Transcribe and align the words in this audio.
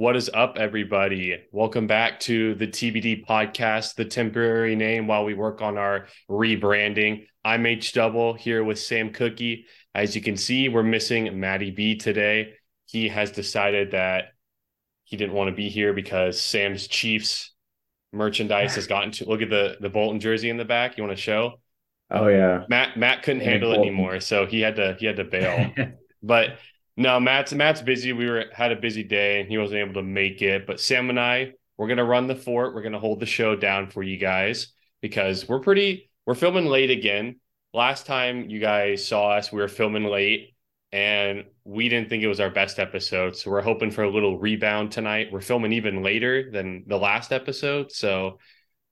What 0.00 0.16
is 0.16 0.30
up, 0.32 0.56
everybody? 0.56 1.36
Welcome 1.52 1.86
back 1.86 2.20
to 2.20 2.54
the 2.54 2.66
TBD 2.66 3.26
podcast, 3.26 3.96
the 3.96 4.06
temporary 4.06 4.74
name 4.74 5.06
while 5.06 5.26
we 5.26 5.34
work 5.34 5.60
on 5.60 5.76
our 5.76 6.06
rebranding. 6.26 7.26
I'm 7.44 7.66
H 7.66 7.92
Double 7.92 8.32
here 8.32 8.64
with 8.64 8.78
Sam 8.78 9.12
Cookie. 9.12 9.66
As 9.94 10.16
you 10.16 10.22
can 10.22 10.38
see, 10.38 10.70
we're 10.70 10.82
missing 10.82 11.26
MattyB 11.26 12.00
today. 12.00 12.54
He 12.86 13.10
has 13.10 13.30
decided 13.30 13.90
that 13.90 14.28
he 15.04 15.18
didn't 15.18 15.34
want 15.34 15.50
to 15.50 15.54
be 15.54 15.68
here 15.68 15.92
because 15.92 16.40
Sam's 16.40 16.88
Chiefs 16.88 17.52
merchandise 18.10 18.76
has 18.76 18.86
gotten 18.86 19.10
to 19.10 19.28
look 19.28 19.42
at 19.42 19.50
the 19.50 19.76
the 19.80 19.90
Bolton 19.90 20.18
jersey 20.18 20.48
in 20.48 20.56
the 20.56 20.64
back. 20.64 20.96
You 20.96 21.04
want 21.04 21.14
to 21.14 21.22
show? 21.22 21.60
Oh 22.10 22.28
yeah. 22.28 22.64
Matt 22.70 22.96
Matt 22.96 23.22
couldn't 23.22 23.42
handle 23.42 23.74
it 23.74 23.80
anymore, 23.80 24.20
so 24.20 24.46
he 24.46 24.62
had 24.62 24.76
to 24.76 24.96
he 24.98 25.04
had 25.04 25.16
to 25.16 25.24
bail. 25.24 25.74
but 26.22 26.56
no, 27.00 27.18
Matt's 27.18 27.54
Matt's 27.54 27.80
busy. 27.80 28.12
We 28.12 28.28
were 28.28 28.44
had 28.52 28.72
a 28.72 28.76
busy 28.76 29.02
day 29.02 29.40
and 29.40 29.48
he 29.48 29.56
wasn't 29.56 29.80
able 29.80 29.94
to 29.94 30.02
make 30.02 30.42
it. 30.42 30.66
But 30.66 30.80
Sam 30.80 31.08
and 31.08 31.18
I, 31.18 31.52
we're 31.78 31.88
gonna 31.88 32.04
run 32.04 32.26
the 32.26 32.34
fort. 32.34 32.74
We're 32.74 32.82
gonna 32.82 32.98
hold 32.98 33.20
the 33.20 33.26
show 33.26 33.56
down 33.56 33.88
for 33.88 34.02
you 34.02 34.18
guys 34.18 34.74
because 35.00 35.48
we're 35.48 35.60
pretty 35.60 36.10
we're 36.26 36.34
filming 36.34 36.66
late 36.66 36.90
again. 36.90 37.40
Last 37.72 38.04
time 38.04 38.50
you 38.50 38.60
guys 38.60 39.08
saw 39.08 39.30
us, 39.30 39.50
we 39.50 39.62
were 39.62 39.68
filming 39.68 40.04
late 40.04 40.54
and 40.92 41.44
we 41.64 41.88
didn't 41.88 42.10
think 42.10 42.22
it 42.22 42.28
was 42.28 42.38
our 42.38 42.50
best 42.50 42.78
episode. 42.78 43.34
So 43.34 43.50
we're 43.50 43.62
hoping 43.62 43.90
for 43.90 44.02
a 44.02 44.10
little 44.10 44.38
rebound 44.38 44.92
tonight. 44.92 45.28
We're 45.32 45.40
filming 45.40 45.72
even 45.72 46.02
later 46.02 46.50
than 46.50 46.84
the 46.86 46.98
last 46.98 47.32
episode. 47.32 47.92
So 47.92 48.40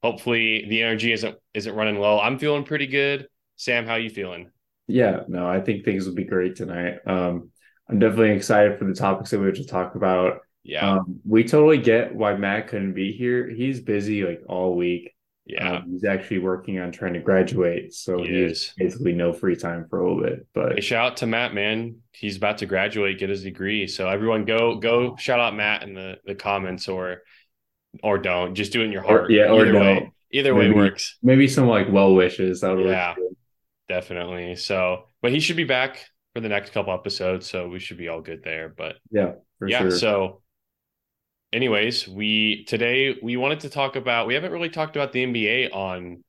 hopefully 0.01 0.65
the 0.67 0.81
energy 0.81 1.13
isn't 1.13 1.37
isn't 1.53 1.75
running 1.75 1.99
low. 1.99 2.19
I'm 2.19 2.39
feeling 2.39 2.63
pretty 2.63 2.87
good. 2.87 3.27
Sam, 3.55 3.85
how 3.85 3.97
you 3.97 4.09
feeling? 4.09 4.49
Yeah, 4.87 5.21
no, 5.27 5.47
I 5.47 5.61
think 5.61 5.85
things 5.85 6.07
will 6.07 6.15
be 6.15 6.23
great 6.23 6.55
tonight. 6.55 6.95
Um, 7.05 7.51
I'm 7.89 7.99
definitely 7.99 8.31
excited 8.31 8.77
for 8.77 8.85
the 8.85 8.93
topics 8.93 9.31
that 9.31 9.39
we 9.39 9.47
have 9.47 9.55
to 9.55 9.65
talk 9.65 9.95
about. 9.95 10.41
Yeah. 10.63 10.91
Um, 10.97 11.19
we 11.25 11.43
totally 11.43 11.79
get 11.79 12.13
why 12.13 12.35
Matt 12.35 12.67
couldn't 12.67 12.93
be 12.93 13.11
here. 13.11 13.49
He's 13.49 13.79
busy 13.79 14.23
like 14.23 14.41
all 14.47 14.75
week. 14.75 15.15
Yeah. 15.45 15.77
Um, 15.77 15.91
he's 15.91 16.03
actually 16.03 16.39
working 16.39 16.77
on 16.79 16.91
trying 16.91 17.13
to 17.13 17.19
graduate. 17.19 17.93
So 17.95 18.21
He 18.21 18.27
he 18.29 18.35
is. 18.43 18.73
basically 18.77 19.13
no 19.13 19.33
free 19.33 19.55
time 19.55 19.87
for 19.89 19.99
a 20.01 20.07
little 20.07 20.21
bit. 20.23 20.45
But 20.53 20.73
Hey, 20.75 20.81
shout 20.81 21.11
out 21.13 21.17
to 21.17 21.25
Matt, 21.27 21.55
man. 21.55 21.95
He's 22.11 22.37
about 22.37 22.59
to 22.59 22.67
graduate, 22.67 23.17
get 23.17 23.29
his 23.29 23.41
degree. 23.41 23.87
So 23.87 24.07
everyone 24.07 24.45
go 24.45 24.75
go 24.75 25.15
shout 25.15 25.39
out 25.39 25.55
Matt 25.55 25.81
in 25.81 25.95
the, 25.95 26.17
the 26.25 26.35
comments 26.35 26.87
or 26.87 27.23
or 28.03 28.19
don't. 28.19 28.53
Just 28.53 28.71
do 28.71 28.81
it 28.81 28.85
in 28.85 28.91
your 28.91 29.01
heart. 29.01 29.31
yeah, 29.31 29.45
or 29.49 29.65
either 29.65 29.73
way. 29.79 29.95
don't. 29.99 30.13
Either 30.31 30.53
way 30.53 30.67
Maybe. 30.67 30.75
works. 30.75 31.17
maybe 31.23 31.47
some 31.47 31.65
like 31.65 31.87
well 31.89 32.13
wishes. 32.13 32.61
That 32.61 32.75
would 32.75 32.85
Yeah. 32.85 33.15
Definitely. 33.87 34.55
So 34.55 35.05
but 35.21 35.31
he 35.31 35.39
should 35.39 35.57
be 35.57 35.63
back 35.63 36.05
for 36.33 36.41
the 36.41 36.49
next 36.49 36.71
couple 36.71 36.93
episodes. 36.93 37.49
So 37.49 37.67
we 37.67 37.79
should 37.79 37.97
be 37.97 38.07
all 38.07 38.21
good 38.21 38.43
there. 38.43 38.69
But 38.69 38.95
Yeah, 39.11 39.33
for 39.57 39.67
yeah, 39.67 39.79
sure. 39.79 39.91
so 39.91 40.41
anyways, 41.53 42.07
we 42.07 42.65
today 42.65 43.17
we 43.21 43.37
wanted 43.37 43.61
to 43.61 43.69
talk 43.69 43.95
about 43.95 44.27
we 44.27 44.33
haven't 44.33 44.51
really 44.51 44.69
talked 44.69 44.95
about 44.95 45.11
the 45.11 45.25
NBA 45.25 45.73
on 45.73 46.23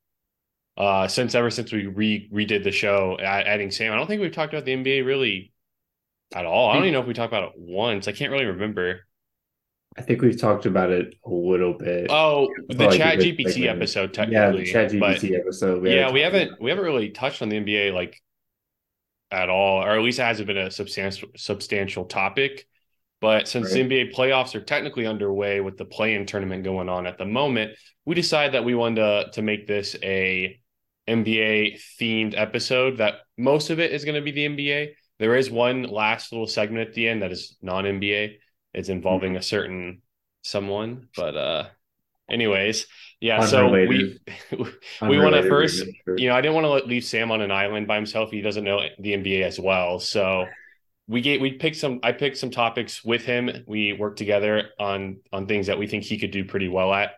uh 0.77 1.07
since 1.07 1.35
ever 1.35 1.49
since 1.49 1.71
we 1.71 1.85
re 1.87 2.29
redid 2.33 2.63
the 2.63 2.71
show 2.71 3.17
adding 3.19 3.71
Sam. 3.71 3.93
I 3.93 3.95
don't 3.95 4.07
think 4.07 4.21
we've 4.21 4.31
talked 4.31 4.53
about 4.53 4.65
the 4.65 4.75
NBA 4.75 5.05
really 5.05 5.51
at 6.33 6.45
all. 6.45 6.69
I 6.69 6.75
don't 6.75 6.83
even 6.83 6.93
know 6.93 7.01
if 7.01 7.07
we 7.07 7.13
talked 7.13 7.33
about 7.33 7.49
it 7.49 7.53
once. 7.57 8.07
I 8.07 8.11
can't 8.13 8.31
really 8.31 8.45
remember. 8.45 9.01
I 9.97 10.01
think 10.03 10.21
we've 10.21 10.39
talked 10.39 10.65
about 10.65 10.89
it 10.89 11.15
a 11.25 11.29
little 11.29 11.73
bit. 11.73 12.07
Oh, 12.09 12.47
the 12.69 12.89
Chat 12.89 13.19
GPT 13.19 13.51
segment. 13.51 13.77
episode 13.77 14.17
yeah, 14.31 14.49
the 14.51 14.63
Chat 14.63 14.91
GPT 14.91 15.37
episode. 15.37 15.85
yeah, 15.85 16.11
we 16.11 16.21
haven't 16.21 16.47
about 16.47 16.61
we 16.61 16.69
haven't 16.69 16.85
really 16.85 17.09
touched 17.09 17.41
on 17.41 17.49
the 17.49 17.57
NBA 17.57 17.93
like 17.93 18.21
at 19.31 19.49
all, 19.49 19.83
or 19.83 19.91
at 19.91 20.01
least 20.01 20.19
it 20.19 20.23
hasn't 20.23 20.47
been 20.47 20.57
a 20.57 20.71
substantial 20.71 21.29
substantial 21.35 22.05
topic. 22.05 22.67
But 23.19 23.47
since 23.47 23.67
Right. 23.67 23.73
the 23.73 23.79
NBA 23.81 24.13
playoffs 24.13 24.55
are 24.55 24.61
technically 24.61 25.05
underway 25.05 25.61
with 25.61 25.77
the 25.77 25.85
play-in 25.85 26.25
tournament 26.25 26.63
going 26.63 26.89
on 26.89 27.05
at 27.05 27.17
the 27.17 27.25
moment, 27.25 27.77
we 28.05 28.15
decided 28.15 28.53
that 28.53 28.65
we 28.65 28.75
wanted 28.75 28.95
to 28.95 29.31
to 29.33 29.41
make 29.41 29.67
this 29.67 29.95
a 30.03 30.59
NBA 31.07 31.79
themed 31.99 32.33
episode. 32.37 32.97
That 32.97 33.15
most 33.37 33.69
of 33.69 33.79
it 33.79 33.91
is 33.91 34.05
going 34.05 34.15
to 34.15 34.21
be 34.21 34.31
the 34.31 34.45
NBA. 34.45 34.95
There 35.19 35.35
is 35.35 35.51
one 35.51 35.83
last 35.83 36.31
little 36.31 36.47
segment 36.47 36.87
at 36.87 36.93
the 36.95 37.07
end 37.07 37.21
that 37.21 37.31
is 37.31 37.57
non-NBA. 37.61 38.39
It's 38.73 38.89
involving 38.89 39.35
a 39.35 39.41
certain 39.41 40.01
someone, 40.43 41.09
but 41.15 41.35
uh 41.37 41.69
anyways, 42.31 42.87
yeah, 43.19 43.45
so 43.45 43.69
we 43.69 44.19
we 45.01 45.19
want 45.19 45.35
to 45.35 45.47
first 45.47 45.85
you 46.17 46.29
know, 46.29 46.35
I 46.35 46.41
didn't 46.41 46.55
want 46.55 46.83
to 46.83 46.89
leave 46.89 47.03
Sam 47.03 47.31
on 47.31 47.41
an 47.41 47.51
island 47.51 47.87
by 47.87 47.95
himself. 47.95 48.31
He 48.31 48.41
doesn't 48.41 48.63
know 48.63 48.81
the 48.97 49.13
NBA 49.13 49.43
as 49.43 49.59
well. 49.59 49.99
So 49.99 50.47
we 51.07 51.21
get 51.21 51.39
we 51.39 51.51
picked 51.51 51.75
some 51.75 51.99
I 52.01 52.13
picked 52.13 52.37
some 52.37 52.49
topics 52.49 53.03
with 53.03 53.23
him. 53.23 53.63
We 53.67 53.93
worked 53.93 54.17
together 54.17 54.69
on 54.79 55.19
on 55.31 55.45
things 55.45 55.67
that 55.67 55.77
we 55.77 55.85
think 55.85 56.03
he 56.03 56.17
could 56.17 56.31
do 56.31 56.45
pretty 56.45 56.67
well 56.67 56.93
at. 56.93 57.11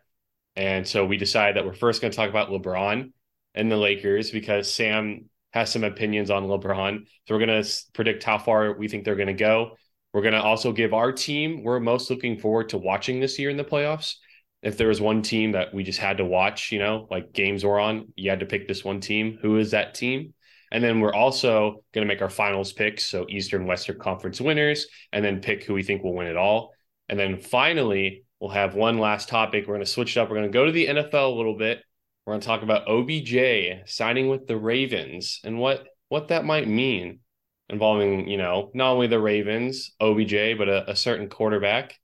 And 0.56 0.88
so 0.88 1.06
we 1.06 1.18
decided 1.18 1.56
that 1.56 1.66
we're 1.66 1.74
first 1.74 2.02
going 2.02 2.12
to 2.12 2.18
talk 2.18 2.30
about 2.30 2.50
LeBron 2.50 3.12
and 3.56 3.72
the 3.72 3.78
Lakers 3.78 4.30
because 4.30 4.72
Sam 4.72 5.30
has 5.52 5.72
some 5.72 5.84
opinions 5.84 6.30
on 6.30 6.44
LeBron. 6.44 7.06
So 7.28 7.34
we're 7.34 7.46
going 7.46 7.64
to 7.64 7.70
predict 7.94 8.24
how 8.24 8.38
far 8.38 8.74
we 8.74 8.88
think 8.88 9.06
they're 9.06 9.16
going 9.16 9.28
to 9.28 9.34
go. 9.34 9.78
We're 10.14 10.22
going 10.22 10.34
to 10.34 10.42
also 10.42 10.72
give 10.72 10.94
our 10.94 11.12
team 11.12 11.64
we're 11.64 11.80
most 11.80 12.10
looking 12.10 12.38
forward 12.38 12.70
to 12.70 12.78
watching 12.78 13.20
this 13.20 13.40
year 13.40 13.50
in 13.50 13.58
the 13.58 13.64
playoffs. 13.64 14.16
If 14.64 14.78
there 14.78 14.88
was 14.88 15.02
one 15.02 15.22
team 15.22 15.52
that 15.52 15.74
we 15.74 15.84
just 15.84 16.00
had 16.00 16.18
to 16.18 16.26
watch, 16.26 16.72
you 16.72 16.80
know, 16.80 17.08
like 17.12 17.34
games 17.34 17.64
were 17.64 17.80
on, 17.80 18.14
you 18.16 18.30
had 18.30 18.40
to 18.40 18.46
pick 18.46 18.68
this 18.68 18.84
one 18.84 19.02
team. 19.02 19.38
Who 19.42 19.58
is 19.58 19.72
that 19.72 19.94
team? 19.94 20.34
And 20.72 20.84
then 20.84 21.00
we're 21.00 21.14
also 21.14 21.84
going 21.94 22.08
to 22.08 22.12
make 22.12 22.22
our 22.22 22.30
finals 22.30 22.74
picks. 22.74 23.06
So 23.06 23.28
Eastern, 23.30 23.68
Western 23.68 24.00
Conference 24.00 24.42
winners, 24.42 24.88
and 25.12 25.24
then 25.24 25.42
pick 25.42 25.64
who 25.64 25.74
we 25.74 25.84
think 25.84 26.04
will 26.04 26.16
win 26.16 26.28
it 26.28 26.38
all. 26.38 26.72
And 27.10 27.20
then 27.20 27.38
finally, 27.38 28.24
we'll 28.40 28.50
have 28.50 28.74
one 28.74 28.98
last 28.98 29.30
topic. 29.30 29.68
We're 29.68 29.76
going 29.76 29.86
to 29.86 29.92
switch 29.92 30.18
it 30.18 30.20
up. 30.20 30.30
We're 30.30 30.38
going 30.38 30.52
to 30.52 30.58
go 30.58 30.66
to 30.66 30.72
the 30.72 30.88
NFL 30.88 31.32
a 31.32 31.38
little 31.38 31.58
bit. 31.58 31.82
We're 32.26 32.34
going 32.34 32.42
to 32.42 32.48
talk 32.48 32.64
about 32.64 32.88
OBJ 32.88 33.88
signing 33.88 34.30
with 34.30 34.48
the 34.48 34.58
Ravens 34.58 35.42
and 35.44 35.60
what 35.60 35.86
what 36.10 36.30
that 36.30 36.46
might 36.46 36.68
mean 36.68 37.20
involving, 37.70 38.28
you 38.28 38.38
know, 38.38 38.72
not 38.74 38.92
only 38.92 39.08
the 39.08 39.20
Ravens, 39.20 39.92
OBJ, 40.00 40.58
but 40.58 40.70
a, 40.70 40.92
a 40.92 40.96
certain 40.96 41.28
quarterback. 41.28 42.00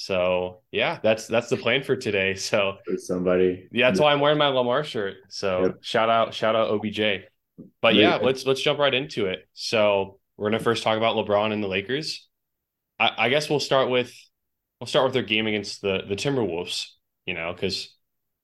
So 0.00 0.60
yeah, 0.70 1.00
that's 1.02 1.26
that's 1.26 1.48
the 1.48 1.56
plan 1.56 1.82
for 1.82 1.96
today. 1.96 2.34
So 2.38 2.76
somebody. 2.98 3.66
yeah, 3.72 3.88
that's 3.90 3.98
why 3.98 4.12
I'm 4.12 4.20
wearing 4.20 4.38
my 4.38 4.46
Lamar 4.46 4.84
shirt. 4.84 5.16
So 5.28 5.62
Yep. 5.62 5.74
shout 5.82 6.08
out, 6.08 6.32
shout 6.32 6.54
out 6.54 6.70
OBJ. 6.70 7.24
But 7.82 7.96
Yeah. 7.96 8.10
yeah, 8.10 8.16
let's 8.22 8.46
let's 8.46 8.62
jump 8.62 8.78
right 8.78 8.94
into 8.94 9.26
it. 9.26 9.40
So 9.54 10.20
we're 10.36 10.50
gonna 10.50 10.62
first 10.62 10.84
talk 10.84 10.96
about 10.96 11.16
LeBron 11.16 11.52
and 11.52 11.60
the 11.60 11.66
Lakers. 11.66 12.28
I, 13.00 13.10
I 13.18 13.28
guess 13.28 13.50
we'll 13.50 13.58
start 13.58 13.90
with 13.90 14.14
we'll 14.80 14.86
start 14.86 15.04
with 15.04 15.14
their 15.14 15.24
game 15.24 15.48
against 15.48 15.82
the 15.82 16.02
the 16.08 16.14
Timberwolves. 16.14 16.86
You 17.26 17.34
know, 17.34 17.52
because 17.52 17.92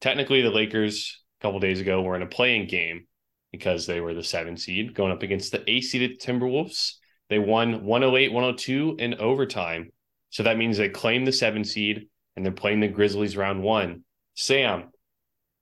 technically 0.01 0.43
the 0.43 0.51
Lakers 0.51 1.23
a 1.41 1.43
couple 1.45 1.61
days 1.61 1.81
ago 1.81 2.03
were 2.03 2.17
in 2.17 2.23
a 2.23 2.27
play-in 2.27 2.67
game 2.67 3.07
because 3.53 3.87
they 3.87 4.01
were 4.01 4.13
the 4.13 4.25
seven 4.25 4.57
seed 4.57 4.93
going 4.93 5.13
up 5.13 5.23
against 5.23 5.53
the 5.53 5.63
eight 5.71 5.83
seeded 5.85 6.21
Timberwolves. 6.21 6.95
They 7.31 7.39
won 7.39 7.85
108 7.85 8.33
102 8.33 8.97
in 8.99 9.15
overtime. 9.15 9.91
So 10.35 10.43
that 10.43 10.59
means 10.59 10.77
they 10.77 10.89
claim 10.89 11.25
the 11.25 11.31
seven 11.31 11.63
seed 11.63 12.09
and 12.35 12.45
they're 12.45 12.51
playing 12.51 12.81
the 12.81 12.89
Grizzlies 12.89 13.37
round 13.37 13.63
one. 13.63 14.03
Sam, 14.35 14.91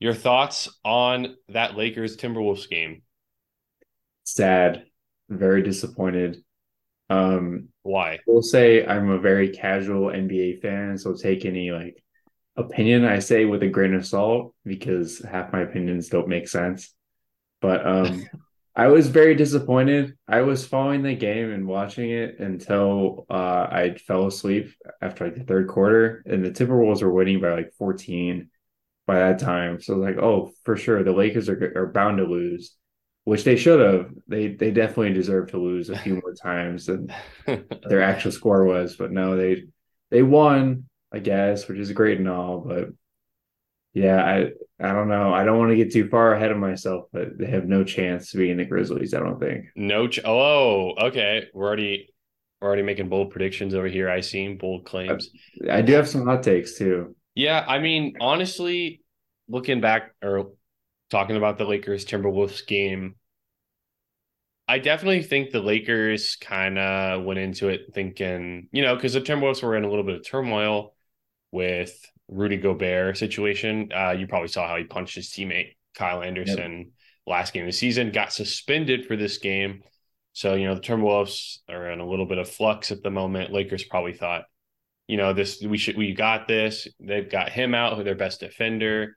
your 0.00 0.14
thoughts 0.14 0.66
on 0.82 1.36
that 1.50 1.76
Lakers 1.76 2.16
Timberwolves 2.16 2.70
game? 2.70 3.02
sad, 4.24 4.86
very 5.28 5.62
disappointed. 5.62 6.38
Um, 7.10 7.68
Why? 7.82 8.20
we'll 8.26 8.40
say 8.40 8.86
I'm 8.86 9.10
a 9.10 9.18
very 9.18 9.50
casual 9.50 10.06
NBA 10.06 10.62
fan, 10.62 10.96
so 10.96 11.12
take 11.14 11.44
any 11.44 11.70
like 11.70 12.02
opinion 12.56 13.04
I 13.04 13.18
say 13.18 13.44
with 13.44 13.62
a 13.62 13.68
grain 13.68 13.92
of 13.92 14.06
salt 14.06 14.54
because 14.64 15.18
half 15.18 15.52
my 15.52 15.60
opinions 15.60 16.08
don't 16.08 16.28
make 16.28 16.48
sense. 16.48 16.94
But 17.60 17.86
um, 17.86 18.24
I 18.74 18.86
was 18.88 19.08
very 19.08 19.34
disappointed. 19.34 20.16
I 20.26 20.40
was 20.42 20.66
following 20.66 21.02
the 21.02 21.14
game 21.14 21.52
and 21.52 21.66
watching 21.66 22.10
it 22.10 22.38
until 22.38 23.26
uh, 23.28 23.34
I 23.70 23.96
fell 24.06 24.26
asleep 24.26 24.72
after 25.02 25.24
like 25.24 25.34
the 25.34 25.44
third 25.44 25.68
quarter, 25.68 26.22
and 26.24 26.44
the 26.44 26.50
Timberwolves 26.50 27.02
were 27.02 27.12
winning 27.12 27.40
by 27.40 27.52
like 27.52 27.72
14 27.78 28.48
by 29.06 29.18
that 29.18 29.38
time. 29.40 29.80
So 29.80 29.94
I 29.94 29.96
was 29.96 30.06
like, 30.06 30.24
oh, 30.24 30.52
for 30.64 30.76
sure, 30.76 31.02
the 31.02 31.12
Lakers 31.12 31.50
are 31.50 31.72
are 31.76 31.86
bound 31.92 32.18
to 32.18 32.24
lose, 32.24 32.74
which 33.24 33.44
they 33.44 33.56
should 33.56 33.80
have. 33.80 34.10
They 34.26 34.48
they 34.48 34.70
definitely 34.70 35.12
deserve 35.12 35.50
to 35.50 35.58
lose 35.58 35.90
a 35.90 35.98
few 35.98 36.14
more 36.14 36.34
times 36.34 36.86
than 36.86 37.12
their 37.88 38.02
actual 38.02 38.32
score 38.32 38.64
was. 38.64 38.96
But 38.96 39.12
no, 39.12 39.36
they 39.36 39.64
they 40.10 40.22
won, 40.22 40.88
I 41.12 41.18
guess, 41.18 41.68
which 41.68 41.78
is 41.78 41.92
great 41.92 42.18
and 42.18 42.28
all. 42.28 42.60
But 42.60 42.88
yeah, 43.94 44.22
I 44.22 44.50
I 44.84 44.92
don't 44.92 45.08
know. 45.08 45.32
I 45.32 45.44
don't 45.44 45.58
want 45.58 45.70
to 45.70 45.76
get 45.76 45.92
too 45.92 46.08
far 46.08 46.34
ahead 46.34 46.50
of 46.50 46.58
myself, 46.58 47.06
but 47.12 47.38
they 47.38 47.46
have 47.46 47.66
no 47.66 47.84
chance 47.84 48.32
of 48.34 48.38
being 48.38 48.56
the 48.56 48.64
Grizzlies. 48.64 49.14
I 49.14 49.20
don't 49.20 49.38
think. 49.38 49.66
no. 49.74 50.08
Ch- 50.08 50.20
oh, 50.24 50.94
okay. 51.08 51.46
We're 51.52 51.66
already 51.66 52.12
we're 52.60 52.68
already 52.68 52.82
making 52.82 53.08
bold 53.08 53.30
predictions 53.30 53.74
over 53.74 53.88
here. 53.88 54.08
I 54.08 54.20
see 54.20 54.54
bold 54.54 54.84
claims. 54.84 55.30
I 55.70 55.82
do 55.82 55.92
have 55.94 56.08
some 56.08 56.24
hot 56.26 56.42
takes 56.42 56.76
too. 56.78 57.16
Yeah, 57.34 57.64
I 57.66 57.78
mean, 57.78 58.16
honestly, 58.20 59.02
looking 59.48 59.80
back 59.80 60.14
or 60.22 60.52
talking 61.10 61.36
about 61.36 61.58
the 61.58 61.64
Lakers 61.64 62.04
Timberwolves 62.04 62.66
game, 62.66 63.16
I 64.68 64.78
definitely 64.78 65.22
think 65.22 65.50
the 65.50 65.60
Lakers 65.60 66.36
kind 66.36 66.78
of 66.78 67.24
went 67.24 67.38
into 67.40 67.68
it 67.68 67.92
thinking, 67.94 68.68
you 68.72 68.82
know, 68.82 68.94
because 68.94 69.12
the 69.14 69.20
Timberwolves 69.20 69.62
were 69.62 69.76
in 69.76 69.84
a 69.84 69.88
little 69.88 70.04
bit 70.04 70.16
of 70.16 70.26
turmoil 70.26 70.94
with 71.50 71.94
Rudy 72.32 72.56
Gobert 72.56 73.16
situation. 73.16 73.90
Uh, 73.94 74.10
you 74.12 74.26
probably 74.26 74.48
saw 74.48 74.66
how 74.66 74.76
he 74.76 74.84
punched 74.84 75.14
his 75.14 75.28
teammate 75.28 75.76
Kyle 75.94 76.22
Anderson 76.22 76.78
yep. 76.78 76.86
last 77.26 77.52
game 77.52 77.64
of 77.64 77.68
the 77.68 77.72
season, 77.72 78.10
got 78.10 78.32
suspended 78.32 79.06
for 79.06 79.16
this 79.16 79.38
game. 79.38 79.82
So, 80.32 80.54
you 80.54 80.66
know, 80.66 80.74
the 80.74 80.80
Timberwolves 80.80 81.58
are 81.68 81.90
in 81.90 82.00
a 82.00 82.08
little 82.08 82.26
bit 82.26 82.38
of 82.38 82.48
flux 82.48 82.90
at 82.90 83.02
the 83.02 83.10
moment. 83.10 83.52
Lakers 83.52 83.84
probably 83.84 84.14
thought, 84.14 84.44
you 85.06 85.16
know, 85.16 85.32
this 85.32 85.60
we 85.60 85.76
should 85.76 85.96
we 85.96 86.14
got 86.14 86.48
this. 86.48 86.88
They've 86.98 87.28
got 87.28 87.50
him 87.50 87.74
out, 87.74 87.96
who 87.96 88.04
their 88.04 88.14
best 88.14 88.40
defender. 88.40 89.16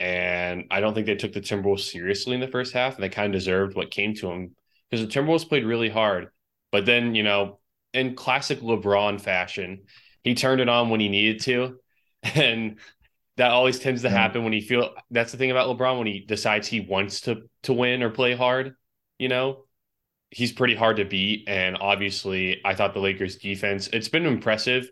And 0.00 0.64
I 0.70 0.80
don't 0.80 0.92
think 0.92 1.06
they 1.06 1.14
took 1.14 1.32
the 1.32 1.40
Timberwolves 1.40 1.90
seriously 1.90 2.34
in 2.34 2.40
the 2.40 2.48
first 2.48 2.72
half, 2.72 2.96
and 2.96 3.04
they 3.04 3.08
kind 3.08 3.34
of 3.34 3.38
deserved 3.38 3.76
what 3.76 3.90
came 3.90 4.14
to 4.14 4.26
them 4.26 4.56
because 4.90 5.06
the 5.06 5.12
Timberwolves 5.12 5.48
played 5.48 5.64
really 5.64 5.88
hard. 5.88 6.28
But 6.72 6.84
then, 6.84 7.14
you 7.14 7.22
know, 7.22 7.60
in 7.94 8.14
classic 8.14 8.60
LeBron 8.60 9.20
fashion, 9.20 9.84
he 10.22 10.34
turned 10.34 10.60
it 10.60 10.68
on 10.68 10.90
when 10.90 11.00
he 11.00 11.08
needed 11.08 11.40
to. 11.42 11.78
And 12.34 12.78
that 13.36 13.50
always 13.50 13.78
tends 13.78 14.02
to 14.02 14.08
hmm. 14.08 14.14
happen 14.14 14.44
when 14.44 14.52
he 14.52 14.60
feel 14.60 14.94
that's 15.10 15.32
the 15.32 15.38
thing 15.38 15.50
about 15.50 15.68
LeBron 15.68 15.98
when 15.98 16.06
he 16.06 16.20
decides 16.20 16.68
he 16.68 16.80
wants 16.80 17.22
to 17.22 17.42
to 17.64 17.72
win 17.72 18.02
or 18.02 18.10
play 18.10 18.34
hard, 18.34 18.74
you 19.18 19.28
know. 19.28 19.64
He's 20.30 20.52
pretty 20.52 20.74
hard 20.74 20.96
to 20.96 21.04
beat 21.04 21.48
and 21.48 21.76
obviously 21.80 22.60
I 22.64 22.74
thought 22.74 22.94
the 22.94 23.00
Lakers 23.00 23.36
defense 23.36 23.88
it's 23.92 24.08
been 24.08 24.26
impressive 24.26 24.90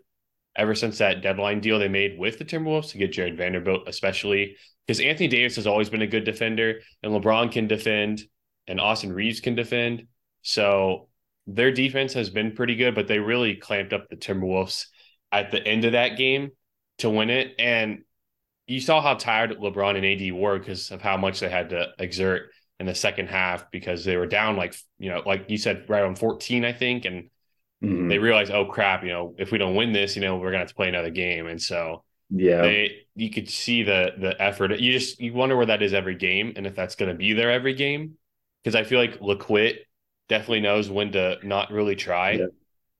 ever 0.55 0.73
since 0.73 0.97
that 0.99 1.21
deadline 1.21 1.59
deal 1.59 1.77
they 1.77 1.89
made 1.89 2.17
with 2.17 2.39
the 2.39 2.45
Timberwolves 2.45 2.91
to 2.91 2.97
get 2.97 3.11
Jarred 3.11 3.35
Vanderbilt 3.35 3.83
especially 3.87 4.55
because 4.87 5.01
Anthony 5.01 5.27
Davis 5.27 5.57
has 5.57 5.67
always 5.67 5.89
been 5.89 6.01
a 6.01 6.07
good 6.07 6.23
defender 6.23 6.79
and 7.03 7.11
LeBron 7.11 7.51
can 7.51 7.67
defend 7.67 8.21
and 8.65 8.79
Austin 8.79 9.11
Reaves 9.11 9.41
can 9.41 9.55
defend. 9.55 10.07
So 10.41 11.09
their 11.47 11.71
defense 11.71 12.13
has 12.13 12.29
been 12.29 12.55
pretty 12.55 12.75
good, 12.75 12.95
but 12.95 13.07
they 13.07 13.19
really 13.19 13.55
clamped 13.55 13.93
up 13.93 14.07
the 14.09 14.15
Timberwolves 14.15 14.85
at 15.31 15.51
the 15.51 15.61
end 15.61 15.83
of 15.83 15.91
that 15.91 16.17
game 16.17 16.51
to 16.99 17.09
win 17.09 17.29
it. 17.29 17.55
And 17.59 18.03
you 18.67 18.79
saw 18.79 19.01
how 19.01 19.15
tired 19.15 19.51
LeBron 19.51 19.95
and 19.95 20.05
AD 20.05 20.33
were 20.33 20.57
because 20.57 20.91
of 20.91 21.01
how 21.01 21.17
much 21.17 21.39
they 21.39 21.49
had 21.49 21.69
to 21.69 21.89
exert 21.99 22.49
in 22.79 22.85
the 22.85 22.95
second 22.95 23.27
half 23.27 23.69
because 23.71 24.03
they 24.03 24.17
were 24.17 24.25
down 24.25 24.57
like 24.57 24.75
you 24.99 25.09
know 25.09 25.21
like 25.25 25.45
you 25.47 25.57
said 25.57 25.85
right 25.87 26.03
on 26.03 26.15
14 26.15 26.65
I 26.65 26.73
think 26.73 27.05
and 27.05 27.29
mm-hmm. 27.83 28.09
they 28.09 28.17
realized 28.17 28.51
oh 28.51 28.65
crap 28.65 29.03
you 29.03 29.09
know 29.09 29.33
if 29.37 29.51
we 29.51 29.57
don't 29.57 29.75
win 29.75 29.93
this 29.93 30.15
you 30.15 30.21
know 30.21 30.35
we're 30.37 30.47
gonna 30.47 30.59
have 30.59 30.69
to 30.69 30.75
play 30.75 30.89
another 30.89 31.09
game 31.09 31.47
and 31.47 31.61
so 31.61 32.03
yeah 32.29 32.61
they 32.61 32.97
you 33.15 33.29
could 33.29 33.49
see 33.49 33.83
the 33.83 34.13
the 34.19 34.41
effort 34.41 34.77
you 34.79 34.91
just 34.91 35.19
you 35.21 35.31
wonder 35.33 35.55
where 35.55 35.67
that 35.67 35.81
is 35.81 35.93
every 35.93 36.15
game 36.15 36.53
and 36.55 36.67
if 36.67 36.75
that's 36.75 36.95
gonna 36.95 37.13
be 37.13 37.33
there 37.33 37.51
every 37.51 37.73
game 37.73 38.15
because 38.63 38.75
I 38.75 38.83
feel 38.83 38.99
like 38.99 39.19
LeQuit 39.19 39.77
definitely 40.27 40.61
knows 40.61 40.89
when 40.89 41.11
to 41.11 41.37
not 41.43 41.71
really 41.71 41.95
try 41.95 42.31
yeah. 42.31 42.45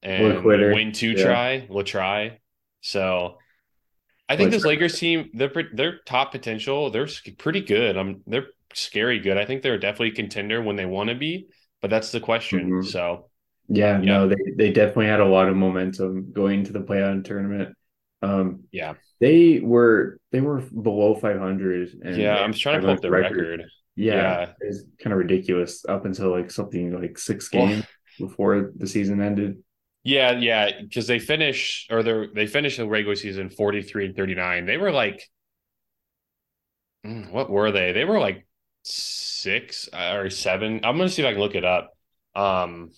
and 0.03 0.45
when 0.45 0.91
to 0.93 1.11
yeah. 1.11 1.23
try 1.23 1.67
will 1.69 1.83
try 1.83 2.39
so 2.81 3.39
I 4.27 4.37
think 4.37 4.51
this 4.51 4.65
Lakers 4.65 4.99
team, 4.99 5.29
their 5.33 5.51
their 5.73 5.99
top 5.99 6.31
potential, 6.31 6.89
they're 6.89 7.07
pretty 7.37 7.61
good. 7.61 7.95
I'm 7.97 8.21
they're 8.25 8.47
scary 8.73 9.19
good. 9.19 9.37
I 9.37 9.45
think 9.45 9.61
they're 9.61 9.77
definitely 9.77 10.09
a 10.09 10.15
contender 10.15 10.61
when 10.61 10.75
they 10.75 10.85
want 10.85 11.09
to 11.09 11.15
be, 11.15 11.47
but 11.81 11.89
that's 11.89 12.11
the 12.11 12.19
question. 12.19 12.69
Mm-hmm. 12.69 12.87
So 12.87 13.29
yeah, 13.67 13.99
yeah, 13.99 14.05
no, 14.05 14.27
they 14.27 14.35
they 14.55 14.71
definitely 14.71 15.07
had 15.07 15.19
a 15.19 15.25
lot 15.25 15.47
of 15.47 15.55
momentum 15.55 16.31
going 16.33 16.59
into 16.59 16.73
the 16.73 16.79
playoff 16.79 17.23
tournament. 17.23 17.75
Um, 18.21 18.63
yeah, 18.71 18.93
they 19.19 19.59
were 19.59 20.19
they 20.31 20.41
were 20.41 20.61
below 20.61 21.15
500. 21.15 21.89
And 22.03 22.17
yeah, 22.17 22.37
I'm 22.37 22.53
trying 22.53 22.81
to 22.81 22.87
pull 22.87 22.95
up 22.95 23.01
the 23.01 23.11
record. 23.11 23.37
record. 23.37 23.65
Yeah, 23.95 24.15
yeah, 24.15 24.51
it's 24.59 24.83
kind 24.99 25.13
of 25.13 25.19
ridiculous 25.19 25.85
up 25.87 26.05
until 26.05 26.31
like 26.31 26.51
something 26.51 26.99
like 26.99 27.17
six 27.17 27.47
games 27.47 27.85
before 28.19 28.71
the 28.75 28.87
season 28.87 29.21
ended. 29.21 29.63
Yeah, 30.05 30.33
yeah, 30.33 30.81
because 30.81 31.07
they 31.07 31.17
finish 31.17 31.87
or 31.89 32.03
they 32.03 32.27
they 32.33 32.45
finished 32.45 32.77
the 32.77 32.87
regular 32.87 33.15
season 33.15 33.49
43 33.49 34.05
and 34.05 34.15
39. 34.15 34.65
They 34.67 34.77
were 34.77 34.91
like 34.91 35.27
mm, 37.03 37.31
what 37.31 37.49
were 37.49 37.71
they? 37.71 37.91
They 37.91 38.05
were 38.05 38.19
like 38.19 38.45
6 38.83 39.89
uh, 39.91 40.13
or 40.15 40.29
7. 40.29 40.81
I'm 40.83 40.97
going 40.97 41.09
to 41.09 41.13
see 41.13 41.23
if 41.23 41.27
I 41.27 41.31
can 41.31 41.41
look 41.41 41.55
it 41.55 41.65
up. 41.65 41.91
Um 42.35 42.91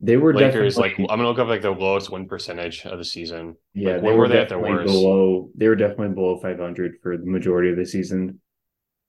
they 0.00 0.16
were 0.16 0.34
Lakers 0.34 0.78
like 0.78 0.98
I'm 0.98 1.06
gonna 1.06 1.28
look 1.28 1.38
up 1.38 1.48
like 1.48 1.62
the 1.62 1.70
lowest 1.70 2.10
win 2.10 2.26
percentage 2.26 2.86
of 2.86 2.98
the 2.98 3.04
season. 3.04 3.56
Yeah, 3.74 3.92
like, 3.92 4.02
they 4.02 4.12
were, 4.12 4.28
they 4.28 4.38
at 4.38 4.48
their 4.48 4.58
worst? 4.58 4.86
Below, 4.86 5.50
they 5.54 5.68
were 5.68 5.76
definitely 5.76 6.14
below 6.14 6.38
500 6.40 6.96
for 7.02 7.16
the 7.16 7.26
majority 7.26 7.70
of 7.70 7.76
the 7.76 7.86
season. 7.86 8.40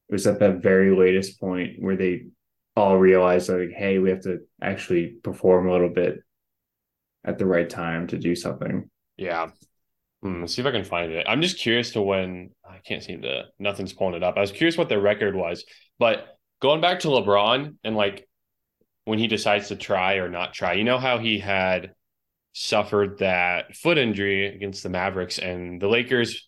It 0.10 0.14
was 0.14 0.28
at 0.28 0.40
that 0.40 0.62
very 0.62 0.96
latest 0.96 1.40
point 1.40 1.78
where 1.80 1.96
they 1.96 2.28
all 2.76 2.98
realized 2.98 3.50
like, 3.50 3.72
hey, 3.72 4.00
we 4.00 4.10
have 4.10 4.22
to 4.22 4.40
actually 4.62 5.16
perform 5.24 5.68
a 5.68 5.72
little 5.72 5.90
bit 5.90 6.20
at 7.26 7.38
the 7.38 7.46
right 7.46 7.70
time 7.70 8.08
to 8.08 8.18
do 8.18 8.36
something. 8.36 8.90
Yeah. 9.18 9.50
Hmm, 10.22 10.42
let's 10.42 10.56
see 10.56 10.62
if 10.62 10.68
I 10.68 10.72
can 10.72 10.84
find 10.84 11.12
it. 11.12 11.26
I'm 11.28 11.42
just 11.42 11.60
curious 11.60 11.92
to 11.92 12.02
when 12.02 12.52
I 12.68 12.78
can't 12.86 13.04
seem 13.04 13.22
to 13.24 13.46
nothing's 13.60 13.94
pulling 13.94 14.16
it 14.16 14.24
up. 14.24 14.38
I 14.38 14.42
was 14.42 14.52
curious 14.52 14.78
what 14.78 14.90
their 14.90 15.02
record 15.02 15.36
was, 15.36 15.66
but 16.00 16.38
going 16.62 16.82
back 16.82 17.00
to 17.02 17.10
LeBron 17.10 17.76
and 17.84 17.96
like 17.96 18.28
when 19.06 19.20
he 19.20 19.28
decides 19.28 19.68
to 19.68 19.76
try 19.76 20.16
or 20.16 20.30
not 20.30 20.54
try, 20.54 20.74
you 20.74 20.84
know 20.84 20.98
how 20.98 21.18
he 21.18 21.40
had 21.40 21.94
suffered 22.54 23.20
that 23.20 23.76
foot 23.76 23.98
injury 23.98 24.48
against 24.48 24.82
the 24.82 24.90
Mavericks 24.90 25.38
and 25.40 25.82
the 25.82 25.88
Lakers 25.88 26.48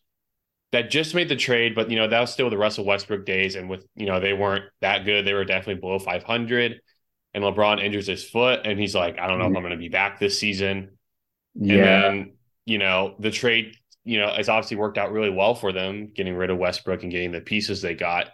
that 0.72 0.90
just 0.90 1.16
made 1.16 1.30
the 1.30 1.36
trade, 1.36 1.76
but 1.76 1.90
you 1.90 1.98
know, 1.98 2.08
that 2.08 2.20
was 2.20 2.32
still 2.32 2.50
the 2.50 2.58
Russell 2.58 2.86
Westbrook 2.86 3.26
days. 3.26 3.56
And 3.56 3.70
with, 3.70 3.86
you 3.96 4.06
know, 4.06 4.20
they 4.20 4.34
weren't 4.34 4.66
that 4.82 5.06
good. 5.06 5.26
They 5.26 5.34
were 5.34 5.46
definitely 5.46 5.82
below 5.82 6.00
500 6.00 6.82
and 7.38 7.46
LeBron 7.46 7.84
injures 7.84 8.08
his 8.08 8.24
foot, 8.24 8.62
and 8.66 8.80
he's 8.80 8.96
like, 8.96 9.20
I 9.20 9.28
don't 9.28 9.38
know 9.38 9.46
if 9.46 9.56
I'm 9.56 9.62
going 9.62 9.70
to 9.70 9.78
be 9.78 9.90
back 9.90 10.20
this 10.20 10.40
season. 10.40 10.98
Yeah. 11.54 11.76
And 11.76 11.84
then, 11.84 12.34
you 12.66 12.80
know, 12.80 13.14
the 13.20 13.30
trade, 13.30 13.76
you 14.04 14.20
know, 14.20 14.34
it's 14.36 14.50
obviously 14.50 14.78
worked 14.78 14.98
out 14.98 15.12
really 15.12 15.30
well 15.30 15.54
for 15.54 15.72
them, 15.72 16.08
getting 16.16 16.34
rid 16.34 16.50
of 16.50 16.58
Westbrook 16.58 17.04
and 17.04 17.12
getting 17.12 17.32
the 17.32 17.42
pieces 17.42 17.80
they 17.80 17.94
got. 17.94 18.30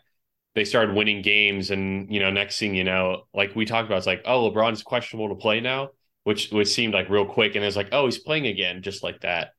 They 0.56 0.64
started 0.64 0.96
winning 0.96 1.22
games, 1.22 1.70
and 1.70 2.10
you 2.14 2.22
know, 2.22 2.32
next 2.32 2.60
thing 2.60 2.76
you 2.76 2.86
know, 2.86 3.24
like 3.34 3.58
we 3.58 3.66
talked 3.66 3.88
about, 3.88 3.98
it's 3.98 4.08
like, 4.08 4.22
oh, 4.24 4.50
LeBron's 4.50 4.84
questionable 4.84 5.28
to 5.30 5.36
play 5.36 5.60
now, 5.60 5.90
which 6.24 6.50
which 6.52 6.70
seemed 6.70 6.94
like 6.94 7.10
real 7.10 7.26
quick, 7.26 7.56
and 7.56 7.66
it's 7.66 7.76
like, 7.76 7.90
oh, 7.92 8.06
he's 8.06 8.20
playing 8.20 8.48
again, 8.48 8.84
just 8.84 9.04
like 9.04 9.20
that. 9.22 9.50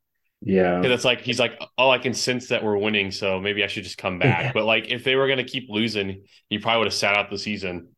Yeah. 0.40 0.78
Because 0.80 0.94
it's 0.94 1.04
like 1.04 1.20
he's 1.20 1.40
like, 1.40 1.60
oh, 1.76 1.90
I 1.90 1.98
can 1.98 2.14
sense 2.14 2.48
that 2.48 2.64
we're 2.64 2.78
winning, 2.78 3.10
so 3.10 3.40
maybe 3.40 3.62
I 3.62 3.66
should 3.66 3.84
just 3.84 3.98
come 3.98 4.18
back. 4.18 4.54
but 4.54 4.64
like 4.64 4.88
if 4.88 5.04
they 5.04 5.16
were 5.16 5.28
gonna 5.28 5.44
keep 5.44 5.68
losing, 5.68 6.22
he 6.48 6.58
probably 6.58 6.78
would 6.78 6.86
have 6.86 6.94
sat 6.94 7.16
out 7.16 7.28
the 7.28 7.38
season. 7.38 7.88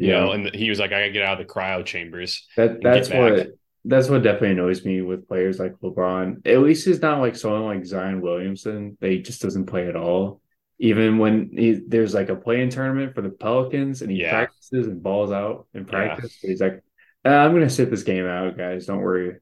You 0.00 0.08
yeah. 0.08 0.20
know, 0.20 0.32
and 0.32 0.54
he 0.54 0.70
was 0.70 0.78
like, 0.78 0.92
I 0.92 1.00
gotta 1.00 1.12
get 1.12 1.24
out 1.24 1.38
of 1.38 1.46
the 1.46 1.52
cryo 1.52 1.84
chambers. 1.84 2.46
That 2.56 2.82
that's 2.82 3.10
what 3.10 3.48
that's 3.84 4.08
what 4.08 4.22
definitely 4.22 4.52
annoys 4.52 4.82
me 4.82 5.02
with 5.02 5.28
players 5.28 5.58
like 5.58 5.74
LeBron. 5.82 6.46
At 6.46 6.60
least 6.60 6.86
he's 6.86 7.02
not 7.02 7.20
like 7.20 7.36
someone 7.36 7.66
like 7.66 7.84
Zion 7.84 8.22
Williamson. 8.22 8.96
They 8.98 9.18
just 9.18 9.42
doesn't 9.42 9.66
play 9.66 9.88
at 9.88 9.96
all. 9.96 10.40
Even 10.78 11.18
when 11.18 11.50
he, 11.52 11.80
there's 11.86 12.14
like 12.14 12.30
a 12.30 12.34
play-in 12.34 12.70
tournament 12.70 13.14
for 13.14 13.20
the 13.20 13.28
Pelicans 13.28 14.00
and 14.00 14.10
he 14.10 14.22
yeah. 14.22 14.30
practices 14.30 14.86
and 14.86 15.02
balls 15.02 15.30
out 15.32 15.66
in 15.74 15.84
practice, 15.84 16.38
yeah. 16.42 16.48
he's 16.48 16.62
like, 16.62 16.82
uh, 17.26 17.28
I'm 17.28 17.52
gonna 17.52 17.68
sit 17.68 17.90
this 17.90 18.02
game 18.02 18.26
out, 18.26 18.56
guys. 18.56 18.86
Don't 18.86 19.02
worry, 19.02 19.36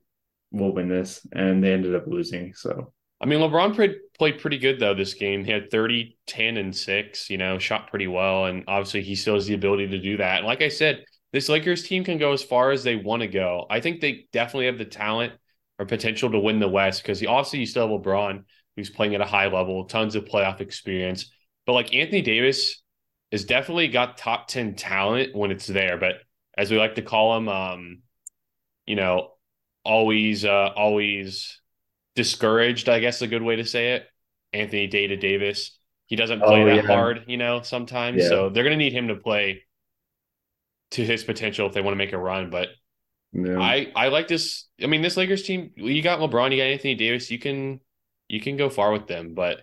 we'll 0.51 0.73
win 0.73 0.89
this. 0.89 1.25
And 1.31 1.63
they 1.63 1.73
ended 1.73 1.95
up 1.95 2.09
losing. 2.09 2.53
So 2.55 2.93
I 3.21 3.27
mean, 3.27 3.39
LeBron 3.39 3.77
played, 3.77 3.95
played 4.19 4.41
pretty 4.41 4.59
good 4.59 4.81
though 4.81 4.95
this 4.95 5.15
game. 5.15 5.45
He 5.45 5.53
had 5.53 5.71
30, 5.71 6.17
10, 6.27 6.57
and 6.57 6.75
6, 6.75 7.31
you 7.31 7.39
know, 7.39 7.59
shot 7.59 7.89
pretty 7.91 8.09
well. 8.09 8.47
And 8.47 8.65
obviously 8.67 9.03
he 9.03 9.15
still 9.15 9.35
has 9.35 9.47
the 9.47 9.55
ability 9.55 9.89
to 9.89 9.99
do 9.99 10.17
that. 10.17 10.39
And 10.39 10.47
like 10.47 10.63
I 10.63 10.69
said, 10.69 11.05
this 11.33 11.49
Lakers 11.49 11.87
team 11.87 12.05
can 12.05 12.19
go 12.19 12.33
as 12.33 12.43
far 12.43 12.71
as 12.71 12.83
they 12.83 12.97
want 12.97 13.23
to 13.23 13.29
go. 13.29 13.67
I 13.71 13.81
think 13.81 14.01
they 14.01 14.27
definitely 14.33 14.67
have 14.67 14.79
the 14.79 14.85
talent 14.85 15.35
or 15.79 15.87
potential 15.87 16.31
to 16.31 16.39
win 16.39 16.59
the 16.59 16.69
West 16.69 17.03
because 17.03 17.25
obviously 17.25 17.61
you 17.61 17.67
still 17.67 17.89
have 17.89 18.01
LeBron 18.01 18.45
who's 18.77 18.91
playing 18.91 19.15
at 19.15 19.21
a 19.21 19.27
high 19.27 19.49
level, 19.49 19.85
tons 19.85 20.15
of 20.15 20.25
playoff 20.25 20.61
experience. 20.61 21.31
But 21.67 21.75
like 21.75 21.95
Anthony 21.95 22.23
Davis 22.23 22.83
has 23.31 23.45
definitely 23.45 23.89
got 23.89 24.19
top 24.19 24.49
10 24.49 24.75
talent 24.75 25.35
when 25.35 25.51
it's 25.51 25.67
there. 25.67 25.99
But 25.99 26.15
as 26.57 26.71
we 26.71 26.79
like 26.79 26.95
to 26.95 27.03
call 27.03 27.37
him, 27.37 27.49
um, 27.49 27.99
you 28.87 28.97
know, 28.97 29.33
always, 29.85 30.45
uh, 30.45 30.71
always 30.75 31.61
discouraged, 32.19 32.89
I 32.89 32.99
guess 32.99 33.23
a 33.23 33.29
good 33.29 33.43
way 33.43 33.57
to 33.57 33.65
say 33.65 33.93
it. 33.93 34.08
Anthony 34.53 34.87
Data 34.87 35.17
Davis. 35.17 35.79
He 36.07 36.17
doesn't 36.17 36.41
play 36.41 36.63
oh, 36.63 36.67
that 36.67 36.77
yeah. 36.77 36.83
hard, 36.83 37.25
you 37.27 37.37
know, 37.37 37.61
sometimes. 37.63 38.23
Yeah. 38.23 38.29
So 38.29 38.49
they're 38.49 38.65
gonna 38.65 38.77
need 38.77 38.93
him 38.93 39.09
to 39.09 39.17
play 39.17 39.63
to 40.93 41.05
his 41.05 41.23
potential 41.23 41.67
if 41.67 41.75
they 41.75 41.83
want 41.83 41.93
to 41.93 41.99
make 41.99 42.13
a 42.13 42.19
run. 42.19 42.51
But 42.51 42.69
yeah. 43.33 43.61
I 43.61 43.93
I 43.95 44.09
like 44.09 44.29
this. 44.29 44.67
I 44.83 44.87
mean, 44.87 45.03
this 45.03 45.17
Lakers 45.17 45.43
team, 45.43 45.73
you 45.77 46.03
got 46.03 46.21
LeBron, 46.21 46.51
you 46.51 46.57
got 46.57 46.65
Anthony 46.65 46.95
Davis, 46.95 47.31
you 47.31 47.39
can 47.39 47.81
you 48.29 48.41
can 48.41 48.57
go 48.57 48.71
far 48.71 48.93
with 48.93 49.07
them. 49.07 49.35
But 49.35 49.61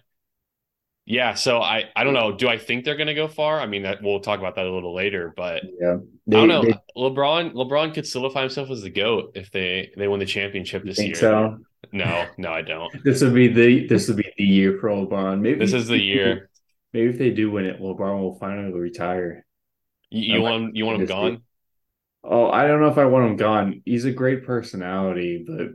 yeah, 1.06 1.36
so 1.36 1.62
I 1.62 1.86
I 1.96 2.04
don't 2.04 2.14
know. 2.14 2.36
Do 2.36 2.48
I 2.48 2.58
think 2.58 2.84
they're 2.84 2.98
gonna 2.98 3.16
go 3.16 3.28
far? 3.28 3.60
I 3.60 3.68
mean, 3.68 3.84
that 3.84 4.02
we'll 4.02 4.20
talk 4.20 4.40
about 4.40 4.56
that 4.56 4.66
a 4.66 4.72
little 4.72 4.94
later. 4.94 5.34
But 5.36 5.64
yeah, 5.80 5.98
they, 6.28 6.38
I 6.38 6.40
don't 6.40 6.48
know. 6.48 6.64
They, 6.64 6.74
LeBron 6.98 7.54
LeBron 7.54 7.94
could 7.94 8.08
solidify 8.08 8.42
himself 8.42 8.70
as 8.72 8.82
the 8.82 8.90
goat 8.90 9.32
if 9.36 9.52
they 9.52 9.92
they 9.98 10.08
win 10.08 10.20
the 10.20 10.26
championship 10.26 10.84
this 10.84 11.00
year. 11.00 11.16
So 11.16 11.60
no, 11.92 12.28
no, 12.38 12.52
I 12.52 12.62
don't. 12.62 12.92
this 13.04 13.22
would 13.22 13.34
be 13.34 13.48
the 13.48 13.88
this 13.88 14.08
would 14.08 14.18
be 14.18 14.32
the 14.38 14.44
year 14.44 14.78
for 14.80 14.90
LeBron. 14.90 15.40
Maybe 15.42 15.60
this 15.60 15.74
is 15.74 15.88
the 15.88 15.98
year. 15.98 16.50
Maybe 16.94 17.10
if 17.10 17.18
they 17.18 17.32
do 17.32 17.52
win 17.52 17.66
it, 17.66 17.82
LeBron 17.82 18.22
will 18.22 18.40
finally 18.40 18.72
retire. 18.74 19.46
You, 20.10 20.36
you 20.36 20.42
want 20.42 20.76
you 20.76 20.86
want 20.86 21.02
him 21.02 21.08
gone? 21.08 21.42
Oh, 22.24 22.50
I 22.50 22.68
don't 22.68 22.82
know 22.82 22.88
if 22.88 22.98
I 22.98 23.06
want 23.06 23.30
him 23.30 23.38
gone. 23.38 23.82
He's 23.86 24.06
a 24.06 24.12
great 24.12 24.46
personality, 24.46 25.46
but 25.48 25.74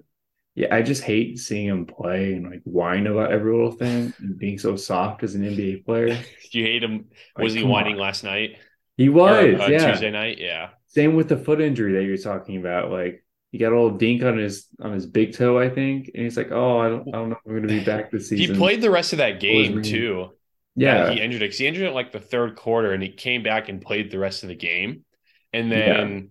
yeah, 0.54 0.74
I 0.74 0.82
just 0.82 1.02
hate 1.02 1.38
seeing 1.38 1.66
him 1.66 1.86
play 1.86 2.32
and 2.32 2.50
like 2.50 2.62
whine 2.64 3.06
about 3.06 3.32
every 3.32 3.52
little 3.52 3.72
thing 3.72 4.12
and 4.18 4.36
being 4.36 4.58
so 4.58 4.76
soft 4.76 5.22
as 5.22 5.34
an 5.34 5.42
NBA 5.42 5.84
player. 5.84 6.18
you 6.50 6.64
hate 6.64 6.82
him. 6.82 7.06
Was 7.36 7.54
like, 7.54 7.62
he 7.62 7.68
whining 7.68 7.94
on. 7.94 8.00
last 8.00 8.24
night? 8.24 8.56
He 8.96 9.08
was, 9.08 9.30
or, 9.30 9.62
uh, 9.62 9.68
yeah. 9.68 9.90
Tuesday 9.90 10.10
night, 10.10 10.38
yeah. 10.38 10.70
Same 10.88 11.14
with 11.14 11.28
the 11.28 11.36
foot 11.36 11.60
injury 11.60 11.94
that 11.94 12.04
you're 12.04 12.16
talking 12.16 12.56
about. 12.56 12.90
Like 12.90 13.24
he 13.50 13.58
got 13.58 13.72
a 13.72 13.80
little 13.80 13.98
dink 13.98 14.22
on 14.22 14.38
his 14.38 14.66
on 14.80 14.92
his 14.92 15.06
big 15.06 15.34
toe, 15.34 15.58
I 15.58 15.68
think, 15.68 16.10
and 16.14 16.24
he's 16.24 16.36
like, 16.36 16.52
"Oh, 16.52 16.78
I 16.78 16.88
don't, 16.88 17.08
I 17.08 17.12
don't 17.12 17.30
know 17.30 17.36
if 17.36 17.46
I'm 17.46 17.52
going 17.52 17.62
to 17.62 17.68
be 17.68 17.84
back 17.84 18.10
this 18.10 18.28
season." 18.28 18.54
He 18.54 18.58
played 18.58 18.80
the 18.80 18.90
rest 18.90 19.12
of 19.12 19.18
that 19.18 19.40
game 19.40 19.82
too. 19.82 20.30
Yeah, 20.76 21.10
he 21.10 21.20
injured 21.20 21.42
it. 21.42 21.54
He 21.54 21.66
injured 21.66 21.88
it 21.88 21.92
like 21.92 22.12
the 22.12 22.20
third 22.20 22.56
quarter, 22.56 22.92
and 22.92 23.02
he 23.02 23.10
came 23.10 23.42
back 23.42 23.68
and 23.68 23.82
played 23.82 24.10
the 24.10 24.18
rest 24.18 24.44
of 24.44 24.48
the 24.48 24.54
game, 24.54 25.04
and 25.52 25.70
then 25.70 26.30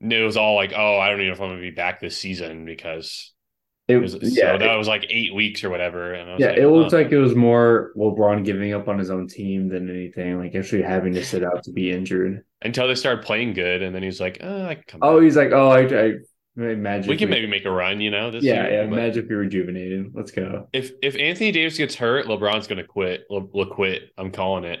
yeah. 0.00 0.18
it 0.20 0.22
was 0.22 0.36
all 0.36 0.54
like, 0.54 0.72
"Oh, 0.76 0.98
I 0.98 1.10
don't 1.10 1.20
even 1.20 1.28
know 1.28 1.32
if 1.34 1.40
I'm 1.40 1.48
going 1.48 1.60
to 1.60 1.70
be 1.70 1.74
back 1.74 2.00
this 2.00 2.18
season 2.18 2.64
because." 2.64 3.32
It 3.88 3.96
was 3.96 4.16
yeah, 4.20 4.52
so 4.52 4.58
that 4.58 4.62
it, 4.62 4.78
was 4.78 4.86
like 4.86 5.06
eight 5.10 5.34
weeks 5.34 5.64
or 5.64 5.70
whatever. 5.70 6.14
And 6.14 6.38
yeah, 6.38 6.48
like, 6.48 6.58
it 6.58 6.68
looked 6.68 6.92
like 6.92 7.10
it 7.10 7.18
was 7.18 7.34
more 7.34 7.92
LeBron 7.96 8.44
giving 8.44 8.72
up 8.72 8.86
on 8.86 8.98
his 8.98 9.10
own 9.10 9.26
team 9.26 9.68
than 9.68 9.90
anything, 9.90 10.38
like 10.38 10.54
actually 10.54 10.82
having 10.82 11.12
to 11.14 11.24
sit 11.24 11.42
out 11.42 11.64
to 11.64 11.72
be 11.72 11.90
injured 11.90 12.44
until 12.62 12.86
they 12.86 12.94
started 12.94 13.24
playing 13.24 13.54
good, 13.54 13.82
and 13.82 13.92
then 13.94 14.02
he's 14.02 14.20
like, 14.20 14.38
"Oh, 14.40 14.66
I 14.66 14.76
come." 14.76 15.00
Oh, 15.02 15.16
back. 15.16 15.24
he's 15.24 15.36
like, 15.36 15.50
"Oh, 15.50 15.70
I, 15.70 15.80
I 15.80 16.12
magically 16.54 17.14
we 17.14 17.18
can 17.18 17.28
maybe 17.28 17.48
make 17.48 17.64
a 17.64 17.72
run." 17.72 18.00
You 18.00 18.12
know, 18.12 18.30
this 18.30 18.44
yeah, 18.44 18.68
year, 18.68 18.84
yeah, 18.84 18.86
magically 18.88 19.34
rejuvenated. 19.34 20.12
Let's 20.14 20.30
go. 20.30 20.68
If 20.72 20.92
if 21.02 21.16
Anthony 21.16 21.50
Davis 21.50 21.76
gets 21.76 21.96
hurt, 21.96 22.26
LeBron's 22.26 22.68
going 22.68 22.78
to 22.78 22.86
quit. 22.86 23.24
Le, 23.30 23.40
will 23.40 23.66
quit. 23.66 24.10
I'm 24.16 24.30
calling 24.30 24.62
it. 24.62 24.78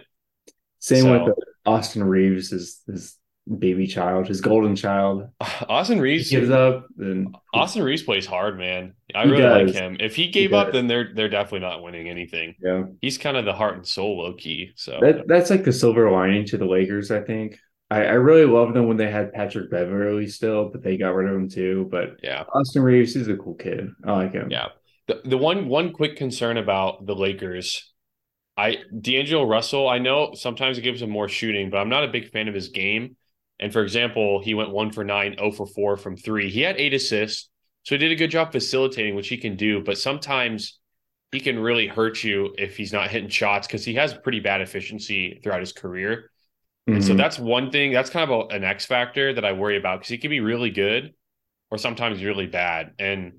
Same 0.78 1.02
so, 1.02 1.24
with 1.24 1.34
Austin 1.66 2.04
Reaves 2.04 2.52
is 2.52 2.80
is 2.86 3.18
baby 3.58 3.86
child, 3.86 4.28
his 4.28 4.40
golden 4.40 4.76
child. 4.76 5.28
Austin 5.40 6.00
Reaves 6.00 6.28
he 6.28 6.36
gives 6.36 6.50
up. 6.50 6.86
Then 6.96 7.32
Austin 7.52 7.82
Reaves 7.82 8.02
plays 8.02 8.26
hard, 8.26 8.58
man. 8.58 8.94
I 9.14 9.24
really 9.24 9.42
does. 9.42 9.72
like 9.72 9.82
him. 9.82 9.96
If 10.00 10.16
he 10.16 10.28
gave 10.28 10.50
he 10.50 10.56
up, 10.56 10.72
then 10.72 10.86
they're 10.86 11.12
they're 11.14 11.28
definitely 11.28 11.66
not 11.66 11.82
winning 11.82 12.08
anything. 12.08 12.54
Yeah, 12.62 12.84
he's 13.00 13.18
kind 13.18 13.36
of 13.36 13.44
the 13.44 13.52
heart 13.52 13.76
and 13.76 13.86
soul, 13.86 14.18
low 14.18 14.34
key. 14.34 14.72
So 14.76 14.98
that, 15.00 15.28
that's 15.28 15.50
like 15.50 15.64
the 15.64 15.72
silver 15.72 16.10
lining 16.10 16.46
to 16.46 16.58
the 16.58 16.66
Lakers, 16.66 17.10
I 17.10 17.20
think. 17.20 17.58
I, 17.90 18.04
I 18.04 18.12
really 18.12 18.46
loved 18.46 18.74
them 18.74 18.86
when 18.86 18.96
they 18.96 19.10
had 19.10 19.32
Patrick 19.32 19.70
Beverley 19.70 20.26
still, 20.26 20.70
but 20.70 20.82
they 20.82 20.96
got 20.96 21.14
rid 21.14 21.28
of 21.28 21.36
him 21.36 21.48
too. 21.48 21.88
But 21.90 22.16
yeah, 22.22 22.44
Austin 22.54 22.82
Reaves 22.82 23.16
is 23.16 23.28
a 23.28 23.36
cool 23.36 23.54
kid. 23.54 23.90
I 24.04 24.12
like 24.12 24.32
him. 24.32 24.50
Yeah. 24.50 24.68
The 25.08 25.20
the 25.24 25.38
one 25.38 25.68
one 25.68 25.92
quick 25.92 26.16
concern 26.16 26.56
about 26.56 27.06
the 27.06 27.14
Lakers 27.14 27.92
I 28.56 28.78
D'Angelo 29.00 29.44
Russell, 29.44 29.88
I 29.88 29.98
know 29.98 30.34
sometimes 30.34 30.78
it 30.78 30.82
gives 30.82 31.00
him 31.00 31.10
more 31.10 31.28
shooting, 31.28 31.70
but 31.70 31.78
I'm 31.78 31.88
not 31.88 32.04
a 32.04 32.08
big 32.08 32.30
fan 32.30 32.48
of 32.48 32.54
his 32.54 32.68
game. 32.68 33.16
And 33.62 33.72
for 33.72 33.82
example, 33.82 34.42
he 34.42 34.54
went 34.54 34.70
one 34.70 34.90
for 34.90 35.04
nine, 35.04 35.36
0 35.38 35.52
for 35.52 35.66
four 35.66 35.96
from 35.96 36.16
three. 36.16 36.50
He 36.50 36.62
had 36.62 36.76
eight 36.78 36.92
assists. 36.92 37.48
So 37.84 37.94
he 37.94 37.98
did 37.98 38.10
a 38.10 38.16
good 38.16 38.30
job 38.30 38.50
facilitating, 38.50 39.14
which 39.14 39.28
he 39.28 39.36
can 39.36 39.54
do. 39.54 39.82
But 39.82 39.98
sometimes 39.98 40.80
he 41.30 41.38
can 41.38 41.60
really 41.60 41.86
hurt 41.86 42.24
you 42.24 42.54
if 42.58 42.76
he's 42.76 42.92
not 42.92 43.08
hitting 43.08 43.28
shots 43.28 43.68
because 43.68 43.84
he 43.84 43.94
has 43.94 44.14
pretty 44.14 44.40
bad 44.40 44.62
efficiency 44.62 45.40
throughout 45.42 45.60
his 45.60 45.72
career. 45.72 46.30
Mm-hmm. 46.88 46.94
And 46.94 47.04
so 47.04 47.10
mm-hmm. 47.10 47.18
that's 47.18 47.38
one 47.38 47.70
thing. 47.70 47.92
That's 47.92 48.10
kind 48.10 48.28
of 48.28 48.50
a, 48.50 48.54
an 48.54 48.64
X 48.64 48.84
factor 48.84 49.32
that 49.32 49.44
I 49.44 49.52
worry 49.52 49.76
about 49.76 50.00
because 50.00 50.10
he 50.10 50.18
can 50.18 50.30
be 50.30 50.40
really 50.40 50.70
good 50.70 51.14
or 51.70 51.78
sometimes 51.78 52.22
really 52.22 52.48
bad. 52.48 52.94
And 52.98 53.34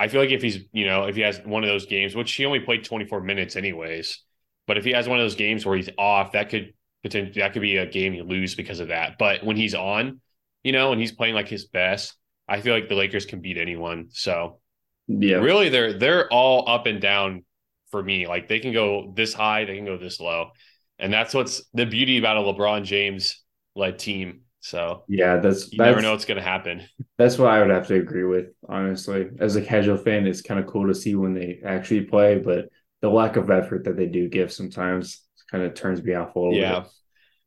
I 0.00 0.08
feel 0.08 0.20
like 0.20 0.30
if 0.30 0.42
he's, 0.42 0.58
you 0.72 0.84
know, 0.84 1.04
if 1.04 1.14
he 1.14 1.22
has 1.22 1.40
one 1.44 1.62
of 1.62 1.68
those 1.68 1.86
games, 1.86 2.16
which 2.16 2.34
he 2.34 2.44
only 2.44 2.60
played 2.60 2.84
24 2.84 3.20
minutes 3.20 3.54
anyways, 3.54 4.20
but 4.66 4.78
if 4.78 4.84
he 4.84 4.90
has 4.90 5.08
one 5.08 5.20
of 5.20 5.24
those 5.24 5.36
games 5.36 5.64
where 5.64 5.76
he's 5.76 5.90
off, 5.96 6.32
that 6.32 6.48
could 6.48 6.74
potentially 7.02 7.40
that 7.40 7.52
could 7.52 7.62
be 7.62 7.76
a 7.76 7.86
game 7.86 8.14
you 8.14 8.24
lose 8.24 8.54
because 8.54 8.80
of 8.80 8.88
that. 8.88 9.18
But 9.18 9.44
when 9.44 9.56
he's 9.56 9.74
on, 9.74 10.20
you 10.62 10.72
know, 10.72 10.92
and 10.92 11.00
he's 11.00 11.12
playing 11.12 11.34
like 11.34 11.48
his 11.48 11.66
best, 11.66 12.14
I 12.48 12.60
feel 12.60 12.74
like 12.74 12.88
the 12.88 12.94
Lakers 12.94 13.26
can 13.26 13.40
beat 13.40 13.58
anyone. 13.58 14.08
So 14.10 14.60
yeah, 15.06 15.36
really, 15.36 15.68
they're 15.68 15.92
they're 15.94 16.28
all 16.28 16.68
up 16.68 16.86
and 16.86 17.00
down 17.00 17.44
for 17.90 18.02
me. 18.02 18.26
Like 18.26 18.48
they 18.48 18.60
can 18.60 18.72
go 18.72 19.12
this 19.14 19.32
high, 19.32 19.64
they 19.64 19.76
can 19.76 19.84
go 19.84 19.98
this 19.98 20.20
low, 20.20 20.50
and 20.98 21.12
that's 21.12 21.34
what's 21.34 21.62
the 21.74 21.86
beauty 21.86 22.18
about 22.18 22.36
a 22.36 22.40
LeBron 22.40 22.84
James 22.84 23.42
led 23.74 23.98
team. 23.98 24.42
So 24.60 25.04
yeah, 25.08 25.36
that's 25.36 25.72
you 25.72 25.78
that's, 25.78 25.88
never 25.88 26.02
know 26.02 26.12
what's 26.12 26.24
going 26.24 26.36
to 26.36 26.42
happen. 26.42 26.82
That's 27.16 27.38
what 27.38 27.50
I 27.50 27.60
would 27.60 27.70
have 27.70 27.86
to 27.88 27.94
agree 27.94 28.24
with. 28.24 28.46
Honestly, 28.68 29.28
as 29.38 29.56
a 29.56 29.62
casual 29.62 29.96
fan, 29.96 30.26
it's 30.26 30.42
kind 30.42 30.60
of 30.60 30.66
cool 30.66 30.86
to 30.88 30.94
see 30.94 31.14
when 31.14 31.32
they 31.32 31.60
actually 31.64 32.02
play, 32.02 32.38
but 32.38 32.68
the 33.00 33.08
lack 33.08 33.36
of 33.36 33.50
effort 33.50 33.84
that 33.84 33.96
they 33.96 34.06
do 34.06 34.28
give 34.28 34.52
sometimes 34.52 35.22
kind 35.50 35.64
of 35.64 35.74
turns 35.74 36.02
me 36.02 36.14
off 36.14 36.34
a 36.34 36.38
little 36.38 36.54
yeah. 36.54 36.80
bit. 36.80 36.88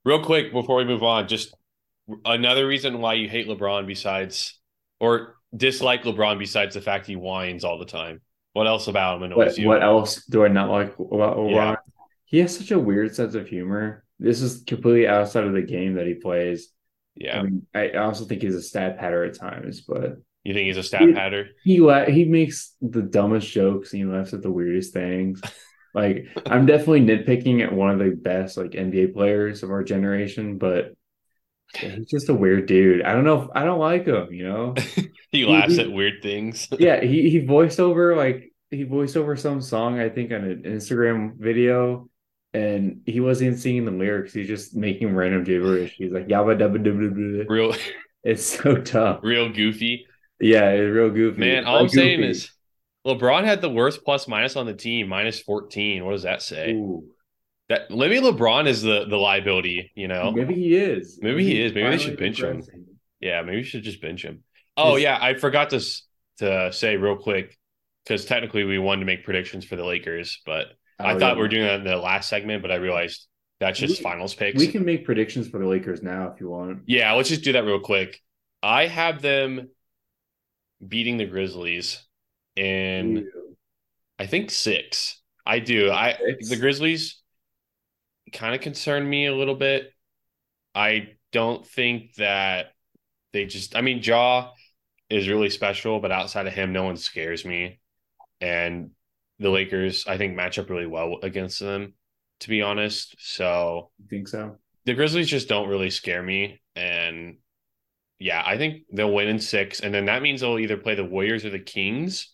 Real 0.04 0.24
quick 0.24 0.52
before 0.52 0.78
we 0.78 0.86
move 0.86 1.04
on, 1.04 1.28
just 1.28 1.56
another 2.26 2.68
reason 2.68 3.00
why 3.00 3.14
you 3.14 3.30
hate 3.30 3.48
LeBron 3.48 3.88
besides 3.88 4.60
or 5.00 5.36
dislike 5.56 6.04
LeBron 6.04 6.40
besides 6.40 6.74
the 6.74 6.82
fact 6.82 7.06
he 7.06 7.16
whines 7.16 7.64
all 7.64 7.78
the 7.78 7.86
time. 7.86 8.22
What 8.54 8.68
else 8.68 8.88
about 8.88 9.18
him 9.18 9.24
annoys 9.24 9.38
what, 9.38 9.58
you? 9.58 9.68
What 9.68 9.84
else 9.84 10.26
do 10.26 10.44
I 10.44 10.48
not 10.48 10.70
like 10.70 10.94
about 11.00 11.38
LeBron? 11.38 11.52
Yeah. 11.52 11.76
He 12.26 12.40
has 12.40 12.58
such 12.58 12.72
a 12.72 12.80
weird 12.80 13.16
sense 13.16 13.36
of 13.36 13.48
humor. 13.48 14.04
This 14.20 14.42
is 14.42 14.64
completely 14.66 15.08
outside 15.08 15.46
of 15.46 15.54
the 15.54 15.62
game 15.62 15.96
that 15.96 16.08
he 16.08 16.16
plays. 16.16 16.70
Yeah, 17.16 17.40
I, 17.40 17.44
mean, 17.44 17.68
I 17.74 17.90
also 17.92 18.26
think 18.26 18.42
he's 18.42 18.56
a 18.56 18.62
stat 18.62 18.98
patter 18.98 19.26
at 19.26 19.38
times, 19.38 19.82
but 19.82 20.18
you 20.44 20.54
think 20.54 20.68
he's 20.68 20.78
a 20.78 20.84
stat 20.84 21.02
he, 21.02 21.14
patter? 21.14 21.50
He 21.64 21.80
la- 21.80 22.06
he 22.06 22.26
makes 22.26 22.76
the 22.82 23.02
dumbest 23.02 23.52
jokes 23.52 23.94
and 23.94 24.02
he 24.02 24.06
laughs 24.06 24.34
at 24.34 24.42
the 24.42 24.52
weirdest 24.52 24.94
things. 24.94 25.42
like 25.94 26.26
I'm 26.46 26.66
definitely 26.66 27.02
nitpicking 27.02 27.64
at 27.64 27.74
one 27.74 27.90
of 27.90 28.00
the 28.00 28.16
best 28.16 28.58
like 28.58 28.72
NBA 28.72 29.14
players 29.14 29.64
of 29.64 29.72
our 29.72 29.84
generation, 29.84 30.58
but 30.58 30.94
he's 31.76 32.08
just 32.08 32.30
a 32.30 32.34
weird 32.34 32.66
dude. 32.68 33.04
I 33.04 33.14
don't 33.14 33.24
know 33.24 33.44
if 33.44 33.50
I 33.56 33.64
don't 33.64 33.80
like 33.80 34.06
him, 34.06 34.34
you 34.34 34.48
know. 34.48 34.76
he 35.32 35.46
laughs 35.46 35.76
he, 35.76 35.82
at 35.82 35.92
weird 35.92 36.22
things. 36.22 36.68
yeah, 36.80 37.02
he 37.02 37.30
he 37.30 37.46
voiced 37.46 37.80
over 37.80 38.16
like 38.16 38.54
he 38.70 38.84
voiced 38.84 39.18
over 39.18 39.36
some 39.36 39.62
song 39.62 40.00
I 40.00 40.10
think 40.10 40.32
on 40.32 40.44
an 40.44 40.64
Instagram 40.64 41.38
video 41.38 42.10
and 42.54 43.02
he 43.06 43.20
wasn't 43.20 43.48
even 43.48 43.60
singing 43.60 43.86
the 43.86 43.92
lyrics. 43.92 44.34
He's 44.34 44.48
just 44.48 44.76
making 44.76 45.16
random 45.16 45.44
gibberish. 45.44 45.96
He's 45.98 46.12
like 46.12 46.28
yabba 46.28 46.58
dabba 46.58 46.84
dabba 46.84 47.50
Real, 47.50 47.76
it's 48.24 48.46
so 48.46 48.76
tough. 48.82 49.20
Real 49.24 49.52
goofy. 49.52 50.06
Yeah, 50.40 50.70
it's 50.70 50.94
real 50.94 51.10
goofy. 51.10 51.40
Man, 51.40 51.66
all 51.66 51.80
I'm 51.80 51.86
goofy. 51.86 51.98
saying 51.98 52.24
is 52.24 52.52
LeBron 53.06 53.44
had 53.44 53.62
the 53.62 53.70
worst 53.70 54.04
plus 54.06 54.28
minus 54.28 54.56
on 54.56 54.66
the 54.66 54.74
team, 54.74 55.08
minus 55.08 55.40
14. 55.40 56.06
What 56.06 56.12
does 56.12 56.24
that 56.24 56.42
say? 56.42 56.74
Ooh. 56.74 57.06
That 57.70 57.90
maybe 57.90 58.18
LeBron 58.18 58.68
is 58.68 58.82
the 58.82 59.06
the 59.06 59.18
liability, 59.18 59.92
you 59.96 60.08
know? 60.08 60.32
Maybe 60.32 60.56
he 60.56 60.76
is. 60.76 61.20
Maybe, 61.22 61.36
maybe 61.36 61.46
he 61.46 61.62
is. 61.62 61.74
Maybe 61.74 61.90
they 61.90 61.98
should 61.98 62.18
bench 62.18 62.42
him. 62.42 62.62
Yeah, 63.20 63.42
maybe 63.44 63.58
we 63.58 63.64
should 63.64 63.84
just 63.84 64.02
bench 64.02 64.24
him. 64.24 64.44
Oh 64.76 64.98
yeah, 64.98 65.18
I 65.20 65.36
forgot 65.36 65.70
to 65.72 65.82
to 66.40 66.74
say 66.74 66.98
real 66.98 67.16
quick 67.16 67.58
because 68.04 68.26
technically 68.26 68.64
we 68.64 68.80
wanted 68.80 69.02
to 69.02 69.06
make 69.06 69.24
predictions 69.24 69.64
for 69.64 69.76
the 69.76 69.86
Lakers, 69.86 70.42
but 70.46 70.68
oh, 71.00 71.06
I 71.06 71.14
thought 71.14 71.30
yeah. 71.30 71.34
we 71.36 71.42
were 71.42 71.48
doing 71.48 71.64
that 71.64 71.80
in 71.80 71.84
the 71.86 71.98
last 71.98 72.30
segment, 72.30 72.62
but 72.62 72.72
I 72.72 72.76
realized 72.76 73.28
that's 73.60 73.80
just 73.80 74.00
we, 74.00 74.04
finals 74.04 74.34
picks. 74.34 74.58
We 74.58 74.68
can 74.68 74.84
make 74.84 75.06
predictions 75.06 75.48
for 75.48 75.60
the 75.60 75.68
Lakers 75.68 76.02
now 76.02 76.32
if 76.34 76.42
you 76.42 76.50
want. 76.50 76.82
Yeah, 76.88 77.14
let's 77.14 77.30
just 77.30 77.44
do 77.44 77.54
that 77.54 77.64
real 77.64 77.80
quick. 77.80 78.20
I 78.64 78.88
have 78.88 79.22
them 79.22 79.70
beating 80.86 81.18
the 81.18 81.26
Grizzlies 81.26 82.04
in 82.56 83.30
I 84.20 84.26
think 84.28 84.52
six. 84.52 85.22
I 85.46 85.60
do. 85.60 85.92
I 85.92 86.18
six? 86.18 86.50
the 86.50 86.58
Grizzlies 86.58 87.22
kind 88.32 88.56
of 88.56 88.62
concern 88.62 89.08
me 89.10 89.26
a 89.26 89.36
little 89.36 89.56
bit. 89.56 89.92
I 90.74 91.10
don't 91.32 91.66
think 91.66 92.16
that 92.16 92.74
they 93.34 93.46
just 93.46 93.76
I 93.76 93.82
mean 93.82 94.02
Ja 94.04 94.52
is 95.10 95.28
really 95.28 95.50
special, 95.50 96.00
but 96.00 96.12
outside 96.12 96.48
of 96.48 96.54
him, 96.54 96.72
no 96.72 96.84
one 96.84 96.96
scares 96.96 97.44
me. 97.44 97.80
And 98.40 98.92
the 99.40 99.50
Lakers, 99.50 100.08
I 100.08 100.18
think, 100.18 100.36
match 100.36 100.58
up 100.58 100.70
really 100.70 100.88
well 100.88 101.18
against 101.22 101.60
them, 101.60 101.94
to 102.40 102.50
be 102.50 102.62
honest. 102.62 103.16
So 103.20 103.92
I 104.02 104.08
think 104.08 104.28
so. 104.28 104.58
The 104.86 104.94
Grizzlies 104.94 105.28
just 105.28 105.50
don't 105.50 105.68
really 105.68 105.90
scare 105.90 106.24
me. 106.24 106.62
And 106.76 107.38
yeah, 108.20 108.42
I 108.46 108.58
think 108.58 108.84
they'll 108.92 109.14
win 109.14 109.28
in 109.28 109.40
six. 109.40 109.82
And 109.82 109.94
then 109.94 110.06
that 110.06 110.22
means 110.22 110.42
they'll 110.42 110.60
either 110.60 110.78
play 110.78 110.96
the 110.96 111.04
Warriors 111.04 111.44
or 111.44 111.50
the 111.50 111.60
Kings 111.60 112.34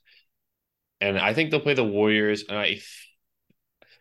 and 1.01 1.17
I 1.17 1.33
think 1.33 1.51
they'll 1.51 1.59
play 1.59 1.73
the 1.73 1.83
Warriors. 1.83 2.45
And 2.47 2.57
I, 2.57 2.79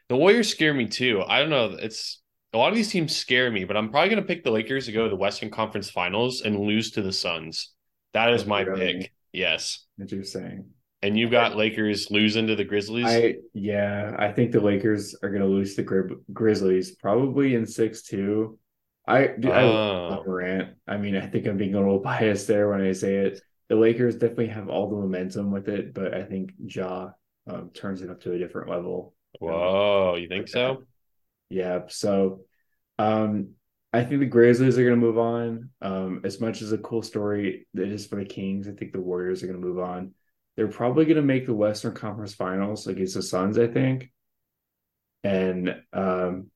the 0.08 0.16
Warriors 0.16 0.48
scare 0.48 0.74
me 0.74 0.86
too. 0.86 1.22
I 1.26 1.40
don't 1.40 1.50
know. 1.50 1.76
It's 1.80 2.22
a 2.52 2.58
lot 2.58 2.70
of 2.70 2.76
these 2.76 2.90
teams 2.90 3.14
scare 3.14 3.50
me, 3.50 3.64
but 3.64 3.76
I'm 3.76 3.90
probably 3.90 4.10
going 4.10 4.22
to 4.22 4.26
pick 4.26 4.44
the 4.44 4.50
Lakers 4.50 4.86
to 4.86 4.92
go 4.92 5.04
to 5.04 5.10
the 5.10 5.16
Western 5.16 5.50
Conference 5.50 5.90
Finals 5.90 6.40
and 6.40 6.58
lose 6.58 6.92
to 6.92 7.02
the 7.02 7.12
Suns. 7.12 7.72
That 8.14 8.32
is 8.32 8.46
my 8.46 8.64
pick. 8.64 9.12
Yes. 9.32 9.84
What 9.96 10.10
you're 10.10 10.24
saying. 10.24 10.66
And 11.02 11.18
you've 11.18 11.30
got 11.30 11.56
Lakers 11.56 12.10
losing 12.10 12.46
to 12.46 12.56
the 12.56 12.64
Grizzlies. 12.64 13.06
I 13.06 13.34
yeah, 13.52 14.16
I 14.18 14.32
think 14.32 14.50
the 14.50 14.60
Lakers 14.60 15.14
are 15.22 15.28
going 15.28 15.42
to 15.42 15.46
lose 15.46 15.76
the 15.76 15.82
Gri- 15.82 16.16
Grizzlies 16.32 16.96
probably 16.96 17.54
in 17.54 17.66
six 17.66 18.02
two. 18.02 18.58
I 19.06 19.28
do. 19.38 19.50
I 19.52 19.62
oh. 19.62 20.22
Morant. 20.26 20.70
I 20.88 20.96
mean, 20.96 21.14
I 21.16 21.26
think 21.26 21.46
I'm 21.46 21.58
being 21.58 21.74
a 21.74 21.78
little 21.78 21.98
biased 22.02 22.48
there 22.48 22.70
when 22.70 22.80
I 22.80 22.92
say 22.92 23.16
it 23.16 23.40
the 23.68 23.76
Lakers 23.76 24.14
definitely 24.14 24.48
have 24.48 24.68
all 24.68 24.88
the 24.88 24.96
momentum 24.96 25.50
with 25.50 25.68
it, 25.68 25.92
but 25.94 26.14
I 26.14 26.22
think 26.22 26.52
Ja 26.58 27.10
um, 27.48 27.70
turns 27.70 28.02
it 28.02 28.10
up 28.10 28.20
to 28.22 28.32
a 28.32 28.38
different 28.38 28.70
level. 28.70 29.14
Whoa, 29.40 30.16
you 30.16 30.28
think 30.28 30.48
so? 30.48 30.84
Yeah. 31.48 31.82
So, 31.88 32.40
um, 32.98 33.50
I 33.92 34.04
think 34.04 34.20
the 34.20 34.26
Grizzlies 34.26 34.78
are 34.78 34.84
going 34.84 34.98
to 35.00 35.06
move 35.06 35.18
on. 35.18 35.70
Um, 35.80 36.20
as 36.24 36.40
much 36.40 36.60
as 36.60 36.72
a 36.72 36.78
cool 36.78 37.02
story 37.02 37.66
it 37.74 37.88
is 37.92 38.06
for 38.06 38.16
the 38.16 38.24
Kings, 38.24 38.68
I 38.68 38.72
think 38.72 38.92
the 38.92 39.00
Warriors 39.00 39.42
are 39.42 39.46
going 39.46 39.60
to 39.60 39.66
move 39.66 39.78
on. 39.78 40.12
They're 40.56 40.68
probably 40.68 41.04
going 41.04 41.16
to 41.16 41.22
make 41.22 41.46
the 41.46 41.54
Western 41.54 41.94
Conference 41.94 42.34
Finals 42.34 42.86
against 42.86 43.14
the 43.14 43.22
Suns, 43.22 43.58
I 43.58 43.66
think. 43.66 44.10
And 45.24 45.82
um, 45.92 46.50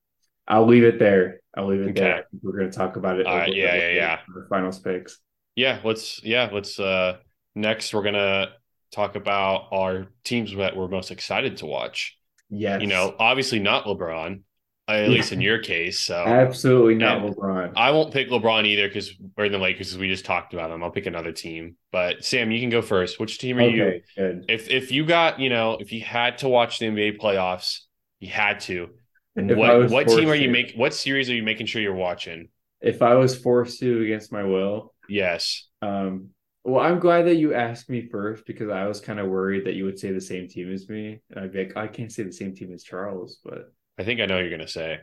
I'll 0.46 0.66
leave 0.66 0.84
it 0.84 0.98
there. 0.98 1.40
I'll 1.56 1.66
leave 1.66 1.80
it 1.80 1.90
Okay. 1.90 2.00
there. 2.00 2.24
We're 2.42 2.58
going 2.58 2.70
to 2.70 2.76
talk 2.76 2.96
about 2.96 3.20
it. 3.20 3.26
All 3.26 3.36
right, 3.36 3.48
a 3.48 3.50
little 3.50 3.64
yeah, 3.64 3.76
yeah, 3.76 3.94
yeah. 3.94 4.18
The 4.34 4.46
finals 4.48 4.78
picks. 4.78 5.18
Yeah, 5.60 5.80
let's 5.84 6.22
yeah, 6.22 6.48
let's 6.52 6.78
uh 6.78 7.18
next 7.54 7.92
we're 7.94 8.02
gonna 8.02 8.52
talk 8.92 9.14
about 9.14 9.68
our 9.72 10.06
teams 10.24 10.54
that 10.56 10.76
we're 10.76 10.88
most 10.88 11.10
excited 11.10 11.58
to 11.58 11.66
watch. 11.66 12.16
Yeah, 12.48 12.78
You 12.78 12.86
know, 12.88 13.14
obviously 13.18 13.60
not 13.60 13.84
LeBron, 13.84 14.40
at 14.88 15.08
least 15.10 15.32
in 15.32 15.40
your 15.40 15.58
case. 15.58 16.00
So 16.00 16.14
absolutely 16.14 16.96
not 16.96 17.22
Yeah. 17.22 17.30
LeBron. 17.30 17.72
I 17.76 17.90
won't 17.92 18.12
pick 18.12 18.28
LeBron 18.30 18.66
either 18.66 18.88
because 18.88 19.12
we're 19.36 19.44
in 19.44 19.52
the 19.52 19.58
Lakers 19.58 19.88
because 19.88 19.98
we 19.98 20.08
just 20.08 20.24
talked 20.24 20.52
about 20.54 20.70
them. 20.70 20.82
I'll 20.82 20.90
pick 20.90 21.06
another 21.06 21.32
team. 21.32 21.76
But 21.92 22.24
Sam, 22.24 22.50
you 22.50 22.60
can 22.60 22.70
go 22.70 22.82
first. 22.82 23.20
Which 23.20 23.38
team 23.38 23.58
are 23.58 23.62
you? 23.62 24.02
good. 24.16 24.44
If 24.48 24.68
if 24.70 24.90
you 24.90 25.04
got, 25.06 25.38
you 25.40 25.50
know, 25.50 25.76
if 25.78 25.92
you 25.92 26.02
had 26.02 26.38
to 26.38 26.48
watch 26.48 26.78
the 26.78 26.86
NBA 26.86 27.18
playoffs, 27.18 27.80
you 28.18 28.28
had 28.28 28.60
to. 28.60 28.90
What 29.34 29.90
what 29.90 30.08
team 30.08 30.28
are 30.28 30.34
you 30.34 30.50
making? 30.50 30.78
what 30.78 30.94
series 30.94 31.30
are 31.30 31.34
you 31.34 31.42
making 31.42 31.66
sure 31.66 31.80
you're 31.80 31.94
watching? 31.94 32.48
If 32.80 33.02
I 33.02 33.14
was 33.14 33.36
forced 33.38 33.78
to 33.80 34.02
against 34.02 34.32
my 34.32 34.42
will, 34.42 34.94
Yes. 35.10 35.66
Um, 35.82 36.30
well, 36.64 36.84
I'm 36.84 36.98
glad 37.00 37.26
that 37.26 37.36
you 37.36 37.54
asked 37.54 37.88
me 37.90 38.08
first 38.08 38.46
because 38.46 38.70
I 38.70 38.86
was 38.86 39.00
kind 39.00 39.18
of 39.18 39.28
worried 39.28 39.66
that 39.66 39.74
you 39.74 39.84
would 39.84 39.98
say 39.98 40.12
the 40.12 40.20
same 40.20 40.48
team 40.48 40.72
as 40.72 40.88
me. 40.88 41.20
And 41.30 41.44
I'd 41.44 41.52
be 41.52 41.64
like, 41.64 41.76
I 41.76 41.86
can't 41.88 42.12
say 42.12 42.22
the 42.22 42.32
same 42.32 42.54
team 42.54 42.72
as 42.72 42.84
Charles, 42.84 43.38
but 43.44 43.72
I 43.98 44.04
think 44.04 44.20
I 44.20 44.26
know 44.26 44.36
what 44.36 44.42
you're 44.42 44.50
gonna 44.50 44.68
say. 44.68 45.00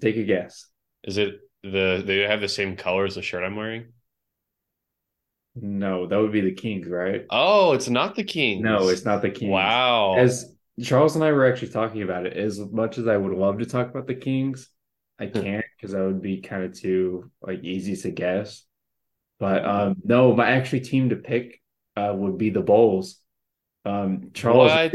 take 0.00 0.16
a 0.16 0.24
guess. 0.24 0.66
Is 1.04 1.18
it 1.18 1.40
the 1.62 2.02
they 2.04 2.18
have 2.18 2.40
the 2.40 2.48
same 2.48 2.76
color 2.76 3.04
as 3.04 3.14
the 3.16 3.22
shirt 3.22 3.44
I'm 3.44 3.56
wearing? 3.56 3.92
No, 5.54 6.06
that 6.06 6.16
would 6.20 6.32
be 6.32 6.40
the 6.40 6.54
Kings, 6.54 6.88
right? 6.88 7.24
Oh, 7.30 7.72
it's 7.72 7.88
not 7.88 8.14
the 8.14 8.24
Kings. 8.24 8.62
No, 8.62 8.88
it's 8.88 9.04
not 9.04 9.22
the 9.22 9.30
Kings. 9.30 9.50
Wow. 9.50 10.14
As 10.16 10.54
Charles 10.82 11.16
and 11.16 11.24
I 11.24 11.32
were 11.32 11.50
actually 11.50 11.70
talking 11.70 12.02
about 12.02 12.26
it, 12.26 12.36
as 12.36 12.60
much 12.60 12.98
as 12.98 13.08
I 13.08 13.16
would 13.16 13.36
love 13.36 13.58
to 13.58 13.66
talk 13.66 13.90
about 13.90 14.06
the 14.06 14.14
Kings, 14.14 14.70
I 15.18 15.26
can't 15.26 15.64
because 15.76 15.92
that 15.92 16.04
would 16.04 16.22
be 16.22 16.40
kind 16.40 16.62
of 16.62 16.78
too 16.78 17.30
like 17.42 17.64
easy 17.64 17.96
to 17.96 18.10
guess. 18.10 18.64
But 19.38 19.64
um, 19.64 19.96
no, 20.04 20.34
my 20.34 20.50
actually 20.50 20.80
team 20.80 21.10
to 21.10 21.16
pick 21.16 21.60
uh, 21.96 22.12
would 22.16 22.38
be 22.38 22.50
the 22.50 22.62
Bulls. 22.62 23.18
Um, 23.84 24.30
Charles, 24.34 24.72
what? 24.72 24.94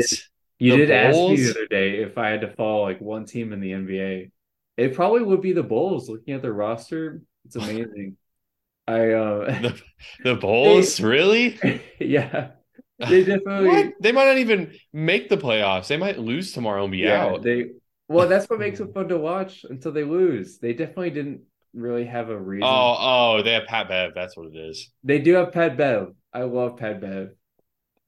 You 0.60 0.72
The 0.72 0.78
did 0.78 0.92
ask 0.92 1.28
me 1.28 1.36
the 1.38 1.52
other 1.52 1.68
day 1.68 2.02
if 2.04 2.18
I 2.18 2.30
had 2.30 2.42
to 2.42 2.50
follow 2.56 2.84
like 2.84 3.02
one 3.02 3.26
team 3.26 3.54
in 3.54 3.60
the 3.62 3.74
NBA. 3.74 4.32
It 4.78 4.96
probably 4.96 5.24
would 5.24 5.42
be 5.42 5.54
the 5.54 5.64
Bulls. 5.64 6.10
Looking 6.10 6.34
at 6.36 6.42
their 6.42 6.54
roster, 6.54 7.22
it's 7.46 7.56
amazing. 7.56 8.18
I 8.88 9.12
uh 9.12 9.54
The, 9.60 9.82
the 10.24 10.36
Bulls, 10.36 11.00
really? 11.00 11.60
yeah. 12.00 12.52
They 13.08 13.24
definitely 13.24 13.68
What? 13.68 13.94
They 14.00 14.12
might 14.12 14.26
not 14.26 14.38
even 14.38 14.74
make 14.92 15.30
the 15.30 15.38
playoffs. 15.38 15.88
They 15.88 15.98
might 15.98 16.20
lose 16.20 16.54
tomorrow 16.54 16.84
and 16.84 16.92
be 16.92 17.06
yeah, 17.06 17.08
out. 17.08 17.42
they 17.42 17.72
well 18.08 18.28
that's 18.28 18.50
what 18.50 18.60
makes 18.60 18.80
it 18.80 18.94
fun 18.94 19.08
to 19.10 19.18
watch 19.18 19.66
until 19.70 19.92
they 19.92 20.04
lose. 20.04 20.60
They 20.60 20.74
definitely 20.74 21.12
didn't 21.12 21.42
really 21.74 22.06
have 22.06 22.30
a 22.30 22.38
reason. 22.38 22.68
Oh, 22.68 22.96
oh, 23.00 23.42
they 23.44 23.54
have 23.54 23.66
Pat 23.66 23.88
Bev. 23.88 24.12
That's 24.16 24.38
what 24.38 24.48
it 24.48 24.56
is. 24.56 24.90
They 25.04 25.20
do 25.20 25.34
have 25.34 25.52
Pat 25.52 25.78
Bev. 25.78 26.14
I 26.34 26.44
love 26.44 26.78
Pat 26.78 27.02
Bev. 27.02 27.32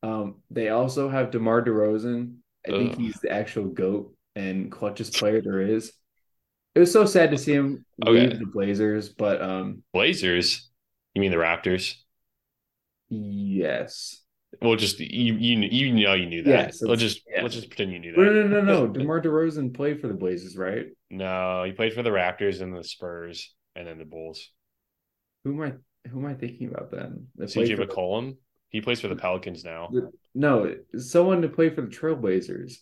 Um, 0.04 0.42
they 0.52 0.70
also 0.70 1.10
have 1.10 1.32
DeMar 1.32 1.64
DeRozan. 1.64 2.36
I 2.68 2.72
think 2.72 2.98
he's 2.98 3.20
the 3.22 3.32
actual 3.32 3.66
GOAT 3.66 4.16
and 4.36 4.72
clutchest 4.72 5.18
player 5.18 5.42
there 5.42 5.62
is. 5.62 5.94
It 6.74 6.80
was 6.80 6.92
so 6.92 7.06
sad 7.06 7.32
to 7.32 7.38
see 7.38 7.54
him 7.54 7.86
Okay. 8.06 8.28
leave 8.28 8.40
the 8.40 8.46
Blazers, 8.46 9.10
but 9.10 9.42
um, 9.42 9.84
Blazers. 9.94 10.70
You 11.14 11.22
mean 11.22 11.32
the 11.32 11.38
Raptors? 11.38 11.96
yes. 13.10 14.22
Well, 14.62 14.76
just 14.76 15.00
you 15.00 15.36
you 15.36 15.60
you 15.70 15.92
know 16.06 16.14
you 16.14 16.28
knew 16.28 16.44
that. 16.44 16.68
Yes, 16.68 16.82
let's 16.82 17.02
just 17.02 17.22
yeah. 17.28 17.42
let's 17.42 17.56
just 17.56 17.70
pretend 17.70 17.92
you 17.92 18.00
knew 18.00 18.14
that. 18.14 18.22
No, 18.22 18.32
no, 18.32 18.48
no, 18.48 18.62
no. 18.62 18.88
DeMar 18.94 19.22
DeRozan 19.22 19.74
played 19.74 20.00
for 20.00 20.08
the 20.08 20.14
Blazers, 20.14 20.56
right? 20.56 20.88
No, 21.10 21.64
he 21.64 21.72
played 21.74 21.94
for 21.94 22.04
the 22.04 22.10
Raptors 22.10 22.62
and 22.62 22.76
the 22.76 22.84
Spurs 22.84 23.54
and 23.76 23.88
then 23.88 23.98
the 23.98 24.06
Bulls. 24.06 24.50
Who 25.44 25.54
am 25.54 25.62
I? 25.62 26.10
Who 26.10 26.20
am 26.20 26.26
I 26.26 26.34
thinking 26.34 26.68
about 26.70 26.92
then? 26.92 27.28
That 27.38 27.50
CJ 27.50 27.78
McCollum. 27.80 28.38
He 28.70 28.82
plays 28.82 29.00
for 29.00 29.08
the 29.08 29.16
Pelicans 29.16 29.64
now. 29.64 29.90
No, 30.34 30.76
someone 30.98 31.42
to 31.44 31.50
play 31.50 31.70
for 31.70 31.82
the 31.82 31.88
Trailblazers. 31.88 32.74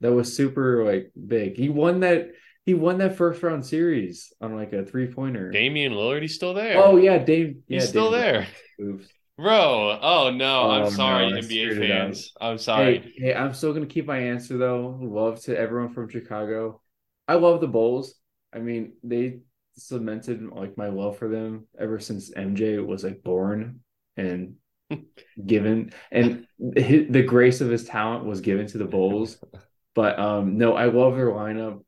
That 0.00 0.12
was 0.12 0.36
super 0.36 0.84
like 0.84 1.12
big. 1.26 1.56
He 1.56 1.68
won 1.68 2.00
that. 2.00 2.32
He 2.66 2.74
won 2.74 2.98
that 2.98 3.16
first 3.16 3.42
round 3.42 3.64
series 3.66 4.32
on 4.40 4.54
like 4.56 4.72
a 4.72 4.84
three 4.84 5.06
pointer. 5.06 5.50
Damian 5.50 5.92
Lillard, 5.92 6.22
he's 6.22 6.34
still 6.34 6.54
there. 6.54 6.76
Oh 6.82 6.96
yeah, 6.96 7.18
Dave. 7.18 7.56
Yeah, 7.68 7.80
he's 7.80 7.88
still 7.88 8.10
Dave- 8.10 8.20
there. 8.20 8.46
Oops. 8.80 9.06
Bro, 9.38 9.98
oh 10.02 10.30
no, 10.30 10.62
Oh, 10.62 10.70
I'm 10.70 10.82
no, 10.84 10.90
sorry, 10.90 11.26
I 11.26 11.30
NBA 11.38 11.42
screwed 11.72 11.82
it 11.82 11.90
up. 11.90 11.98
fans. 12.04 12.32
I'm 12.40 12.58
sorry. 12.58 12.98
Hey, 12.98 13.12
hey, 13.16 13.34
I'm 13.34 13.54
still 13.54 13.72
gonna 13.72 13.86
keep 13.86 14.06
my 14.06 14.18
answer 14.18 14.58
though. 14.58 14.98
Love 15.00 15.40
to 15.44 15.58
everyone 15.58 15.92
from 15.94 16.08
Chicago. 16.08 16.80
I 17.26 17.34
love 17.34 17.60
the 17.60 17.66
Bulls. 17.68 18.14
I 18.52 18.58
mean, 18.58 18.92
they 19.02 19.38
cemented 19.76 20.42
like 20.50 20.76
my 20.76 20.88
love 20.88 21.18
for 21.18 21.28
them 21.28 21.66
ever 21.78 21.98
since 21.98 22.32
MJ 22.34 22.84
was 22.84 23.04
like 23.04 23.22
born 23.22 23.80
and 24.16 24.54
given, 25.46 25.92
and 26.10 26.46
hi 26.76 27.06
the 27.08 27.22
grace 27.22 27.60
of 27.60 27.70
his 27.70 27.84
talent 27.84 28.24
was 28.24 28.40
given 28.40 28.66
to 28.68 28.78
the 28.78 28.84
Bulls. 28.84 29.38
But 29.94 30.18
um, 30.18 30.56
no, 30.56 30.74
I 30.74 30.86
love 30.86 31.16
their 31.16 31.28
lineup. 31.30 31.84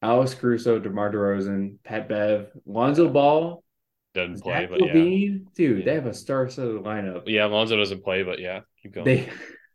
Alex 0.00 0.32
Caruso, 0.32 0.78
DeMar 0.78 1.12
DeRozan, 1.12 1.76
Pat 1.84 2.08
Bev, 2.08 2.48
Lonzo 2.64 3.10
Ball, 3.10 3.62
Doesn't 4.14 4.40
play, 4.40 4.62
Zach 4.62 4.70
but 4.70 4.80
yeah. 4.82 4.92
Dude, 4.94 5.44
Yeah. 5.58 5.84
they 5.84 5.94
have 5.94 6.06
a 6.06 6.14
star-studded 6.14 6.82
lineup. 6.82 7.24
Yeah, 7.26 7.44
Lonzo 7.44 7.76
doesn't 7.76 8.02
play, 8.02 8.22
but 8.22 8.38
yeah, 8.38 8.60
keep 8.82 8.94
going. 8.94 9.04
They, 9.04 9.28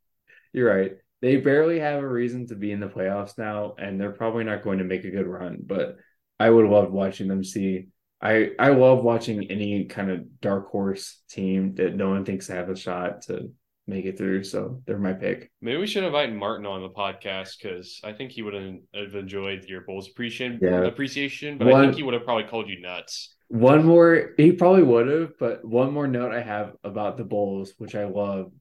you're 0.53 0.75
right. 0.75 0.93
They 1.21 1.37
barely 1.37 1.79
have 1.79 2.01
a 2.03 2.07
reason 2.07 2.47
to 2.47 2.55
be 2.55 2.71
in 2.71 2.79
the 2.79 2.87
playoffs 2.87 3.37
now, 3.37 3.75
and 3.77 4.01
they're 4.01 4.11
probably 4.11 4.43
not 4.43 4.63
going 4.63 4.79
to 4.79 4.83
make 4.83 5.03
a 5.05 5.11
good 5.11 5.27
run. 5.27 5.59
But 5.61 5.97
I 6.39 6.49
would 6.49 6.67
love 6.67 6.91
watching 6.91 7.27
them 7.27 7.43
see. 7.43 7.87
I 8.21 8.51
I 8.59 8.69
love 8.69 9.03
watching 9.03 9.49
any 9.51 9.85
kind 9.85 10.11
of 10.11 10.39
dark 10.41 10.69
horse 10.69 11.21
team 11.29 11.75
that 11.75 11.95
no 11.95 12.09
one 12.09 12.25
thinks 12.25 12.47
have 12.47 12.69
a 12.69 12.75
shot 12.75 13.23
to 13.23 13.51
make 13.85 14.05
it 14.05 14.17
through. 14.17 14.43
So 14.43 14.81
they're 14.85 14.97
my 14.97 15.13
pick. 15.13 15.51
Maybe 15.61 15.77
we 15.77 15.87
should 15.87 16.03
invite 16.03 16.33
Martin 16.33 16.65
on 16.65 16.81
the 16.81 16.89
podcast 16.89 17.61
because 17.61 18.01
I 18.03 18.13
think 18.13 18.31
he 18.31 18.41
would 18.41 18.53
have 18.53 19.15
enjoyed 19.15 19.65
your 19.65 19.81
Bulls 19.81 20.09
appreciation. 20.09 20.59
Yeah. 20.61 20.83
Appreciation, 20.83 21.57
but 21.57 21.67
I 21.69 21.81
think 21.81 21.95
he 21.95 22.03
would 22.03 22.13
have 22.13 22.25
probably 22.25 22.45
called 22.45 22.69
you 22.69 22.81
nuts. 22.81 23.35
One 23.49 23.85
more, 23.85 24.33
he 24.35 24.51
probably 24.51 24.83
would 24.83 25.07
have, 25.07 25.39
but 25.39 25.63
one 25.63 25.93
more 25.93 26.05
note 26.05 26.33
I 26.33 26.41
have 26.41 26.73
about 26.83 27.15
the 27.15 27.23
Bulls, 27.23 27.73
which 27.77 27.95
I 27.95 28.03
love. 28.03 28.51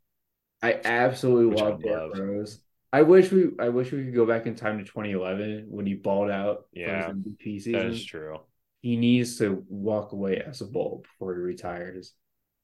I 0.62 0.80
absolutely 0.84 1.46
Which 1.46 1.60
love 1.60 1.82
Derrick. 1.82 2.16
Rose. 2.16 2.60
I 2.96 3.02
wish 3.02 3.30
we, 3.30 3.50
I 3.60 3.68
wish 3.68 3.92
we 3.92 4.04
could 4.04 4.14
go 4.14 4.24
back 4.24 4.46
in 4.46 4.54
time 4.54 4.78
to 4.78 4.84
2011 4.84 5.66
when 5.68 5.84
he 5.84 5.92
balled 5.92 6.30
out 6.30 6.64
Yeah, 6.72 7.10
MVP 7.10 7.60
season. 7.60 7.72
That 7.72 7.86
is 7.88 8.02
true. 8.02 8.38
he 8.80 8.96
needs 8.96 9.36
to 9.38 9.62
walk 9.68 10.12
away 10.12 10.38
as 10.38 10.62
a 10.62 10.64
bull 10.64 11.02
before 11.02 11.34
he 11.34 11.42
retires. 11.42 12.14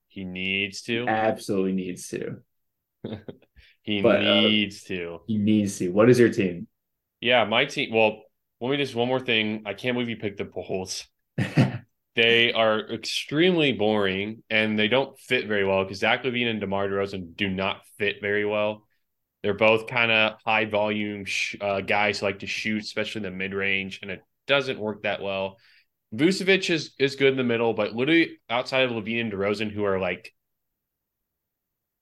He 0.09 0.25
needs 0.25 0.81
to. 0.83 1.07
Absolutely 1.07 1.73
needs 1.73 2.09
to. 2.09 2.38
He 3.83 4.01
but, 4.01 4.25
uh, 4.27 4.40
needs 4.40 4.85
to. 4.85 5.21
He 5.27 5.37
needs 5.37 5.77
to. 5.79 5.90
What 5.90 6.09
is 6.09 6.18
your 6.18 6.31
team? 6.31 6.66
Yeah, 7.21 7.45
my 7.45 7.66
team. 7.66 7.92
Well, 7.92 8.23
let 8.61 8.71
me 8.71 8.77
just 8.79 8.95
one 8.95 9.09
more 9.09 9.21
thing. 9.21 9.64
I 9.66 9.75
can't 9.75 9.97
believe 9.97 10.09
you 10.09 10.16
picked 10.16 10.38
the 10.38 10.45
Bulls. 10.45 11.05
They 12.14 12.53
are 12.53 12.81
extremely 12.92 13.73
boring 13.73 14.42
and 14.51 14.79
they 14.79 14.88
don't 14.88 15.18
fit 15.18 15.49
very 15.49 15.64
well 15.64 15.83
because 15.83 15.99
Zach 15.99 16.25
LaVine 16.25 16.51
and 16.51 16.61
DeMar 16.61 16.88
DeRozan 16.88 17.37
do 17.37 17.49
not 17.49 17.81
fit 17.99 18.16
very 18.21 18.45
well. 18.45 18.87
They're 19.42 19.55
both 19.55 19.87
kind 19.88 20.12
of 20.12 20.38
high 20.44 20.66
volume 20.66 21.24
sh- 21.24 21.57
uh, 21.61 21.81
guys 21.81 22.20
who 22.20 22.26
like 22.26 22.40
to 22.40 22.46
shoot, 22.46 22.83
especially 22.83 23.20
in 23.20 23.22
the 23.24 23.31
mid 23.37 23.55
range, 23.55 23.98
and 24.02 24.11
it 24.11 24.22
doesn't 24.46 24.78
work 24.78 25.02
that 25.02 25.20
well. 25.22 25.59
Vucevic 26.14 26.68
is 26.70 26.92
is 26.98 27.16
good 27.16 27.33
in 27.33 27.37
the 27.37 27.44
middle, 27.44 27.72
but 27.74 27.94
literally 27.94 28.38
outside 28.48 28.83
of 28.85 28.90
LaVine 28.92 29.20
and 29.22 29.33
DeRozan, 29.33 29.70
who 29.72 29.85
are 29.85 29.98
like, 29.98 30.33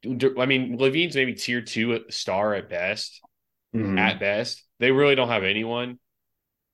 I 0.04 0.46
mean, 0.46 0.78
LaVine's 0.78 1.14
maybe 1.14 1.34
tier 1.34 1.60
two 1.60 2.04
star 2.10 2.54
at 2.54 2.68
best 2.68 3.20
Mhm. 3.74 3.98
at 3.98 4.18
best. 4.18 4.64
They 4.78 4.90
really 4.90 5.14
don't 5.14 5.28
have 5.28 5.44
anyone. 5.44 5.98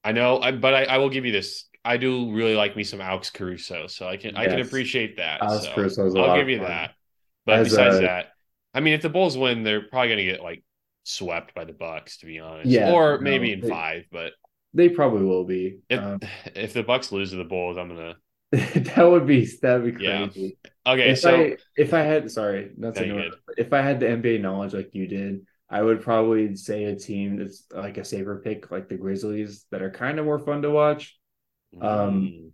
I 0.05 0.12
know, 0.12 0.40
I, 0.40 0.52
but 0.52 0.72
I, 0.74 0.85
I 0.85 0.98
will 0.98 1.11
give 1.11 1.24
you 1.26 1.33
this. 1.33 1.68
I 1.85 1.96
do 1.98 2.33
really 2.33 2.55
like 2.55 2.76
me 2.76 2.85
some 2.85 3.00
Alex 3.00 3.31
Caruso, 3.31 3.87
so 3.88 4.09
I 4.09 4.16
can 4.16 4.37
I 4.37 4.46
can 4.46 4.61
appreciate 4.61 5.16
that. 5.18 5.42
Alex 5.42 5.64
so 5.66 5.72
Caruso 5.74 6.07
is 6.07 6.14
a 6.14 6.18
I'll 6.18 6.37
give 6.37 6.48
you 6.48 6.59
fun. 6.59 6.68
that. 6.68 6.94
But 7.44 7.59
As 7.61 7.68
besides 7.68 7.96
a- 7.96 8.00
that, 8.02 8.26
I 8.77 8.81
mean, 8.81 8.95
if 8.95 9.03
the 9.03 9.09
Bulls 9.09 9.37
win, 9.37 9.62
they're 9.65 9.83
probably 9.83 10.09
going 10.09 10.19
to 10.19 10.25
get 10.25 10.43
like 10.43 10.62
swept 11.05 11.55
by 11.55 11.65
the 11.65 11.73
Bucks, 11.73 12.19
to 12.19 12.27
be 12.27 12.39
honest. 12.39 12.69
Yeah, 12.69 12.93
or 12.93 13.17
no, 13.17 13.21
maybe 13.23 13.53
in 13.53 13.61
they- 13.61 13.69
five. 13.69 14.05
But 14.12 14.33
They 14.75 14.89
probably 14.89 15.25
will 15.25 15.45
be. 15.45 15.79
if 15.89 16.01
Um, 16.01 16.21
if 16.55 16.73
the 16.75 16.83
Bucks 16.83 17.11
lose 17.12 17.31
to 17.31 17.37
the 17.37 17.45
Bulls, 17.45 17.77
I'm 17.79 17.89
gonna. 17.89 18.17
that 18.53 18.99
would 19.11 19.27
be 19.27 19.47
that 19.62 19.83
would 19.83 19.97
be 19.99 20.05
Yeah. 20.05 20.27
crazy. 20.27 20.59
Okay, 20.87 21.11
if 21.11 21.19
so 21.19 21.35
I 21.35 21.57
if 21.77 21.93
I 21.95 22.03
had 22.03 22.31
sorry, 22.31 22.71
not 22.77 22.95
to 22.97 23.01
No, 23.01 23.07
you're 23.07 23.19
interrupt, 23.25 23.43
but 23.47 23.59
if 23.59 23.73
I 23.73 23.83
had 23.83 23.99
the 24.01 24.07
NBA 24.07 24.39
knowledge 24.39 24.73
like 24.75 24.95
you 24.95 25.07
did, 25.09 25.47
I 25.69 25.83
would 25.83 26.01
probably 26.01 26.55
say 26.55 26.85
a 26.85 26.95
team 26.95 27.39
that's 27.39 27.65
like 27.73 27.99
a 27.99 28.05
safer 28.05 28.41
pick, 28.45 28.71
like 28.71 28.89
the 28.89 28.97
Grizzlies, 28.97 29.65
that 29.73 29.83
are 29.83 29.91
kind 29.91 30.19
of 30.21 30.25
more 30.27 30.39
fun 30.39 30.62
to 30.62 30.71
watch. 30.71 31.19
Um, 31.81 32.23
Mm. 32.23 32.51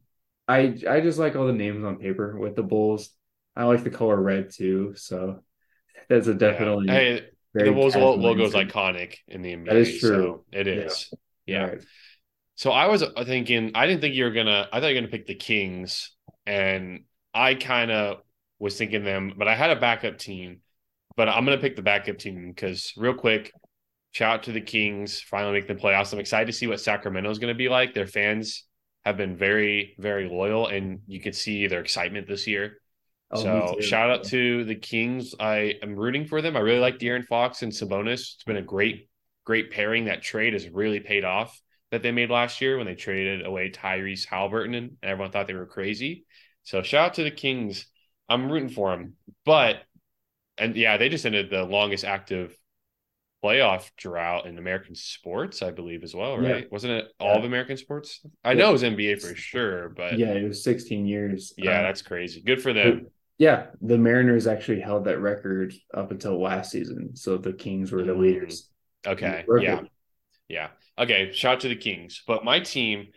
I 0.48 0.58
I 0.88 1.00
just 1.00 1.18
like 1.18 1.36
all 1.36 1.46
the 1.46 1.52
names 1.52 1.84
on 1.84 1.98
paper 1.98 2.38
with 2.38 2.56
the 2.56 2.62
Bulls. 2.62 3.10
I 3.54 3.64
like 3.64 3.84
the 3.84 3.90
color 3.90 4.20
red 4.20 4.50
too, 4.50 4.94
so 4.96 5.42
that's 6.14 6.28
a 6.28 6.32
Yeah. 6.32 6.38
definitely 6.38 6.88
Hey, 6.88 7.22
the 7.54 7.70
Bulls 7.72 7.94
casual 7.94 8.16
logo 8.16 8.44
is 8.44 8.54
iconic 8.54 9.16
in 9.28 9.42
the 9.42 9.52
NBA. 9.52 9.66
That 9.66 9.76
is 9.76 10.00
true. 10.00 10.44
So 10.52 10.58
it 10.58 10.66
Yeah. 10.66 10.88
Yeah. 11.46 11.66
Right. 11.66 11.84
So 12.54 12.70
I 12.70 12.86
was 12.86 13.04
thinking, 13.24 13.72
I 13.74 13.86
didn't 13.86 14.00
think 14.00 14.14
you 14.14 14.24
were 14.24 14.30
gonna. 14.30 14.68
I 14.72 14.80
thought 14.80 14.88
you 14.88 14.94
were 14.94 15.00
gonna 15.00 15.10
pick 15.10 15.26
the 15.26 15.34
Kings, 15.34 16.12
and 16.46 17.04
I 17.34 17.54
kind 17.54 17.90
of 17.90 18.18
was 18.58 18.76
thinking 18.76 19.04
them, 19.04 19.34
but 19.36 19.48
I 19.48 19.54
had 19.54 19.70
a 19.70 19.76
backup 19.76 20.18
team. 20.18 20.60
But 21.16 21.28
I'm 21.28 21.44
gonna 21.44 21.58
pick 21.58 21.76
the 21.76 21.82
backup 21.82 22.18
team 22.18 22.50
because 22.50 22.92
real 22.96 23.14
quick, 23.14 23.52
shout 24.12 24.34
out 24.34 24.42
to 24.44 24.52
the 24.52 24.60
Kings 24.60 25.20
finally 25.20 25.54
making 25.54 25.76
the 25.76 25.82
playoffs. 25.82 26.12
I'm 26.12 26.20
excited 26.20 26.46
to 26.46 26.52
see 26.52 26.66
what 26.66 26.80
Sacramento 26.80 27.30
is 27.30 27.38
gonna 27.38 27.54
be 27.54 27.68
like. 27.68 27.94
Their 27.94 28.06
fans 28.06 28.64
have 29.04 29.16
been 29.16 29.36
very, 29.36 29.96
very 29.98 30.28
loyal, 30.28 30.68
and 30.68 31.00
you 31.06 31.20
could 31.20 31.34
see 31.34 31.66
their 31.66 31.80
excitement 31.80 32.28
this 32.28 32.46
year. 32.46 32.81
Oh, 33.32 33.42
so 33.42 33.80
shout 33.80 34.10
out 34.10 34.24
to 34.24 34.64
the 34.64 34.74
Kings. 34.74 35.34
I 35.40 35.76
am 35.82 35.96
rooting 35.96 36.26
for 36.26 36.42
them. 36.42 36.56
I 36.56 36.60
really 36.60 36.80
like 36.80 36.98
De'Aaron 36.98 37.26
Fox 37.26 37.62
and 37.62 37.72
Sabonis. 37.72 38.34
It's 38.34 38.44
been 38.44 38.56
a 38.56 38.62
great, 38.62 39.08
great 39.44 39.70
pairing. 39.70 40.04
That 40.06 40.22
trade 40.22 40.52
has 40.52 40.68
really 40.68 41.00
paid 41.00 41.24
off 41.24 41.60
that 41.90 42.02
they 42.02 42.12
made 42.12 42.30
last 42.30 42.60
year 42.60 42.76
when 42.76 42.86
they 42.86 42.94
traded 42.94 43.44
away 43.46 43.70
Tyrese 43.70 44.26
Haliburton 44.26 44.76
and 44.76 44.96
everyone 45.02 45.30
thought 45.30 45.46
they 45.46 45.54
were 45.54 45.66
crazy. 45.66 46.24
So 46.64 46.82
shout 46.82 47.06
out 47.06 47.14
to 47.14 47.24
the 47.24 47.30
Kings. 47.30 47.86
I'm 48.28 48.50
rooting 48.50 48.68
for 48.70 48.90
them. 48.90 49.14
But 49.44 49.82
and 50.58 50.76
yeah, 50.76 50.96
they 50.96 51.08
just 51.08 51.26
ended 51.26 51.50
the 51.50 51.64
longest 51.64 52.04
active 52.04 52.56
playoff 53.44 53.90
drought 53.96 54.46
in 54.46 54.56
American 54.58 54.94
sports, 54.94 55.62
I 55.62 55.72
believe, 55.72 56.04
as 56.04 56.14
well, 56.14 56.40
Yeah. 56.40 56.52
right? 56.52 56.72
Wasn't 56.72 56.92
it 56.92 57.06
all 57.18 57.32
Yeah. 57.32 57.38
of 57.38 57.44
American 57.44 57.76
sports? 57.76 58.20
I 58.44 58.52
Yeah. 58.52 58.58
know 58.60 58.70
it 58.70 58.72
was 58.72 58.84
NBA 58.84 59.16
for 59.16 59.34
sure, 59.34 59.88
but 59.90 60.18
yeah, 60.18 60.26
yeah, 60.26 60.32
it 60.34 60.48
was 60.48 60.62
16 60.62 61.06
years. 61.06 61.52
Um, 61.60 61.66
that's 61.66 62.02
crazy. 62.02 62.40
Good 62.42 62.62
for 62.62 62.72
them. 62.72 63.08
Yeah, 63.42 63.66
the 63.80 63.98
Mariners 63.98 64.46
actually 64.46 64.78
held 64.78 65.06
that 65.06 65.18
record 65.18 65.74
up 65.92 66.12
until 66.12 66.40
last 66.40 66.70
season, 66.70 67.16
so 67.16 67.36
the 67.36 67.52
Kings 67.52 67.90
were 67.90 68.04
the 68.04 68.12
Mm. 68.14 68.20
leaders. 68.20 68.70
Okay. 69.04 69.42
Record. 69.48 69.62
Yeah. 69.64 69.80
Yeah. 70.46 70.68
Okay. 70.96 71.32
Shout 71.32 71.54
out 71.54 71.60
to 71.62 71.68
the 71.68 71.74
Kings. 71.74 72.22
But 72.24 72.44
my 72.44 72.60
team, 72.60 73.08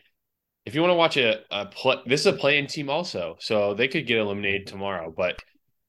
if 0.65 0.73
you 0.73 0.81
want 0.81 0.89
to 0.89 0.95
watch 0.95 1.17
a, 1.17 1.41
a 1.51 1.67
play, 1.67 1.97
this 2.07 2.21
is 2.21 2.25
a 2.25 2.33
play-in 2.33 2.65
team 2.65 2.89
also, 2.89 3.35
so 3.39 3.75
they 3.75 3.87
could 3.87 4.07
get 4.07 4.17
eliminated 4.17 4.65
tomorrow. 4.65 5.13
But 5.15 5.37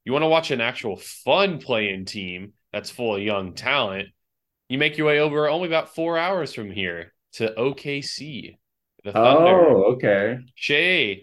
you 0.05 0.12
want 0.12 0.22
to 0.22 0.29
watch 0.29 0.51
an 0.51 0.61
actual 0.61 0.99
fun 0.99 1.59
play-in 1.59 2.05
team 2.05 2.53
that's 2.75 2.90
full 2.90 3.16
of 3.16 3.22
young 3.22 3.55
talent, 3.55 4.11
you 4.68 4.77
make 4.77 4.99
your 4.99 5.07
way 5.07 5.18
over 5.18 5.49
only 5.49 5.66
about 5.66 5.94
four 5.94 6.18
hours 6.18 6.53
from 6.53 6.70
here 6.70 7.14
to 7.37 7.55
OKC, 7.57 8.59
the 9.03 9.12
Thunder. 9.12 9.66
Oh, 9.66 9.94
okay. 9.94 10.40
Shai, 10.57 11.22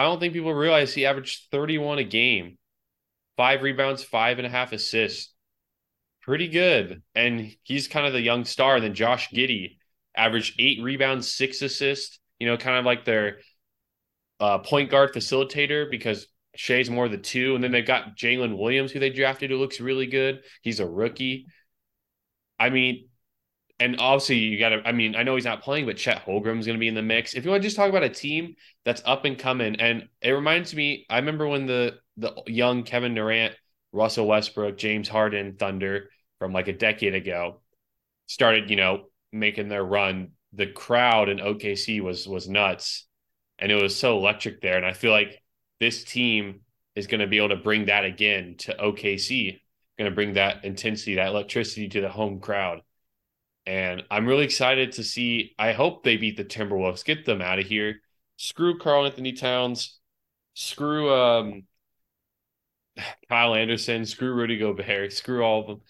I 0.00 0.04
don't 0.04 0.18
think 0.18 0.32
people 0.32 0.54
realize 0.54 0.94
he 0.94 1.04
averaged 1.04 1.50
31 1.50 1.98
a 1.98 2.04
game, 2.04 2.56
five 3.36 3.60
rebounds, 3.60 4.02
five 4.02 4.38
and 4.38 4.46
a 4.46 4.50
half 4.50 4.72
assists. 4.72 5.34
Pretty 6.22 6.48
good. 6.48 7.02
And 7.14 7.54
he's 7.64 7.86
kind 7.86 8.06
of 8.06 8.14
the 8.14 8.22
young 8.22 8.46
star. 8.46 8.80
Then 8.80 8.94
Josh 8.94 9.28
Giddey 9.28 9.76
averaged 10.16 10.58
eight 10.58 10.82
rebounds, 10.82 11.30
six 11.30 11.60
assists, 11.60 12.18
you 12.38 12.46
know, 12.46 12.56
kind 12.56 12.78
of 12.78 12.86
like 12.86 13.04
their 13.04 13.40
uh, 14.40 14.60
point 14.60 14.90
guard 14.90 15.12
facilitator 15.12 15.90
because 15.90 16.28
Shai's 16.56 16.88
more 16.88 17.10
the 17.10 17.18
two. 17.18 17.54
And 17.54 17.62
then 17.62 17.70
they've 17.70 17.86
got 17.86 18.16
Jalen 18.16 18.56
Williams, 18.56 18.92
who 18.92 19.00
they 19.00 19.10
drafted, 19.10 19.50
who 19.50 19.58
looks 19.58 19.80
really 19.80 20.06
good. 20.06 20.40
He's 20.62 20.80
a 20.80 20.88
rookie. 20.88 21.44
I 22.58 22.70
mean, 22.70 23.09
and 23.80 23.96
obviously 23.98 24.36
you 24.36 24.58
got 24.58 24.68
to. 24.68 24.82
I 24.86 24.92
mean, 24.92 25.16
I 25.16 25.22
know 25.22 25.34
he's 25.34 25.46
not 25.46 25.62
playing, 25.62 25.86
but 25.86 25.96
Chet 25.96 26.24
Holmgren's 26.24 26.66
going 26.66 26.76
to 26.76 26.78
be 26.78 26.86
in 26.86 26.94
the 26.94 27.02
mix. 27.02 27.34
If 27.34 27.44
you 27.44 27.50
want 27.50 27.62
to 27.62 27.66
just 27.66 27.76
talk 27.76 27.88
about 27.88 28.02
a 28.02 28.10
team 28.10 28.54
that's 28.84 29.02
up 29.06 29.24
and 29.24 29.38
coming, 29.38 29.76
and 29.80 30.06
it 30.20 30.30
reminds 30.30 30.74
me, 30.74 31.06
I 31.08 31.16
remember 31.16 31.48
when 31.48 31.66
the 31.66 31.98
the 32.18 32.34
young 32.46 32.82
Kevin 32.82 33.14
Durant, 33.14 33.54
Russell 33.92 34.26
Westbrook, 34.26 34.76
James 34.76 35.08
Harden 35.08 35.56
Thunder 35.56 36.10
from 36.38 36.52
like 36.52 36.68
a 36.68 36.74
decade 36.74 37.14
ago 37.14 37.62
started, 38.26 38.68
you 38.70 38.76
know, 38.76 39.06
making 39.32 39.68
their 39.68 39.84
run. 39.84 40.32
The 40.52 40.66
crowd 40.66 41.30
in 41.30 41.38
OKC 41.38 42.02
was 42.02 42.28
was 42.28 42.48
nuts, 42.48 43.06
and 43.58 43.72
it 43.72 43.82
was 43.82 43.96
so 43.96 44.18
electric 44.18 44.60
there. 44.60 44.76
And 44.76 44.86
I 44.86 44.92
feel 44.92 45.12
like 45.12 45.42
this 45.80 46.04
team 46.04 46.60
is 46.94 47.06
going 47.06 47.20
to 47.22 47.26
be 47.26 47.38
able 47.38 47.48
to 47.50 47.56
bring 47.56 47.86
that 47.86 48.04
again 48.04 48.56
to 48.58 48.74
OKC. 48.74 49.58
Going 49.98 50.10
to 50.10 50.14
bring 50.14 50.34
that 50.34 50.64
intensity, 50.64 51.16
that 51.16 51.28
electricity 51.28 51.88
to 51.88 52.00
the 52.00 52.08
home 52.08 52.40
crowd. 52.40 52.80
And 53.70 54.02
I'm 54.10 54.26
really 54.26 54.42
excited 54.44 54.90
to 54.92 55.04
see. 55.04 55.54
I 55.56 55.70
hope 55.70 56.02
they 56.02 56.16
beat 56.16 56.36
the 56.36 56.44
Timberwolves. 56.44 57.04
Get 57.04 57.24
them 57.24 57.40
out 57.40 57.60
of 57.60 57.66
here. 57.66 58.00
Screw 58.36 58.76
Karl-Anthony 58.76 59.32
Towns. 59.32 60.00
Screw 60.54 61.14
um, 61.14 61.62
Kyle 63.28 63.54
Anderson. 63.54 64.04
Screw 64.06 64.32
Rudy 64.34 64.58
Gobert. 64.58 65.12
Screw 65.12 65.44
all 65.44 65.60
of 65.60 65.66
them. 65.68 65.80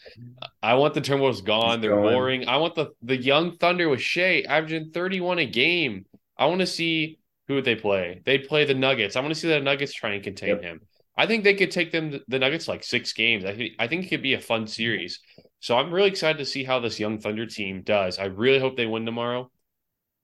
I 0.62 0.74
want 0.74 0.92
the 0.92 1.00
Timberwolves 1.00 1.42
gone. 1.42 1.80
They're 1.80 1.96
going. 1.96 2.14
boring. 2.14 2.48
I 2.48 2.58
want 2.58 2.74
the 2.74 2.90
the 3.00 3.16
young 3.16 3.56
Thunder 3.56 3.88
with 3.88 4.02
Shai 4.02 4.42
averaging 4.46 4.90
31 4.90 5.38
a 5.38 5.46
game. 5.46 6.04
I 6.36 6.46
want 6.46 6.60
to 6.60 6.66
see 6.66 7.18
who 7.48 7.54
would 7.54 7.64
they 7.64 7.76
play. 7.76 8.20
They'd 8.26 8.46
play 8.46 8.66
the 8.66 8.74
Nuggets. 8.74 9.16
I 9.16 9.20
want 9.20 9.32
to 9.32 9.40
see 9.40 9.48
the 9.48 9.58
Nuggets 9.58 9.94
try 9.94 10.10
and 10.10 10.22
contain 10.22 10.50
Yep. 10.50 10.62
him. 10.62 10.80
I 11.16 11.26
think 11.26 11.44
they 11.44 11.54
could 11.54 11.70
take 11.70 11.92
them 11.92 12.20
the 12.28 12.38
Nuggets 12.38 12.68
like 12.68 12.84
six 12.84 13.14
games. 13.14 13.46
I 13.46 13.56
think 13.56 13.72
I 13.78 13.86
think 13.86 14.04
it 14.04 14.08
could 14.10 14.22
be 14.22 14.34
a 14.34 14.40
fun 14.40 14.66
series. 14.66 15.18
So 15.60 15.76
I'm 15.78 15.92
really 15.92 16.08
excited 16.08 16.38
to 16.38 16.44
see 16.46 16.64
how 16.64 16.80
this 16.80 16.98
young 17.00 17.18
Thunder 17.18 17.46
team 17.46 17.82
does. 17.82 18.18
I 18.18 18.26
really 18.26 18.58
hope 18.58 18.76
they 18.76 18.86
win 18.86 19.04
tomorrow. 19.06 19.50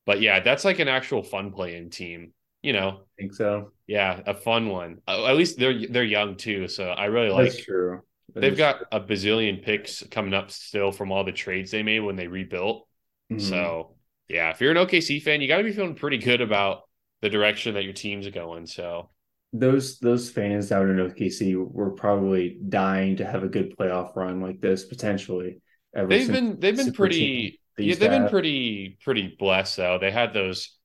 But 0.06 0.20
yeah, 0.20 0.40
that's 0.40 0.64
like 0.64 0.78
an 0.78 0.88
actual 0.88 1.22
fun 1.22 1.52
play-in 1.52 1.90
team. 1.90 2.32
You 2.62 2.72
know, 2.72 2.88
I 3.00 3.20
think 3.22 3.34
so. 3.34 3.72
yeah, 3.86 4.20
a 4.26 4.34
fun 4.34 4.68
one. 4.68 5.00
At 5.06 5.36
least 5.36 5.58
they're 5.58 5.86
they're 5.88 6.04
young 6.04 6.36
too, 6.36 6.68
so 6.68 6.88
I 6.90 7.06
really 7.06 7.30
like. 7.30 7.52
That's 7.52 7.64
true. 7.64 8.02
That 8.34 8.40
They've 8.40 8.56
got 8.56 8.82
a 8.92 9.00
bazillion 9.00 9.62
picks 9.62 10.02
coming 10.10 10.34
up 10.34 10.50
still 10.50 10.92
from 10.92 11.12
all 11.12 11.24
the 11.24 11.32
trades 11.32 11.70
they 11.70 11.82
made 11.82 12.00
when 12.00 12.16
they 12.16 12.26
rebuilt. 12.28 12.86
true. 13.28 13.38
Mhm. 13.38 13.40
So 13.40 13.96
yeah, 14.28 14.50
if 14.50 14.60
you're 14.60 14.72
an 14.72 14.76
OKC 14.78 15.20
fan, 15.20 15.40
you 15.40 15.48
got 15.48 15.58
to 15.58 15.64
be 15.64 15.72
feeling 15.72 15.94
pretty 15.94 16.18
good 16.18 16.40
about 16.40 16.82
the 17.22 17.30
direction 17.30 17.74
that 17.74 17.84
your 17.84 17.92
team's 17.92 18.28
going. 18.28 18.66
So 18.66 19.10
those 19.58 19.98
those 19.98 20.30
fans 20.30 20.68
down 20.68 20.90
in 20.90 20.96
OKC 20.96 21.54
were 21.56 21.90
probably 21.90 22.58
dying 22.68 23.16
to 23.16 23.24
have 23.24 23.42
a 23.42 23.48
good 23.48 23.76
playoff 23.76 24.14
run 24.16 24.40
like 24.40 24.60
this 24.60 24.84
potentially. 24.84 25.60
Ever 25.94 26.08
they've 26.08 26.30
been 26.30 26.60
they've 26.60 26.76
been 26.76 26.92
pretty 26.92 27.60
yeah 27.78 27.94
they've 27.94 28.10
to 28.10 28.18
been 28.18 28.28
pretty 28.28 28.98
pretty 29.02 29.36
blessed 29.38 29.76
though. 29.76 29.98
They 29.98 30.10
had 30.10 30.32
those 30.32 30.76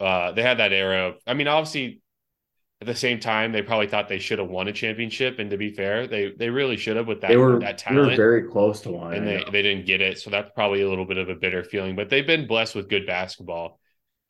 uh 0.00 0.32
they 0.32 0.42
had 0.42 0.58
that 0.58 0.72
era 0.72 1.08
of 1.08 1.14
I 1.26 1.34
mean 1.34 1.48
obviously 1.48 2.00
at 2.80 2.86
the 2.86 2.94
same 2.94 3.20
time 3.20 3.52
they 3.52 3.60
probably 3.62 3.86
thought 3.88 4.08
they 4.08 4.18
should 4.18 4.38
have 4.38 4.48
won 4.48 4.68
a 4.68 4.72
championship 4.72 5.38
and 5.38 5.50
to 5.50 5.58
be 5.58 5.70
fair 5.74 6.06
they 6.06 6.32
they 6.38 6.48
really 6.48 6.76
should 6.78 6.96
have 6.96 7.06
with 7.06 7.20
that 7.20 7.28
They 7.28 7.36
were 7.36 7.58
that 7.60 7.76
talent. 7.78 8.04
they 8.06 8.10
were 8.12 8.16
very 8.16 8.48
close 8.48 8.80
to 8.82 8.90
one. 8.92 9.12
and 9.14 9.26
they 9.26 9.44
they 9.52 9.62
didn't 9.62 9.84
get 9.86 10.00
it 10.00 10.18
so 10.18 10.30
that's 10.30 10.50
probably 10.54 10.80
a 10.82 10.88
little 10.88 11.04
bit 11.04 11.18
of 11.18 11.28
a 11.28 11.34
bitter 11.34 11.62
feeling 11.62 11.94
but 11.96 12.08
they've 12.08 12.26
been 12.26 12.46
blessed 12.46 12.74
with 12.74 12.88
good 12.88 13.06
basketball 13.06 13.79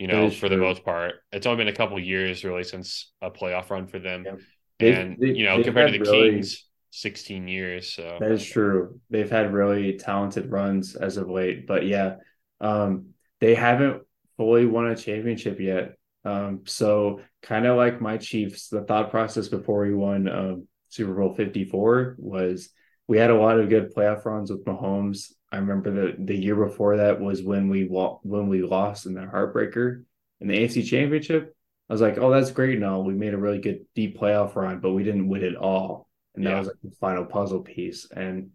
you 0.01 0.07
know 0.07 0.31
for 0.31 0.49
the 0.49 0.57
most 0.57 0.83
part 0.85 1.17
it's 1.31 1.47
only 1.47 1.59
been 1.65 1.73
a 1.73 1.77
couple 1.77 1.99
years 2.01 2.43
really 2.43 2.65
since 2.65 3.13
a 3.21 3.31
playoff 3.31 3.71
run 3.71 3.87
for 3.87 3.99
them 3.99 4.25
Yep. 4.25 4.41
And 4.81 5.19
they- 5.21 5.35
you 5.35 5.45
know 5.45 5.63
compared 5.63 5.93
to 5.93 5.99
the 5.99 6.11
really- 6.11 6.31
Kings 6.31 6.67
16 6.93 7.47
years 7.47 7.93
so 7.95 8.17
That 8.19 8.33
is 8.33 8.45
true. 8.45 8.99
They've 9.11 9.31
had 9.31 9.53
really 9.53 9.97
talented 9.97 10.51
runs 10.51 10.97
as 10.97 11.19
of 11.19 11.31
late, 11.31 11.67
but 11.67 11.87
yeah, 11.87 12.17
um, 12.61 13.11
they 13.41 13.55
haven't 13.55 14.03
fully 14.37 14.67
won 14.67 14.89
a 14.89 14.97
championship 14.97 15.61
yet. 15.61 15.95
Um, 16.25 16.63
so 16.67 17.21
kind 17.43 17.65
of 17.67 17.77
like 17.77 18.01
my 18.01 18.17
Chiefs, 18.17 18.69
the 18.69 18.83
thought 18.83 19.11
process 19.13 19.47
before 19.47 19.83
we 19.83 19.95
won 19.95 20.29
um, 20.29 20.69
Super 20.89 21.15
Bowl 21.15 21.33
54 21.35 22.17
was 22.19 22.71
we 23.07 23.19
had 23.19 23.31
a 23.31 23.37
lot 23.37 23.61
of 23.61 23.69
good 23.69 23.95
playoff 23.95 24.25
runs 24.25 24.51
with 24.51 24.65
Mahomes. 24.65 25.33
I 25.53 25.57
remember 25.59 25.91
the 25.91 26.25
the 26.25 26.37
year 26.37 26.57
before 26.57 26.99
that 26.99 27.21
was 27.21 27.43
when 27.43 27.69
we 27.69 27.85
wa- 27.89 28.19
when 28.23 28.49
we 28.49 28.63
lost 28.63 29.07
in 29.07 29.15
the 29.15 29.23
heartbreaker 29.23 30.05
in 30.41 30.49
the 30.49 30.55
AFC 30.59 30.83
Championship. 30.83 31.57
I 31.89 31.93
was 31.93 32.01
like, 32.03 32.19
oh, 32.19 32.31
that's 32.31 32.53
great 32.53 32.77
and 32.77 32.85
all. 32.85 33.03
We 33.05 33.15
made 33.15 33.35
a 33.35 33.39
really 33.39 33.59
good 33.59 33.85
deep 33.97 34.19
playoff 34.19 34.55
run, 34.55 34.81
but 34.81 34.93
we 34.93 35.03
didn't 35.03 35.29
win 35.29 35.43
it 35.43 35.57
all. 35.57 36.09
And 36.37 36.47
that 36.47 36.55
Yeah. 36.55 36.59
was 36.59 36.69
like 36.69 36.77
the 36.85 36.93
final 37.01 37.25
puzzle 37.25 37.61
piece. 37.63 38.07
And 38.11 38.51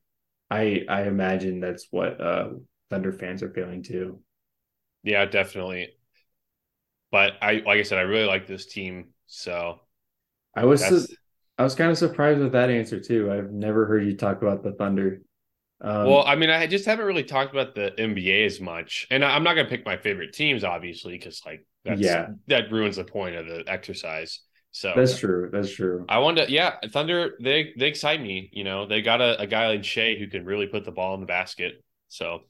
I 0.50 0.86
I 0.90 1.04
imagine 1.04 1.60
that's 1.60 1.88
what 1.92 2.20
uh 2.22 2.50
Thunder 2.90 3.12
fans 3.14 3.44
are 3.44 3.52
feeling 3.52 3.84
too. 3.84 4.22
Yeah, 5.04 5.26
definitely. 5.26 5.96
But 7.12 7.34
I, 7.42 7.64
like 7.66 7.80
I 7.80 7.84
said, 7.84 7.98
I 7.98 8.02
really 8.02 8.26
like 8.28 8.48
this 8.48 8.66
team. 8.66 9.14
So 9.28 9.80
I 10.56 10.66
was 10.66 10.86
su- 10.88 11.08
I 11.58 11.64
was 11.64 11.76
kind 11.76 11.92
of 11.92 11.98
surprised 11.98 12.40
with 12.40 12.54
that 12.54 12.70
answer 12.70 13.00
too. 13.00 13.32
I've 13.32 13.52
never 13.52 13.86
heard 13.86 14.06
you 14.06 14.16
talk 14.18 14.42
about 14.42 14.64
the 14.64 14.74
Thunder. 14.74 15.22
Um, 15.82 16.08
well, 16.08 16.24
I 16.26 16.36
mean, 16.36 16.50
I 16.50 16.68
just 16.68 16.86
haven't 16.86 17.06
really 17.06 17.24
talked 17.24 17.52
about 17.54 17.76
the 17.76 17.92
NBA 17.98 18.46
as 18.46 18.62
much, 18.62 19.08
and 19.12 19.24
I'm 19.26 19.44
not 19.44 19.56
gonna 19.56 19.68
pick 19.70 19.86
my 19.86 19.98
favorite 19.98 20.34
teams, 20.34 20.64
obviously, 20.64 21.18
because 21.18 21.42
like 21.46 21.66
that's 21.84 22.02
Yeah. 22.02 22.28
that 22.48 22.72
ruins 22.72 22.96
the 22.96 23.04
point 23.04 23.36
of 23.36 23.46
the 23.48 23.64
exercise. 23.68 24.40
So 24.72 24.94
that's 24.96 25.18
true. 25.20 25.50
That's 25.52 25.72
true. 25.74 26.06
I 26.10 26.20
want 26.20 26.38
to, 26.38 26.52
yeah, 26.52 26.76
Thunder. 26.92 27.36
They 27.42 27.74
they 27.78 27.88
excite 27.88 28.22
me. 28.22 28.50
You 28.54 28.64
know, 28.64 28.86
they 28.86 29.02
got 29.02 29.22
a, 29.22 29.40
a 29.40 29.48
guy 29.48 29.68
like 29.68 29.84
Shai 29.86 30.16
who 30.16 30.28
can 30.28 30.44
really 30.46 30.68
put 30.68 30.84
the 30.86 30.92
ball 30.92 31.14
in 31.14 31.20
the 31.22 31.26
basket. 31.26 31.82
So 32.10 32.42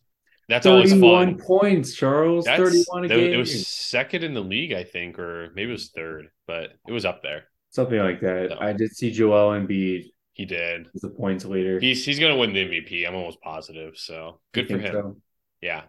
That's 0.50 0.66
always 0.66 0.92
31 0.92 1.38
fun. 1.38 1.46
points, 1.46 1.94
Charles. 1.96 2.46
That's 2.46 2.62
31 2.62 3.06
a 3.06 3.08
that- 3.10 3.16
game. 3.16 3.34
it 3.34 3.38
was 3.38 3.68
second 3.68 4.24
in 4.24 4.34
the 4.34 4.42
league, 4.42 4.74
I 4.74 4.84
think, 4.84 5.18
or 5.20 5.52
maybe 5.56 5.70
it 5.70 5.74
was 5.74 5.90
third, 5.90 6.30
but 6.48 6.72
it 6.88 6.92
was 6.92 7.06
up 7.06 7.22
there. 7.24 7.46
Something 7.72 8.00
like 8.00 8.22
that. 8.22 8.50
No. 8.52 8.58
I 8.60 8.74
did 8.74 8.96
see 8.96 9.12
Joel 9.12 9.52
Embiid 9.60 10.06
He 10.36 10.46
did. 10.46 10.88
He's 10.94 11.02
the 11.02 11.10
points 11.10 11.46
leader. 11.46 11.80
He's 11.80 12.06
he's 12.06 12.20
gonna 12.20 12.36
win 12.38 12.54
the 12.54 12.60
MVP. 12.60 13.08
I'm 13.08 13.16
almost 13.16 13.42
positive. 13.42 13.98
So 13.98 14.40
good 14.54 14.68
for 14.68 14.78
him. 14.78 14.94
so? 14.94 15.18
Yeah. 15.62 15.84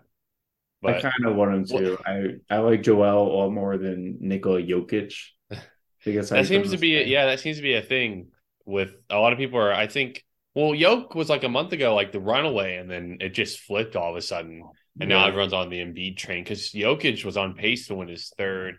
I 0.84 0.92
But 0.92 1.02
kind 1.02 1.26
of 1.26 1.34
want 1.34 1.54
him 1.54 1.64
to. 1.66 1.98
I, 2.06 2.54
I 2.54 2.58
like 2.58 2.82
Joel 2.82 3.26
a 3.26 3.34
lot 3.36 3.50
more 3.50 3.76
than 3.76 4.18
Nikola 4.20 4.62
Jokic. 4.62 5.14
Because 6.04 6.30
I 6.30 6.36
that 6.36 6.46
seems 6.46 6.70
to 6.70 6.78
be 6.78 7.02
yeah, 7.02 7.26
that 7.26 7.40
seems 7.40 7.56
to 7.56 7.62
be 7.62 7.74
a 7.74 7.82
thing 7.82 8.28
with 8.64 8.94
a 9.10 9.18
lot 9.18 9.32
of 9.32 9.38
people 9.38 9.58
are 9.58 9.72
I 9.72 9.88
think 9.88 10.24
well, 10.54 10.74
Yoke 10.74 11.14
was 11.14 11.28
like 11.28 11.42
a 11.44 11.48
month 11.48 11.72
ago, 11.72 11.94
like 11.94 12.12
the 12.12 12.20
runaway, 12.20 12.76
and 12.76 12.88
then 12.90 13.18
it 13.20 13.30
just 13.30 13.60
flipped 13.60 13.96
all 13.96 14.10
of 14.10 14.16
a 14.16 14.22
sudden. 14.22 14.62
And 15.00 15.08
now 15.10 15.26
everyone's 15.26 15.52
on 15.52 15.68
the 15.68 15.80
Embiid 15.80 16.16
train 16.16 16.42
because 16.44 16.70
Jokic 16.72 17.24
was 17.24 17.36
on 17.36 17.54
pace 17.54 17.88
to 17.88 17.94
win 17.96 18.08
his 18.08 18.32
third 18.38 18.78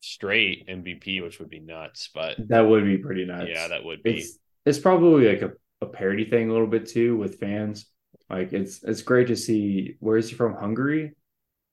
straight 0.00 0.66
MVP, 0.68 1.22
which 1.22 1.38
would 1.38 1.50
be 1.50 1.60
nuts. 1.60 2.08
But 2.14 2.38
that 2.48 2.60
would 2.60 2.84
be 2.84 2.96
pretty 2.98 3.26
nuts. 3.26 3.50
yeah, 3.52 3.68
that 3.68 3.84
would 3.84 4.02
be. 4.02 4.18
it's 4.18 4.38
it's 4.68 4.78
probably 4.78 5.28
like 5.28 5.42
a, 5.42 5.52
a 5.80 5.86
parody 5.86 6.24
thing 6.24 6.48
a 6.50 6.52
little 6.52 6.66
bit 6.66 6.86
too 6.88 7.16
with 7.16 7.38
fans. 7.40 7.86
Like 8.30 8.52
it's 8.52 8.82
it's 8.82 9.02
great 9.02 9.28
to 9.28 9.36
see. 9.36 9.96
Where 10.00 10.16
is 10.16 10.28
he 10.28 10.34
from? 10.36 10.54
Hungary, 10.54 11.14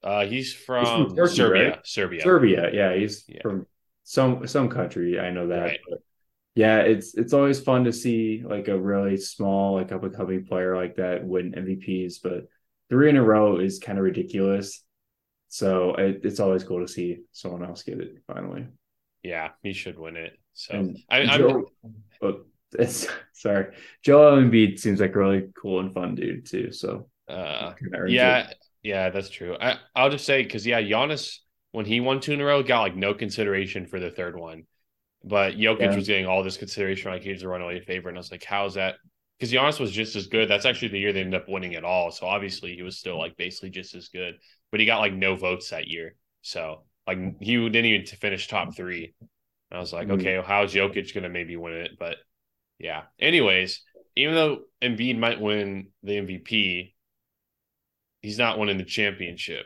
Uh, 0.03 0.25
he's 0.25 0.53
from 0.53 0.85
from 0.85 1.15
Turkey, 1.15 1.35
Serbia. 1.35 1.69
right? 1.71 1.79
Serbia. 1.85 2.21
Serbia. 2.23 2.69
Yeah, 2.73 2.95
he's 2.95 3.25
Yeah. 3.27 3.41
from 3.41 3.65
some 4.03 4.47
some 4.47 4.69
country. 4.69 5.19
I 5.19 5.31
know 5.31 5.47
that. 5.47 5.61
Right. 5.63 5.79
Yeah, 6.55 6.79
it's 6.81 7.15
it's 7.15 7.33
always 7.33 7.59
fun 7.59 7.83
to 7.83 7.91
see 7.93 8.41
like 8.45 8.69
a 8.69 8.79
really 8.79 9.17
small 9.17 9.75
like 9.75 9.91
up 9.91 10.03
and 10.03 10.15
coming 10.15 10.45
player 10.45 10.75
like 10.75 10.95
that 10.95 11.25
win 11.25 11.53
MVPs. 11.53 12.19
But 12.23 12.47
three 12.89 13.09
in 13.09 13.17
a 13.17 13.23
row 13.23 13.59
is 13.59 13.79
kind 13.79 13.97
of 13.97 14.05
ridiculous. 14.05 14.81
So 15.49 15.95
it, 15.95 16.21
it's 16.23 16.39
always 16.39 16.63
cool 16.63 16.81
to 16.85 16.87
see 16.87 17.19
someone 17.31 17.63
else 17.63 17.83
get 17.83 17.99
it 17.99 18.23
finally. 18.27 18.67
Yeah, 19.23 19.49
he 19.63 19.73
should 19.73 19.97
win 19.99 20.15
it. 20.15 20.33
So 20.53 20.75
And 20.75 20.97
I, 21.09 21.23
oh, 22.21 22.45
it's, 22.79 23.07
sorry, 23.33 23.75
Joel 24.03 24.37
Embiid 24.37 24.79
seems 24.79 24.99
like 24.99 25.15
a 25.15 25.19
really 25.19 25.49
cool 25.59 25.79
and 25.79 25.93
fun 25.93 26.15
dude 26.15 26.45
too. 26.45 26.71
So 26.71 27.09
uh 27.27 27.73
yeah, 28.03 28.47
it. 28.49 28.55
yeah, 28.83 29.09
that's 29.09 29.29
true. 29.29 29.57
I 29.59 29.77
I'll 29.95 30.09
just 30.09 30.25
say 30.25 30.43
because 30.43 30.65
yeah, 30.65 30.81
Giannis 30.81 31.37
when 31.71 31.85
he 31.85 31.99
won 31.99 32.19
two 32.19 32.33
in 32.33 32.41
a 32.41 32.45
row 32.45 32.63
got 32.63 32.81
like 32.81 32.95
no 32.95 33.13
consideration 33.13 33.85
for 33.85 33.99
the 33.99 34.11
third 34.11 34.37
one, 34.37 34.63
but 35.23 35.55
Jokic 35.55 35.95
Yeah. 35.95 35.95
was 35.95 36.07
getting 36.07 36.27
all 36.27 36.43
this 36.43 36.57
consideration 36.57 37.11
like 37.11 37.23
he 37.23 37.31
was 37.31 37.43
a 37.43 37.49
runaway 37.49 37.81
favorite, 37.81 38.11
and 38.11 38.19
I 38.19 38.21
was 38.21 38.31
like, 38.31 38.45
how's 38.45 38.75
that? 38.75 38.95
Because 39.39 39.53
Giannis 39.53 39.79
was 39.79 39.91
just 39.91 40.15
as 40.15 40.27
good. 40.27 40.49
That's 40.49 40.65
actually 40.65 40.89
the 40.89 40.99
year 40.99 41.13
they 41.13 41.21
ended 41.21 41.41
up 41.41 41.49
winning 41.49 41.73
it 41.73 41.83
all. 41.85 42.11
So 42.11 42.27
obviously 42.27 42.75
he 42.75 42.83
was 42.83 42.97
still 42.99 43.17
like 43.19 43.37
basically 43.37 43.71
just 43.71 43.95
as 43.95 44.09
good, 44.09 44.35
but 44.71 44.79
he 44.81 44.85
got 44.85 44.99
like 44.99 45.13
no 45.13 45.35
votes 45.35 45.71
that 45.71 45.87
year. 45.87 46.15
So 46.43 46.83
like 47.07 47.19
he 47.41 47.55
didn't 47.57 47.85
even 47.85 48.05
finish 48.05 48.47
top 48.47 48.75
three. 48.75 49.15
I 49.71 49.79
was 49.79 49.93
like, 49.93 50.09
Mhm. 50.09 50.11
okay, 50.11 50.37
well, 50.37 50.47
how's 50.47 50.73
Jokic 50.73 51.13
gonna 51.13 51.29
maybe 51.29 51.57
win 51.57 51.73
it? 51.73 51.91
But 51.99 52.17
yeah. 52.79 53.03
Anyways, 53.19 53.81
even 54.15 54.35
though 54.35 54.59
Embiid 54.81 55.17
might 55.17 55.41
win 55.41 55.87
the 56.03 56.13
MVP, 56.13 56.93
he's 58.21 58.37
not 58.37 58.59
winning 58.59 58.77
the 58.77 58.83
championship 58.83 59.65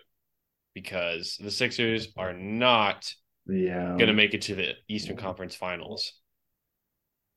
because 0.73 1.37
the 1.39 1.51
Sixers 1.51 2.09
are 2.17 2.33
not 2.33 3.13
yeah. 3.47 3.95
going 3.97 4.07
to 4.07 4.13
make 4.13 4.33
it 4.33 4.43
to 4.43 4.55
the 4.55 4.73
Eastern 4.87 5.17
Conference 5.17 5.55
Finals. 5.55 6.13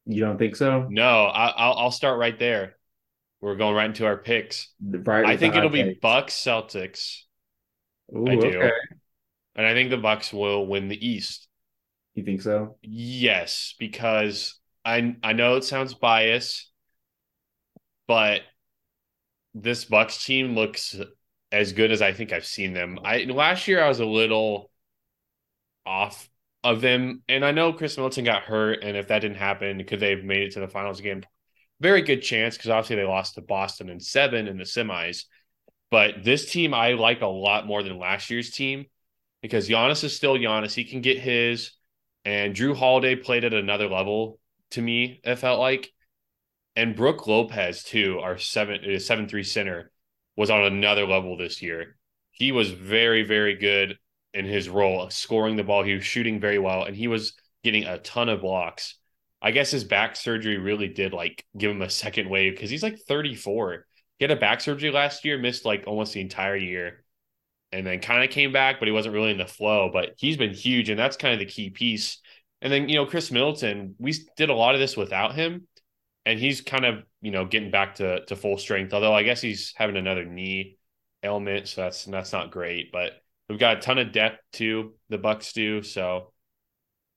You 0.05 0.25
don't 0.25 0.39
think 0.39 0.57
so? 0.57 0.87
No, 0.91 1.27
I, 1.27 1.47
I'll 1.49 1.75
I'll 1.75 1.91
start 1.93 2.19
right 2.19 2.37
there. 2.37 2.77
We're 3.41 3.57
going 3.57 3.75
right 3.75 3.87
into 3.87 4.07
our 4.07 4.17
picks. 4.17 4.73
Right. 4.81 5.25
I 5.25 5.37
think 5.37 5.55
it'll 5.55 5.69
hot 5.69 5.75
be. 5.75 5.99
Bucks 6.01 6.35
Celtics, 6.35 7.23
Ooh, 8.15 8.27
I 8.29 8.37
do. 8.37 8.47
Okay. 8.47 8.71
and 9.57 9.67
I 9.67 9.75
think 9.75 9.91
the 9.91 9.97
Bucks 9.97 10.33
will 10.33 10.67
win 10.67 10.89
the 10.89 11.07
East. 11.09 11.49
You 12.15 12.25
think 12.25 12.43
so? 12.43 12.77
Yes, 12.83 13.75
because 13.79 14.61
I 14.85 15.17
I 15.23 15.33
know 15.33 15.57
it 15.57 15.65
sounds 15.65 15.95
biased, 15.95 16.71
but 18.07 18.43
this 19.55 19.85
Bucks 19.85 20.25
team 20.25 20.55
looks 20.55 20.97
as 21.51 21.73
good 21.73 21.93
as 21.93 22.03
I 22.03 22.13
think 22.13 22.33
I've 22.33 22.47
seen 22.47 22.73
them. 22.73 22.99
I 23.05 23.25
last 23.25 23.69
year 23.69 23.83
I 23.83 23.89
was 23.89 24.01
a 24.01 24.07
little 24.07 24.71
off 25.85 26.29
of 26.65 26.81
them, 26.81 27.23
and 27.29 27.45
I 27.45 27.51
know 27.53 27.73
Khris 27.73 27.97
Middleton 27.97 28.25
got 28.25 28.45
hurt, 28.45 28.83
and 28.83 28.97
if 28.97 29.09
that 29.09 29.21
didn't 29.21 29.37
happen, 29.37 29.85
could 29.85 30.01
they 30.01 30.11
have 30.11 30.25
made 30.25 30.43
it 30.45 30.53
to 30.53 30.61
the 30.61 30.69
finals 30.69 31.01
again? 31.01 31.25
Very 31.81 32.03
good 32.03 32.23
chance 32.23 32.57
because 32.57 32.71
obviously 32.71 32.97
they 32.97 33.05
lost 33.05 33.35
to 33.35 33.43
Boston 33.43 33.89
in 33.89 34.01
seven 34.01 34.47
in 34.47 34.57
the 34.57 34.65
semis. 34.65 35.25
But 35.91 36.25
this 36.25 36.51
team 36.51 36.73
I 36.73 36.93
like 36.93 37.21
a 37.21 37.27
lot 37.27 37.67
more 37.67 37.83
than 37.83 37.99
last 37.99 38.31
year's 38.31 38.51
team 38.51 38.87
because 39.43 39.69
Giannis 39.69 40.05
is 40.05 40.17
still 40.17 40.37
Giannis. 40.37 40.73
He 40.73 40.85
can 40.85 41.03
get 41.03 41.19
his. 41.19 41.73
And 42.25 42.55
Jrue 42.55 42.77
Holiday 42.77 43.17
played 43.17 43.45
at 43.45 43.53
another 43.53 43.89
level 43.89 44.39
to 44.73 44.83
me, 44.83 45.21
it 45.25 45.37
felt 45.37 45.61
like. 45.61 45.93
And 46.75 46.97
Brook 46.97 47.27
Lopez, 47.27 47.83
too, 47.83 48.19
our 48.21 48.39
seven 48.39 48.81
uh, 48.95 48.99
seven 48.99 49.29
three 49.29 49.43
center, 49.43 49.91
was 50.37 50.51
on 50.51 50.65
another 50.65 51.07
level 51.07 51.37
this 51.37 51.61
year. 51.61 51.97
He 52.31 52.51
was 52.51 52.71
very, 52.71 53.23
very 53.25 53.57
good 53.57 53.99
in 54.33 54.47
his 54.47 54.69
role, 54.69 55.11
scoring 55.11 55.57
the 55.57 55.65
ball. 55.65 55.83
He 55.83 55.95
was 55.95 56.05
shooting 56.05 56.41
very 56.41 56.59
well, 56.59 56.85
and 56.85 56.97
he 56.97 57.09
was 57.09 57.35
getting 57.63 57.85
a 57.85 57.99
ton 57.99 58.29
of 58.29 58.41
blocks. 58.41 58.97
I 59.43 59.51
guess 59.51 59.71
his 59.71 59.85
back 59.85 60.17
surgery 60.17 60.57
really 60.57 60.89
did 60.89 61.13
like 61.13 61.45
give 61.57 61.71
him 61.71 61.83
a 61.83 61.91
second 61.91 62.31
wave 62.31 62.55
because 62.55 62.71
he's 62.71 62.83
like 62.83 62.99
34. 63.01 63.87
He 64.19 64.25
had 64.25 64.31
a 64.31 64.37
back 64.37 64.61
surgery 64.61 64.91
last 64.91 65.25
year, 65.25 65.37
missed 65.37 65.65
like 65.65 65.85
almost 65.87 66.15
the 66.15 66.21
entire 66.21 66.57
year 66.57 67.03
and 67.73 67.87
then 67.87 68.01
kind 68.01 68.23
of 68.23 68.31
came 68.31 68.53
back, 68.53 68.79
but 68.79 68.87
he 68.87 68.93
wasn't 68.93 69.15
really 69.15 69.31
in 69.31 69.39
the 69.39 69.47
flow. 69.47 69.91
But 69.93 70.15
he's 70.19 70.37
been 70.37 70.53
huge, 70.53 70.91
and 70.91 70.99
that's 70.99 71.17
kind 71.17 71.33
of 71.33 71.41
the 71.41 71.47
key 71.47 71.71
piece. 71.71 72.19
And 72.63 72.73
then 72.73 72.89
you 72.89 72.95
know 72.95 73.07
Khris 73.07 73.31
Middleton, 73.31 73.97
we 73.99 74.15
did 74.37 74.49
a 74.49 74.55
lot 74.55 74.75
of 74.75 74.81
this 74.81 74.97
without 74.97 75.35
him, 75.35 75.67
and 76.25 76.39
he's 76.39 76.61
kind 76.61 76.87
of 76.87 77.03
you 77.21 77.33
know 77.33 77.45
getting 77.45 77.73
back 77.73 77.97
to 77.97 78.25
to 78.27 78.37
full 78.37 78.57
strength. 78.57 78.95
Although 78.95 79.13
I 79.13 79.25
guess 79.25 79.41
he's 79.41 79.75
having 79.77 79.97
another 79.97 80.25
knee 80.25 80.79
ailment, 81.25 81.69
so 81.69 81.83
that's 81.83 82.05
that's 82.05 82.33
not 82.33 82.53
great. 82.53 82.93
But 82.93 83.13
we've 83.49 83.59
got 83.59 83.79
a 83.79 83.81
ton 83.81 83.99
of 83.99 84.13
depth 84.13 84.39
too. 84.53 84.95
The 85.09 85.19
Bucks 85.19 85.53
do 85.53 85.83
so. 85.83 86.33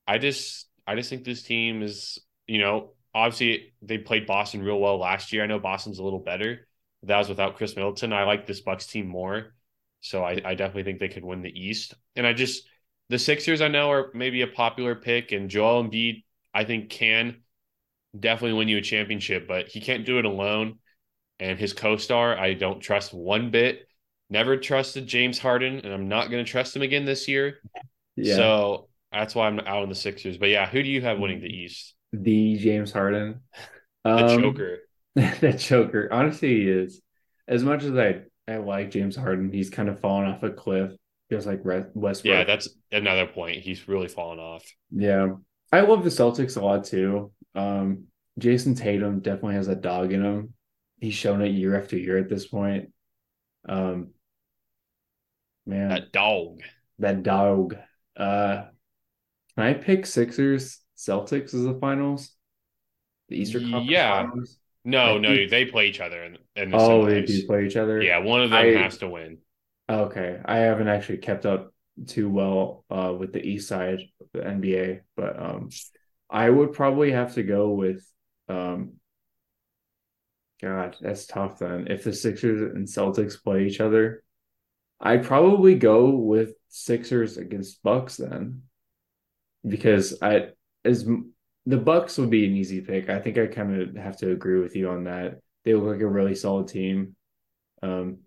I 0.08 0.18
just 0.18 0.68
I 0.88 0.96
just 0.96 1.12
think 1.12 1.24
this 1.24 1.44
team 1.44 1.84
is 1.84 2.20
you 2.48 2.60
know 2.60 2.94
obviously 3.14 3.74
they 3.84 4.00
played 4.00 4.26
Boston 4.26 4.64
real 4.64 4.80
well 4.80 4.98
last 4.98 5.32
year. 5.32 5.44
I 5.44 5.48
know 5.48 5.60
Boston's 5.60 6.00
a 6.00 6.04
little 6.04 6.20
better. 6.20 6.68
That 7.04 7.20
was 7.20 7.30
without 7.30 7.56
Khris 7.58 7.76
Middleton. 7.76 8.14
I 8.14 8.24
like 8.24 8.48
this 8.48 8.62
Bucks 8.62 8.88
team 8.88 9.08
more. 9.08 9.54
So 10.02 10.24
I, 10.24 10.42
I 10.44 10.56
definitely 10.56 10.84
think 10.84 11.00
they 11.00 11.08
could 11.08 11.24
win 11.24 11.42
the 11.42 11.50
East. 11.50 11.94
And 12.16 12.26
I 12.28 12.34
just 12.34 12.68
the 13.10 13.20
Sixers 13.20 13.62
I 13.62 13.68
know 13.68 13.92
are 13.92 14.12
maybe 14.14 14.42
a 14.42 14.48
popular 14.48 14.96
pick, 14.96 15.32
and 15.32 15.50
Joel 15.50 15.84
Embiid 15.84 16.24
I 16.54 16.64
think 16.64 16.90
can 16.90 17.38
definitely 18.20 18.58
win 18.58 18.68
you 18.70 18.78
a 18.78 18.82
championship, 18.82 19.48
but 19.48 19.68
he 19.70 19.82
can't 19.82 20.06
do 20.06 20.20
it 20.20 20.26
alone. 20.26 20.80
And 21.40 21.60
his 21.60 21.74
co-star 21.74 22.38
I 22.38 22.54
don't 22.54 22.82
trust 22.82 23.14
one 23.14 23.52
bit. 23.52 23.88
Never 24.30 24.58
trusted 24.58 25.08
James 25.08 25.40
Harden, 25.40 25.80
and 25.84 25.94
I'm 25.94 26.08
not 26.10 26.32
going 26.32 26.44
to 26.46 26.52
trust 26.52 26.76
him 26.76 26.82
again 26.84 27.06
this 27.06 27.28
year. 27.28 27.60
Yeah. 28.16 28.34
So 28.36 28.90
that's 29.12 29.36
why 29.36 29.48
I'm 29.48 29.60
out 29.62 29.84
on 29.84 29.90
the 29.90 29.96
Sixers. 29.96 30.38
But 30.38 30.50
yeah, 30.50 30.68
who 30.68 30.84
do 30.84 30.90
you 30.90 31.02
have 31.02 31.20
winning 31.20 31.42
the 31.42 31.50
East? 31.50 31.96
the 32.12 32.58
James 32.58 32.92
Harden. 32.92 33.42
The 34.16 34.24
Um, 34.24 34.26
choker. 34.26 34.80
that 35.16 35.60
choker. 35.60 36.10
Honestly, 36.12 36.50
he 36.50 36.70
is. 36.70 37.02
As 37.48 37.64
much 37.64 37.84
as 37.84 37.96
I 37.98 38.24
I 38.48 38.58
like 38.58 38.92
James 38.92 39.16
Harden, 39.16 39.52
he's 39.52 39.70
kind 39.70 39.90
of 39.90 40.00
fallen 40.00 40.28
off 40.28 40.44
a 40.44 40.52
cliff, 40.52 40.92
just 41.32 41.48
like 41.48 41.62
Westbrook. 41.64 42.24
Yeah, 42.24 42.44
that's 42.44 42.70
another 42.92 43.26
point. 43.28 43.62
He's 43.62 43.88
really 43.88 44.08
fallen 44.08 44.40
off. 44.40 44.64
yeah. 44.92 45.30
I 45.72 45.82
love 45.82 46.04
the 46.04 46.10
Celtics 46.10 46.56
a 46.58 46.64
lot 46.64 46.86
too. 46.86 47.32
Um, 47.56 48.06
Jayson 48.40 48.76
Tatum 48.76 49.20
definitely 49.20 49.56
has 49.56 49.68
a 49.68 49.76
dog 49.76 50.14
in 50.14 50.24
him. 50.24 50.54
He's 51.00 51.16
shown 51.16 51.42
it 51.42 51.50
year 51.50 51.78
after 51.80 51.98
year 51.98 52.18
at 52.18 52.30
this 52.30 52.48
point. 52.48 52.92
Um, 53.68 54.12
man, 55.66 55.90
That 55.90 56.12
dog. 56.12 56.62
that 57.00 57.24
dog. 57.24 57.76
Uh, 58.16 58.66
can 59.56 59.66
I 59.66 59.74
pick 59.74 60.06
Sixers 60.06 60.80
Celtics 60.98 61.54
as 61.54 61.64
the 61.64 61.78
finals? 61.82 62.32
The 63.30 63.38
Eastern 63.38 63.64
Conference 63.64 63.90
Yeah. 63.90 64.28
Finals? 64.30 64.58
No, 64.86 65.16
I 65.16 65.18
no, 65.18 65.36
think- 65.36 65.50
they 65.50 65.66
play 65.66 65.88
each 65.88 66.00
other 66.00 66.24
in, 66.24 66.38
in 66.56 66.70
the 66.70 66.78
Oh, 66.78 67.06
they 67.06 67.24
do 67.24 67.46
play 67.48 67.66
each 67.66 67.76
other. 67.76 68.02
Yeah, 68.02 68.20
one 68.20 68.42
of 68.44 68.52
them 68.52 68.60
I- 68.60 68.82
has 68.84 69.00
to 69.00 69.10
win. 69.10 69.40
Okay, 69.90 70.40
I 70.44 70.58
haven't 70.58 70.88
actually 70.88 71.20
kept 71.20 71.46
up 71.46 71.72
too 72.08 72.30
well 72.30 72.84
uh 72.90 73.14
with 73.18 73.32
the 73.32 73.42
East 73.42 73.70
side 73.70 74.00
of 74.20 74.28
the 74.34 74.46
NBA, 74.46 75.02
but 75.16 75.40
um, 75.42 75.70
I 76.30 76.50
would 76.50 76.74
probably 76.74 77.12
have 77.12 77.36
to 77.36 77.44
go 77.44 77.72
with 77.72 78.06
um. 78.50 78.94
God, 80.62 80.96
that's 81.02 81.28
tough 81.28 81.60
then. 81.60 81.88
If 81.90 82.04
the 82.04 82.14
Sixers 82.14 82.62
and 82.74 82.88
Celtics 82.88 83.42
play 83.44 83.66
each 83.68 83.82
other, 83.82 84.24
I'd 85.02 85.26
probably 85.26 85.76
go 85.76 86.10
with 86.12 86.54
Sixers 86.70 87.38
against 87.38 87.84
Bucks 87.84 88.18
then, 88.18 88.64
because 89.68 90.22
I 90.22 90.50
as 90.84 91.06
the 91.66 91.78
Bucks 91.78 92.18
would 92.18 92.30
be 92.30 92.46
an 92.46 92.56
easy 92.56 92.82
pick. 92.82 93.10
I 93.10 93.20
think 93.20 93.38
I 93.38 93.48
kind 93.48 93.82
of 93.82 93.96
have 93.96 94.18
to 94.18 94.32
agree 94.32 94.60
with 94.60 94.76
you 94.76 94.90
on 94.90 95.06
that. 95.06 95.40
They 95.64 95.74
look 95.74 95.94
like 95.94 96.02
a 96.02 96.08
really 96.08 96.36
solid 96.36 96.68
team. 96.68 97.16
Um, 97.82 98.20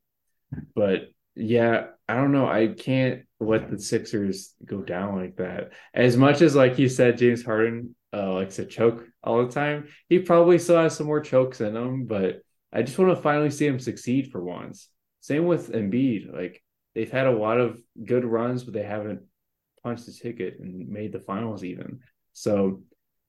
But 0.74 1.10
yeah, 1.38 1.86
I 2.08 2.16
don't 2.16 2.32
know. 2.32 2.46
I 2.46 2.68
can't 2.68 3.22
let 3.40 3.70
the 3.70 3.78
Sixers 3.78 4.54
go 4.64 4.82
down 4.82 5.16
like 5.16 5.36
that. 5.36 5.70
As 5.94 6.16
much 6.16 6.42
as 6.42 6.56
like 6.56 6.78
you 6.78 6.88
said, 6.88 7.18
James 7.18 7.44
Harden 7.44 7.94
uh, 8.12 8.32
likes 8.34 8.56
to 8.56 8.64
choke 8.64 9.04
all 9.22 9.46
the 9.46 9.52
time. 9.52 9.88
He 10.08 10.18
probably 10.18 10.58
still 10.58 10.78
has 10.78 10.96
some 10.96 11.06
more 11.06 11.20
chokes 11.20 11.60
in 11.60 11.76
him, 11.76 12.06
but 12.06 12.42
I 12.72 12.82
just 12.82 12.98
want 12.98 13.14
to 13.14 13.22
finally 13.22 13.50
see 13.50 13.66
him 13.66 13.78
succeed 13.78 14.32
for 14.32 14.42
once. 14.42 14.88
Same 15.20 15.46
with 15.46 15.72
Embiid. 15.72 16.34
Like 16.34 16.62
they've 16.94 17.10
had 17.10 17.26
a 17.26 17.36
lot 17.36 17.60
of 17.60 17.80
good 18.04 18.24
runs, 18.24 18.64
but 18.64 18.74
they 18.74 18.82
haven't 18.82 19.22
punched 19.82 20.06
the 20.06 20.12
ticket 20.12 20.58
and 20.58 20.88
made 20.88 21.12
the 21.12 21.20
finals 21.20 21.62
even. 21.62 22.00
So 22.32 22.82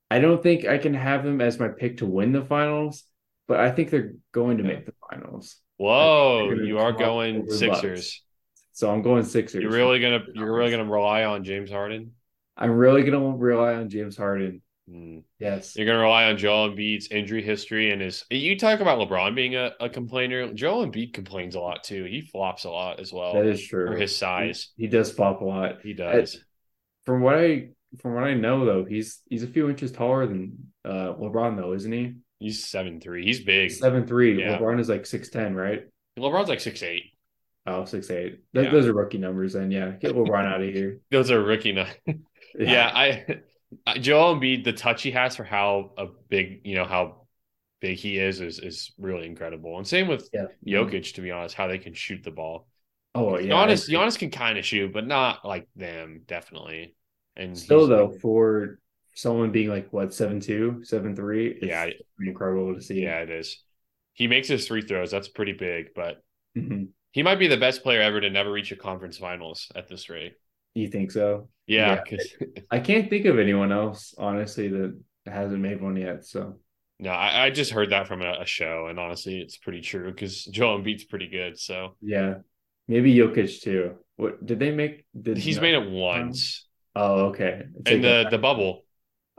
I 0.09 0.19
don't 0.19 0.41
think 0.41 0.65
I 0.65 0.79
can 0.79 0.93
have 0.95 1.23
them 1.23 1.41
as 1.41 1.59
my 1.59 1.67
pick 1.67 1.97
to 1.97 2.05
win 2.05 2.31
the 2.31 2.43
finals, 2.43 3.03
but 3.47 3.59
I 3.59 3.71
think 3.71 3.89
they're 3.89 4.15
going 4.31 4.57
to 4.57 4.63
make 4.63 4.85
the 4.85 4.93
finals. 5.09 5.57
Whoa, 5.77 6.51
you 6.51 6.79
are 6.79 6.91
going 6.91 7.49
Sixers. 7.49 7.99
Bucks. 7.99 8.23
So 8.73 8.89
I'm 8.89 9.01
going 9.01 9.23
Sixers. 9.23 9.61
You're 9.61 9.71
really 9.71 9.99
gonna 9.99 10.23
you're 10.33 10.53
really 10.53 10.71
gonna 10.71 10.89
rely 10.89 11.23
on 11.23 11.43
James 11.43 11.71
Harden? 11.71 12.11
I'm 12.57 12.71
really 12.71 13.03
gonna 13.03 13.35
rely 13.35 13.75
on 13.75 13.89
James 13.89 14.17
Harden. 14.17 14.61
Mm. 14.89 15.23
Yes. 15.39 15.75
You're 15.75 15.85
gonna 15.85 15.99
rely 15.99 16.25
on 16.25 16.37
Joel 16.37 16.71
Embiid's 16.71 17.09
injury 17.11 17.43
history 17.43 17.91
and 17.91 18.01
his 18.01 18.23
you 18.29 18.57
talk 18.57 18.79
about 18.79 18.99
LeBron 18.99 19.35
being 19.35 19.55
a, 19.55 19.71
a 19.79 19.89
complainer. 19.89 20.53
Joel 20.53 20.85
Embiid 20.85 21.13
complains 21.13 21.55
a 21.55 21.59
lot 21.59 21.83
too. 21.83 22.05
He 22.05 22.21
flops 22.21 22.63
a 22.63 22.69
lot 22.69 22.99
as 22.99 23.13
well. 23.13 23.33
That 23.33 23.45
is 23.45 23.65
true. 23.65 23.87
For 23.87 23.95
his 23.95 24.15
size. 24.15 24.69
He, 24.77 24.83
he 24.83 24.89
does 24.89 25.11
flop 25.11 25.41
a 25.41 25.45
lot. 25.45 25.81
He 25.83 25.93
does. 25.93 26.37
from 27.05 27.21
what 27.21 27.35
I 27.35 27.69
from 28.01 28.15
what 28.15 28.23
I 28.23 28.33
know 28.33 28.65
though, 28.65 28.85
he's 28.85 29.21
he's 29.29 29.43
a 29.43 29.47
few 29.47 29.69
inches 29.69 29.91
taller 29.91 30.25
than 30.27 30.71
uh 30.85 31.13
LeBron 31.13 31.57
though, 31.57 31.73
isn't 31.73 31.91
he? 31.91 32.15
He's 32.39 32.65
seven 32.65 32.99
three. 32.99 33.25
He's 33.25 33.41
big. 33.41 33.71
Seven 33.71 34.07
three. 34.07 34.39
Yeah. 34.39 34.57
LeBron 34.57 34.79
is 34.79 34.89
like 34.89 35.05
six 35.05 35.29
ten, 35.29 35.55
right? 35.55 35.83
LeBron's 36.17 36.49
like 36.49 36.61
six 36.61 36.81
eight. 36.83 37.03
Oh, 37.65 37.85
six 37.85 38.09
eight. 38.09 38.39
Th- 38.53 38.65
yeah. 38.65 38.71
Those 38.71 38.87
are 38.87 38.93
rookie 38.93 39.17
numbers, 39.17 39.53
then. 39.53 39.71
Yeah, 39.71 39.91
get 39.91 40.15
LeBron 40.15 40.45
out 40.45 40.61
of 40.61 40.73
here. 40.73 40.99
Those 41.11 41.31
are 41.31 41.43
rookie 41.43 41.73
numbers. 41.73 41.95
yeah. 42.07 42.15
yeah, 42.57 42.91
I 42.93 43.95
Joel 43.99 44.35
Embiid, 44.35 44.63
the 44.63 44.73
touch 44.73 45.03
he 45.03 45.11
has 45.11 45.35
for 45.35 45.43
how 45.43 45.91
a 45.97 46.07
big, 46.29 46.61
you 46.63 46.75
know, 46.75 46.85
how 46.85 47.27
big 47.81 47.97
he 47.97 48.17
is, 48.17 48.41
is 48.41 48.59
is 48.59 48.93
really 48.97 49.25
incredible. 49.25 49.77
And 49.77 49.87
same 49.87 50.07
with 50.07 50.29
yeah. 50.33 50.45
Jokic, 50.65 51.13
to 51.15 51.21
be 51.21 51.31
honest, 51.31 51.55
how 51.55 51.67
they 51.67 51.77
can 51.77 51.93
shoot 51.93 52.23
the 52.23 52.31
ball. 52.31 52.67
Oh 53.15 53.37
yeah, 53.37 53.51
Giannis, 53.51 53.89
Giannis 53.89 54.17
can 54.17 54.31
kind 54.31 54.57
of 54.57 54.65
shoot, 54.65 54.93
but 54.93 55.05
not 55.05 55.43
like 55.45 55.67
them, 55.75 56.21
definitely. 56.27 56.95
And 57.35 57.57
still 57.57 57.87
though, 57.87 58.11
for 58.21 58.79
someone 59.19 59.51
being 59.51 59.69
like 59.69 59.91
what 59.91 60.13
seven 60.13 60.39
two, 60.39 60.81
seven 60.83 61.15
three, 61.15 61.59
yeah, 61.61 61.89
incredible 62.19 62.73
to 62.75 62.81
see. 62.81 63.03
Yeah, 63.03 63.19
it 63.19 63.29
is. 63.29 63.63
He 64.13 64.27
makes 64.27 64.47
his 64.47 64.67
three 64.67 64.81
throws. 64.81 65.11
That's 65.11 65.27
pretty 65.27 65.53
big, 65.53 65.87
but 65.95 66.23
mm-hmm. 66.57 66.85
he 67.11 67.23
might 67.23 67.39
be 67.39 67.47
the 67.47 67.57
best 67.57 67.83
player 67.83 68.01
ever 68.01 68.21
to 68.21 68.29
never 68.29 68.51
reach 68.51 68.71
a 68.71 68.75
conference 68.75 69.17
finals 69.17 69.67
at 69.75 69.87
this 69.87 70.09
rate. 70.09 70.33
You 70.73 70.87
think 70.87 71.11
so? 71.11 71.49
Yeah, 71.67 72.01
yeah. 72.09 72.17
I 72.71 72.79
can't 72.79 73.09
think 73.09 73.25
of 73.25 73.39
anyone 73.39 73.71
else 73.71 74.13
honestly 74.17 74.69
that 74.69 74.97
hasn't 75.25 75.61
made 75.61 75.81
one 75.81 75.97
yet. 75.97 76.25
So 76.25 76.59
no, 76.99 77.11
I, 77.11 77.45
I 77.45 77.49
just 77.49 77.71
heard 77.71 77.91
that 77.91 78.07
from 78.07 78.21
a, 78.21 78.39
a, 78.41 78.45
show, 78.45 78.87
and 78.87 78.99
honestly, 78.99 79.39
it's 79.39 79.57
pretty 79.57 79.81
true 79.81 80.11
because 80.11 80.45
Joel 80.45 80.79
Embiid's 80.79 81.05
pretty 81.05 81.27
good. 81.27 81.59
So 81.59 81.95
yeah, 82.01 82.35
maybe 82.87 83.15
Jokic 83.15 83.61
too. 83.61 83.95
What 84.17 84.45
did 84.45 84.59
they 84.59 84.71
make? 84.71 85.05
Did 85.19 85.37
He's 85.37 85.59
made 85.59 85.75
it 85.75 85.89
once. 85.89 86.67
Oh, 86.95 87.27
okay. 87.27 87.63
It's 87.79 87.91
in 87.91 88.01
like 88.01 88.25
the 88.25 88.29
the 88.31 88.37
bubble. 88.37 88.83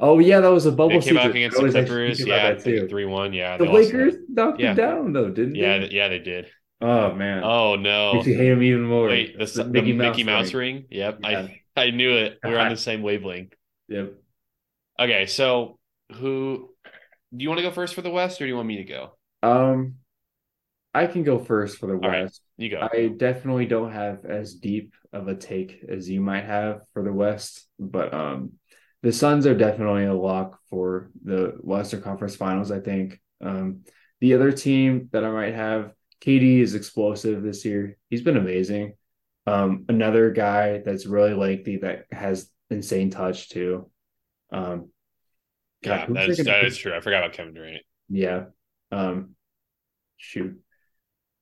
Oh 0.02 0.18
yeah, 0.18 0.40
that 0.40 0.48
was 0.48 0.64
a 0.64 0.72
bubble. 0.72 0.98
They 0.98 1.06
came 1.06 1.18
out 1.18 1.30
against 1.30 1.60
the 1.60 1.68
Clippers. 1.68 2.26
Yeah, 2.26 2.56
three 2.56 3.04
one. 3.04 3.34
Yeah, 3.34 3.58
the 3.58 3.66
Lakers 3.66 4.14
knocked 4.28 4.58
yeah. 4.58 4.72
them 4.72 4.76
down 4.76 5.12
though, 5.12 5.28
didn't 5.28 5.56
yeah, 5.56 5.78
they? 5.78 5.84
Yeah, 5.84 5.90
yeah, 5.90 6.08
they 6.08 6.18
did. 6.18 6.46
Oh 6.80 7.12
man. 7.14 7.44
Oh 7.44 7.76
no. 7.76 8.14
Makes 8.14 8.26
you 8.26 8.36
hate 8.36 8.52
him 8.52 8.62
even 8.62 8.84
more. 8.84 9.08
Wait, 9.08 9.38
the, 9.38 9.44
the, 9.44 9.64
the 9.64 9.70
Mickey, 9.70 9.92
Mouse, 9.92 10.16
Mickey 10.16 10.24
Mouse 10.24 10.54
ring. 10.54 10.76
ring. 10.76 10.84
Yep, 10.90 11.18
yeah. 11.22 11.28
I 11.28 11.60
I 11.76 11.90
knew 11.90 12.16
it. 12.16 12.38
We 12.42 12.54
are 12.54 12.58
on 12.58 12.70
the 12.70 12.78
same 12.78 13.02
wavelength. 13.02 13.52
Yep. 13.88 14.14
Okay, 14.98 15.26
so 15.26 15.78
who 16.14 16.70
do 17.36 17.42
you 17.42 17.50
want 17.50 17.58
to 17.58 17.62
go 17.62 17.70
first 17.70 17.94
for 17.94 18.02
the 18.02 18.10
West, 18.10 18.40
or 18.40 18.44
do 18.44 18.48
you 18.48 18.56
want 18.56 18.68
me 18.68 18.78
to 18.78 18.84
go? 18.84 19.12
Um, 19.42 19.96
I 20.94 21.06
can 21.06 21.22
go 21.22 21.38
first 21.38 21.76
for 21.76 21.86
the 21.86 21.96
West. 21.96 22.40
Right, 22.58 22.64
you 22.64 22.70
go. 22.70 22.88
I 22.90 23.08
definitely 23.08 23.66
don't 23.66 23.92
have 23.92 24.24
as 24.24 24.54
deep 24.54 24.94
of 25.12 25.28
a 25.28 25.34
take 25.34 25.84
as 25.86 26.08
you 26.08 26.22
might 26.22 26.44
have 26.44 26.80
for 26.94 27.02
the 27.02 27.12
West, 27.12 27.68
but 27.78 28.14
um, 28.14 28.52
the 29.02 29.12
Suns 29.12 29.46
are 29.46 29.54
definitely 29.54 30.04
a 30.04 30.14
lock 30.14 30.58
for 30.68 31.10
the 31.24 31.56
Western 31.60 32.02
Conference 32.02 32.36
Finals. 32.36 32.70
I 32.70 32.80
think. 32.80 33.20
Um, 33.42 33.84
the 34.20 34.34
other 34.34 34.52
team 34.52 35.08
that 35.12 35.24
I 35.24 35.30
might 35.30 35.54
have, 35.54 35.92
KD 36.20 36.60
is 36.60 36.74
explosive 36.74 37.42
this 37.42 37.64
year. 37.64 37.96
He's 38.10 38.22
been 38.22 38.36
amazing. 38.36 38.94
Um, 39.46 39.86
another 39.88 40.30
guy 40.30 40.82
that's 40.84 41.06
really 41.06 41.32
lengthy 41.32 41.78
that 41.78 42.04
has 42.12 42.50
insane 42.68 43.10
touch 43.10 43.48
too. 43.48 43.90
Um, 44.52 44.90
God, 45.82 46.08
yeah, 46.14 46.26
that's, 46.26 46.44
that 46.44 46.64
is 46.64 46.76
true. 46.76 46.94
I 46.94 47.00
forgot 47.00 47.24
about 47.24 47.32
Kevin 47.32 47.54
Durant. 47.54 47.82
Yeah. 48.10 48.44
Um, 48.92 49.30
shoot, 50.18 50.60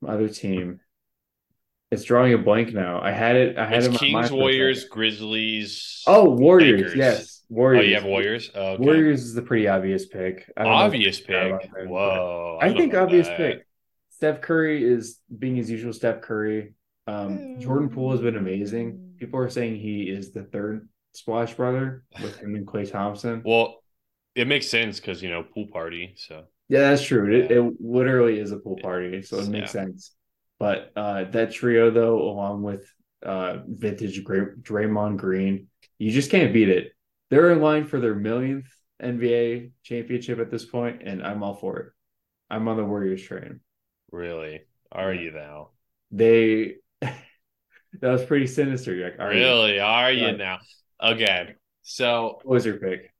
my 0.00 0.14
other 0.14 0.28
team. 0.28 0.80
It's 1.90 2.04
drawing 2.04 2.34
a 2.34 2.38
blank 2.38 2.72
now. 2.72 3.00
I 3.02 3.12
had 3.12 3.36
it. 3.36 3.58
I 3.58 3.66
had 3.66 3.78
it's 3.78 3.86
it 3.86 3.98
Kings, 3.98 4.30
Warriors, 4.30 4.84
Grizzlies. 4.84 6.04
Oh, 6.06 6.30
Warriors. 6.30 6.80
Lakers. 6.80 6.96
Yes, 6.96 7.37
Warriors. 7.48 7.84
Oh, 7.84 7.88
you 7.88 7.94
have 7.94 8.04
Warriors. 8.04 8.50
Oh, 8.54 8.66
okay. 8.72 8.84
Warriors 8.84 9.24
is 9.24 9.34
the 9.34 9.42
pretty 9.42 9.68
obvious 9.68 10.06
pick. 10.06 10.50
Obvious 10.56 11.20
pick. 11.20 11.70
Whoa. 11.86 12.58
I, 12.60 12.66
I 12.66 12.74
think 12.74 12.94
obvious 12.94 13.26
that. 13.26 13.36
pick. 13.36 13.66
Steph 14.10 14.40
Curry 14.40 14.84
is 14.84 15.18
being 15.38 15.56
his 15.56 15.70
usual 15.70 15.92
Steph 15.92 16.20
Curry. 16.20 16.74
Um, 17.06 17.58
Jordan 17.58 17.88
Poole 17.88 18.12
has 18.12 18.20
been 18.20 18.36
amazing. 18.36 19.14
People 19.16 19.40
are 19.40 19.48
saying 19.48 19.76
he 19.76 20.02
is 20.02 20.32
the 20.32 20.42
third 20.42 20.88
Splash 21.12 21.54
brother 21.54 22.04
with 22.22 22.38
him 22.38 22.54
and 22.54 22.66
Klay 22.66 22.90
Thompson. 22.90 23.42
Well, 23.46 23.76
it 24.34 24.46
makes 24.46 24.68
sense 24.68 25.00
because 25.00 25.22
you 25.22 25.30
know 25.30 25.42
pool 25.42 25.66
party. 25.72 26.14
So 26.16 26.44
yeah, 26.68 26.90
that's 26.90 27.02
true. 27.02 27.34
Yeah. 27.34 27.44
It, 27.44 27.50
it 27.50 27.72
literally 27.80 28.38
is 28.38 28.52
a 28.52 28.58
pool 28.58 28.78
party, 28.80 29.22
so 29.22 29.38
it 29.38 29.48
makes 29.48 29.74
yeah. 29.74 29.84
sense. 29.84 30.12
But 30.58 30.92
uh, 30.94 31.24
that 31.30 31.52
trio, 31.52 31.90
though, 31.90 32.20
along 32.20 32.62
with 32.62 32.84
uh, 33.24 33.58
vintage 33.66 34.24
Draymond 34.24 35.16
Green, 35.16 35.68
you 35.98 36.10
just 36.10 36.30
can't 36.30 36.52
beat 36.52 36.68
it. 36.68 36.92
They're 37.30 37.52
in 37.52 37.60
line 37.60 37.86
for 37.86 38.00
their 38.00 38.14
millionth 38.14 38.66
NBA 39.02 39.72
championship 39.82 40.38
at 40.38 40.50
this 40.50 40.64
point, 40.64 41.02
and 41.04 41.22
I'm 41.22 41.42
all 41.42 41.54
for 41.54 41.78
it. 41.78 41.92
I'm 42.50 42.66
on 42.68 42.76
the 42.76 42.84
Warriors 42.84 43.22
train. 43.22 43.60
Really? 44.10 44.62
Are 44.90 45.12
you 45.12 45.32
now? 45.32 45.70
They 46.10 46.76
that 47.00 47.12
was 48.02 48.24
pretty 48.24 48.46
sinister. 48.46 48.94
Like, 48.96 49.18
are 49.18 49.28
really? 49.28 49.76
You? 49.76 49.82
Are 49.82 50.12
you 50.12 50.36
now? 50.36 50.58
Okay. 51.02 51.54
So 51.82 52.40
what 52.42 52.54
was 52.54 52.66
your 52.66 52.78
pick? 52.78 53.12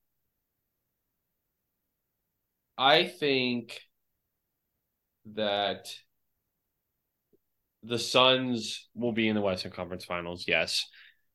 I 2.77 3.05
think 3.05 3.81
that 5.35 5.93
the 7.83 7.99
Suns 7.99 8.89
will 8.95 9.13
be 9.13 9.29
in 9.29 9.35
the 9.35 9.41
Western 9.41 9.73
Conference 9.73 10.05
Finals. 10.05 10.45
Yes. 10.47 10.87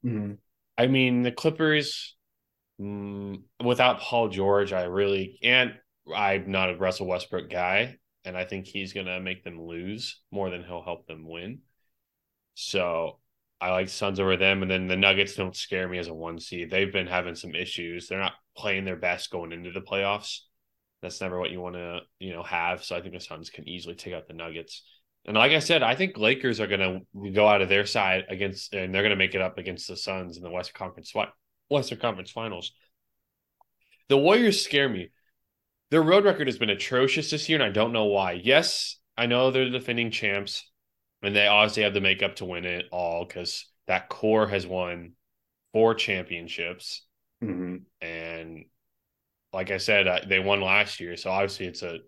Mm-hmm. 0.05 0.33
I 0.77 0.87
mean, 0.87 1.21
the 1.21 1.31
Clippers, 1.31 2.15
mm, 2.79 3.41
without 3.63 3.99
Paul 3.99 4.29
George, 4.29 4.73
I 4.73 4.83
really, 4.83 5.39
and 5.43 5.73
I'm 6.13 6.51
not 6.51 6.69
a 6.69 6.77
Russell 6.77 7.07
Westbrook 7.07 7.49
guy, 7.49 7.97
and 8.25 8.37
I 8.37 8.45
think 8.45 8.67
he's 8.67 8.93
to 8.93 9.19
make 9.19 9.43
them 9.43 9.61
lose 9.61 10.21
more 10.31 10.49
than 10.49 10.63
he'll 10.63 10.83
help 10.83 11.07
them 11.07 11.27
win. 11.27 11.59
So 12.55 13.19
I 13.63 13.71
like 13.71 13.87
Suns 13.87 14.19
over 14.19 14.35
them. 14.35 14.61
And 14.61 14.69
then 14.69 14.87
the 14.87 14.97
Nuggets 14.97 15.35
don't 15.35 15.55
scare 15.55 15.87
me 15.87 15.97
as 15.97 16.09
a 16.09 16.13
one 16.13 16.37
seed. 16.37 16.69
They've 16.69 16.91
been 16.91 17.07
having 17.07 17.35
some 17.35 17.55
issues. 17.55 18.07
They're 18.07 18.19
not 18.19 18.33
playing 18.57 18.83
their 18.85 18.97
best 18.97 19.31
going 19.31 19.53
into 19.53 19.71
the 19.71 19.79
playoffs. 19.79 20.39
That's 21.01 21.21
never 21.21 21.39
what 21.39 21.49
you 21.49 21.61
want 21.61 21.75
to, 21.75 22.01
you 22.19 22.33
know, 22.33 22.43
have. 22.43 22.83
So 22.83 22.95
I 22.95 23.01
think 23.01 23.13
the 23.13 23.21
Suns 23.21 23.49
can 23.49 23.67
easily 23.67 23.95
take 23.95 24.13
out 24.13 24.27
the 24.27 24.33
Nuggets. 24.33 24.83
And 25.25 25.37
like 25.37 25.53
I 25.53 25.59
said, 25.59 25.81
I 25.81 25.95
think 25.95 26.17
Lakers 26.17 26.59
are 26.59 26.67
going 26.67 27.05
to 27.15 27.31
go 27.31 27.47
out 27.47 27.61
of 27.61 27.69
their 27.69 27.85
side 27.85 28.25
against, 28.27 28.73
and 28.73 28.93
they're 28.93 29.01
going 29.01 29.11
to 29.11 29.15
make 29.15 29.35
it 29.35 29.41
up 29.41 29.57
against 29.57 29.87
the 29.87 29.95
Suns 29.95 30.35
in 30.35 30.43
the 30.43 30.51
West 30.51 30.73
Conference 30.73 31.15
Western 31.69 31.99
Conference 31.99 32.31
Finals. 32.31 32.71
The 34.09 34.17
Warriors 34.17 34.63
scare 34.63 34.89
me. 34.89 35.09
Their 35.91 36.01
road 36.01 36.25
record 36.25 36.47
has 36.47 36.57
been 36.57 36.69
atrocious 36.69 37.29
this 37.29 37.47
year, 37.47 37.59
and 37.59 37.63
I 37.63 37.71
don't 37.71 37.93
know 37.93 38.05
why. 38.05 38.33
Yes, 38.33 38.97
I 39.17 39.27
know 39.27 39.51
they're 39.51 39.65
the 39.65 39.71
defending 39.71 40.11
champs, 40.11 40.69
and 41.21 41.35
they 41.35 41.47
obviously 41.47 41.83
have 41.83 41.93
the 41.93 42.01
makeup 42.01 42.37
to 42.37 42.45
win 42.45 42.65
it 42.65 42.85
all 42.91 43.25
because 43.25 43.67
that 43.87 44.09
core 44.09 44.47
has 44.47 44.65
won 44.65 45.13
four 45.71 45.93
championships, 45.95 47.05
mm-hmm. 47.43 47.77
and 48.01 48.65
like 49.51 49.69
I 49.69 49.77
said, 49.77 50.25
they 50.27 50.39
won 50.39 50.61
last 50.61 50.99
year, 50.99 51.15
so 51.15 51.29
obviously 51.29 51.67
it's 51.67 51.83
a, 51.83 51.99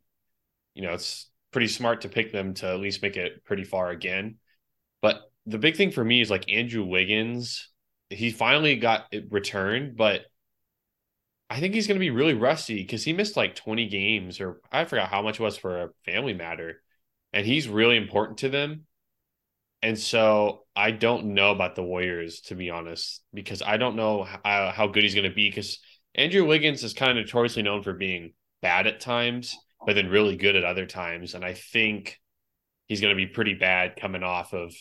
you 0.74 0.82
know, 0.82 0.94
it's 0.94 1.30
pretty 1.52 1.68
smart 1.68 2.02
to 2.02 2.10
pick 2.10 2.32
them 2.32 2.56
to 2.56 2.68
at 2.68 2.80
least 2.80 3.02
make 3.02 3.18
it 3.18 3.46
pretty 3.46 3.64
far 3.64 3.90
again. 3.90 4.38
But 5.02 5.22
the 5.46 5.60
big 5.60 5.78
thing 5.78 5.92
for 5.92 6.04
me 6.04 6.22
is 6.22 6.32
like 6.32 6.52
Andrew 6.52 6.84
Wiggins. 6.84 7.70
He 8.10 8.32
finally 8.32 8.76
got 8.78 9.06
it 9.12 9.32
returned, 9.32 9.96
but 9.98 10.22
I 11.50 11.60
think 11.60 11.74
he's 11.74 11.88
going 11.88 11.96
to 11.96 12.06
be 12.06 12.10
really 12.10 12.34
rusty 12.34 12.82
because 12.82 13.04
he 13.04 13.14
missed 13.14 13.38
like 13.38 13.56
20 13.56 13.88
games, 13.88 14.40
or 14.40 14.62
I 14.72 14.86
forgot 14.86 15.10
how 15.10 15.22
much 15.22 15.40
it 15.40 15.44
was 15.44 15.58
for 15.58 15.84
a 15.84 15.90
family 16.06 16.34
matter. 16.34 16.82
And 17.34 17.46
he's 17.46 17.68
really 17.68 17.98
important 17.98 18.40
to 18.40 18.50
them. 18.50 18.86
And 19.82 20.00
so 20.00 20.64
I 20.76 20.92
don't 20.92 21.34
know 21.36 21.52
about 21.52 21.76
the 21.76 21.84
Warriors, 21.84 22.42
to 22.42 22.56
be 22.56 22.72
honest, 22.72 23.24
because 23.34 23.62
I 23.62 23.78
don't 23.78 23.96
know 23.96 24.24
how, 24.24 24.40
uh, 24.44 24.72
how 24.72 24.88
good 24.88 25.04
he's 25.04 25.14
going 25.14 25.30
to 25.30 25.36
be. 25.36 25.50
Because 25.50 25.80
Andrew 26.16 26.46
Wiggins 26.46 26.84
is 26.84 26.94
kind 26.94 27.12
of 27.12 27.26
notoriously 27.26 27.62
known 27.62 27.84
for 27.84 27.94
being 27.94 28.34
bad 28.62 28.88
at 28.88 29.00
times, 29.00 29.56
but 29.86 29.94
then 29.94 30.10
really 30.10 30.38
good 30.38 30.56
at 30.56 30.64
other 30.64 30.88
times. 30.88 31.36
And 31.36 31.46
I 31.46 31.54
think 31.54 32.20
he's 32.88 33.02
going 33.02 33.16
to 33.16 33.16
be 33.16 33.28
pretty 33.28 33.54
bad 33.54 33.96
coming 33.96 34.24
off 34.24 34.54
of 34.54 34.74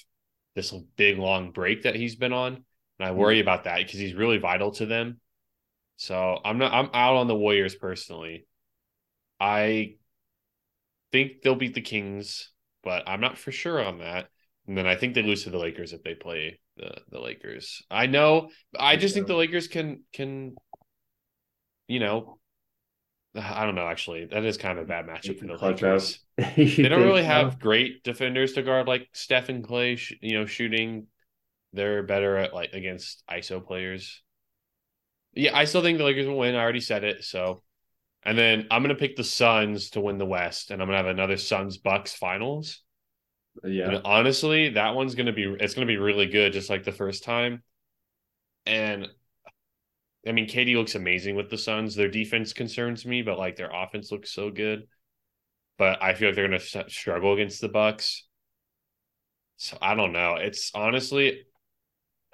this 0.55 0.73
big 0.97 1.19
long 1.19 1.51
break 1.51 1.83
that 1.83 1.97
he's 1.97 2.17
been 2.17 2.33
on. 2.33 2.65
And 2.99 3.09
I 3.09 3.13
worry 3.13 3.41
about 3.41 3.65
that 3.65 3.79
because 3.79 3.99
he's 3.99 4.15
really 4.15 4.39
vital 4.39 4.71
to 4.73 4.87
them. 4.87 5.21
So 5.97 6.39
I'm 6.45 6.59
not 6.59 6.73
I'm 6.73 6.91
out 6.93 7.17
on 7.17 7.27
the 7.27 7.35
Warriors 7.35 7.75
personally. 7.75 8.47
I 9.41 9.97
think 11.13 11.43
they'll 11.43 11.55
beat 11.55 11.75
the 11.75 11.81
Kings, 11.81 12.51
but 12.83 13.05
I'm 13.09 13.21
not 13.21 13.39
for 13.39 13.53
sure 13.53 13.85
on 13.85 13.99
that. 13.99 14.29
And 14.67 14.77
then 14.79 14.87
I 14.87 14.97
think 14.97 15.15
they 15.15 15.23
lose 15.23 15.45
to 15.45 15.51
the 15.51 15.59
Lakers 15.59 15.93
if 15.93 16.03
they 16.03 16.15
play 16.15 16.61
the 16.77 16.95
the 17.11 17.21
Lakers. 17.21 17.83
I 17.91 18.07
know. 18.07 18.51
I 18.79 18.97
just 18.97 19.15
think 19.15 19.27
the 19.27 19.37
Lakers 19.37 19.69
can 19.69 20.03
can, 20.13 20.55
you 21.87 22.01
know, 22.01 22.39
I 23.37 23.65
don't 23.65 23.75
know. 23.75 23.87
Actually, 23.87 24.27
that 24.27 24.45
is 24.45 24.57
kind 24.57 24.79
of 24.79 24.85
a 24.85 24.89
bad 24.89 25.07
matchup 25.07 25.39
for 25.39 25.47
the 25.47 25.55
Lakers. 25.55 26.21
they 26.57 26.89
don't 26.89 27.03
really 27.03 27.25
have 27.25 27.59
great 27.59 28.03
defenders 28.05 28.53
to 28.55 28.63
guard 28.63 28.87
like 28.87 29.09
Steph 29.13 29.49
and 29.49 29.67
Klay. 29.67 30.01
You 30.21 30.39
know, 30.39 30.47
shooting. 30.47 31.07
They're 31.75 32.03
better 32.03 32.37
at 32.37 32.55
like 32.55 32.73
against 32.73 33.23
ISO 33.29 33.65
players. 33.65 34.23
Yeah, 35.35 35.57
I 35.57 35.65
still 35.65 35.83
think 35.83 35.99
the 35.99 36.05
Lakers 36.05 36.27
will 36.27 36.39
win. 36.39 36.55
I 36.55 36.63
already 36.63 36.81
said 36.81 37.03
it. 37.03 37.25
So, 37.25 37.63
and 38.23 38.39
then 38.39 38.69
I'm 38.71 38.83
gonna 38.83 38.95
pick 38.95 39.17
the 39.17 39.25
Suns 39.25 39.91
to 39.91 40.01
win 40.01 40.19
the 40.19 40.25
West, 40.25 40.71
and 40.71 40.81
I'm 40.81 40.89
gonna 40.89 40.99
have 40.99 41.07
another 41.07 41.37
Suns 41.37 41.77
Bucks 41.79 42.15
finals. 42.15 42.83
Yeah. 43.65 43.89
And 43.91 44.03
honestly, 44.05 44.71
that 44.71 44.95
one's 44.95 45.15
gonna 45.15 45.33
be 45.33 45.45
it's 45.61 45.75
gonna 45.75 45.87
be 45.87 45.97
really 45.97 46.27
good, 46.27 46.53
just 46.53 46.71
like 46.71 46.85
the 46.85 46.93
first 46.93 47.25
time. 47.25 47.63
And 48.67 49.09
I 50.27 50.33
mean, 50.33 50.47
KD 50.47 50.77
looks 50.77 50.95
amazing 50.95 51.35
with 51.35 51.51
the 51.51 51.59
Suns. 51.59 51.95
Their 51.95 52.09
defense 52.09 52.53
concerns 52.53 53.05
me, 53.05 53.23
but 53.23 53.39
like 53.39 53.57
their 53.57 53.71
offense 53.71 54.13
looks 54.13 54.33
so 54.33 54.51
good. 54.51 54.87
But 55.77 56.01
I 56.03 56.15
feel 56.15 56.29
like 56.29 56.37
they're 56.37 56.49
gonna 56.49 56.89
struggle 56.89 57.35
against 57.35 57.61
the 57.61 57.69
Bucks. 57.69 58.27
So 59.57 59.77
I 59.81 59.95
don't 59.95 60.13
know. 60.13 60.37
It's 60.37 60.71
honestly, 60.75 61.45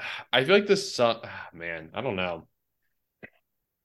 I 0.32 0.44
feel 0.44 0.55
like 0.55 0.66
the 0.66 0.76
Sun. 0.76 1.20
Man, 1.53 1.90
I 1.94 2.01
don't 2.01 2.16
know. 2.16 2.46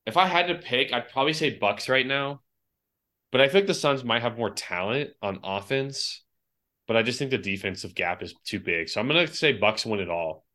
If 0.06 0.18
I 0.18 0.28
had 0.28 0.48
to 0.48 0.56
pick, 0.56 0.94
I'd 0.94 1.10
probably 1.10 1.34
say 1.34 1.58
Bucks 1.58 1.90
right 1.90 2.06
now. 2.06 2.42
But 3.32 3.42
I 3.42 3.48
like 3.48 3.68
the 3.68 3.74
Suns 3.74 4.04
might 4.04 4.22
have 4.22 4.38
more 4.38 4.52
talent 4.52 5.10
on 5.22 5.40
offense 5.44 6.26
but 6.88 6.98
I 6.98 7.04
just 7.04 7.20
think 7.20 7.32
the 7.32 7.38
defensive 7.38 7.96
gap 7.96 8.22
is 8.22 8.36
too 8.46 8.60
big. 8.60 8.90
So 8.90 9.00
I'm 9.00 9.08
going 9.08 9.26
to 9.26 9.34
say 9.34 9.54
Bucks 9.54 9.86
win 9.86 10.00
it 10.00 10.10
all 10.10 10.46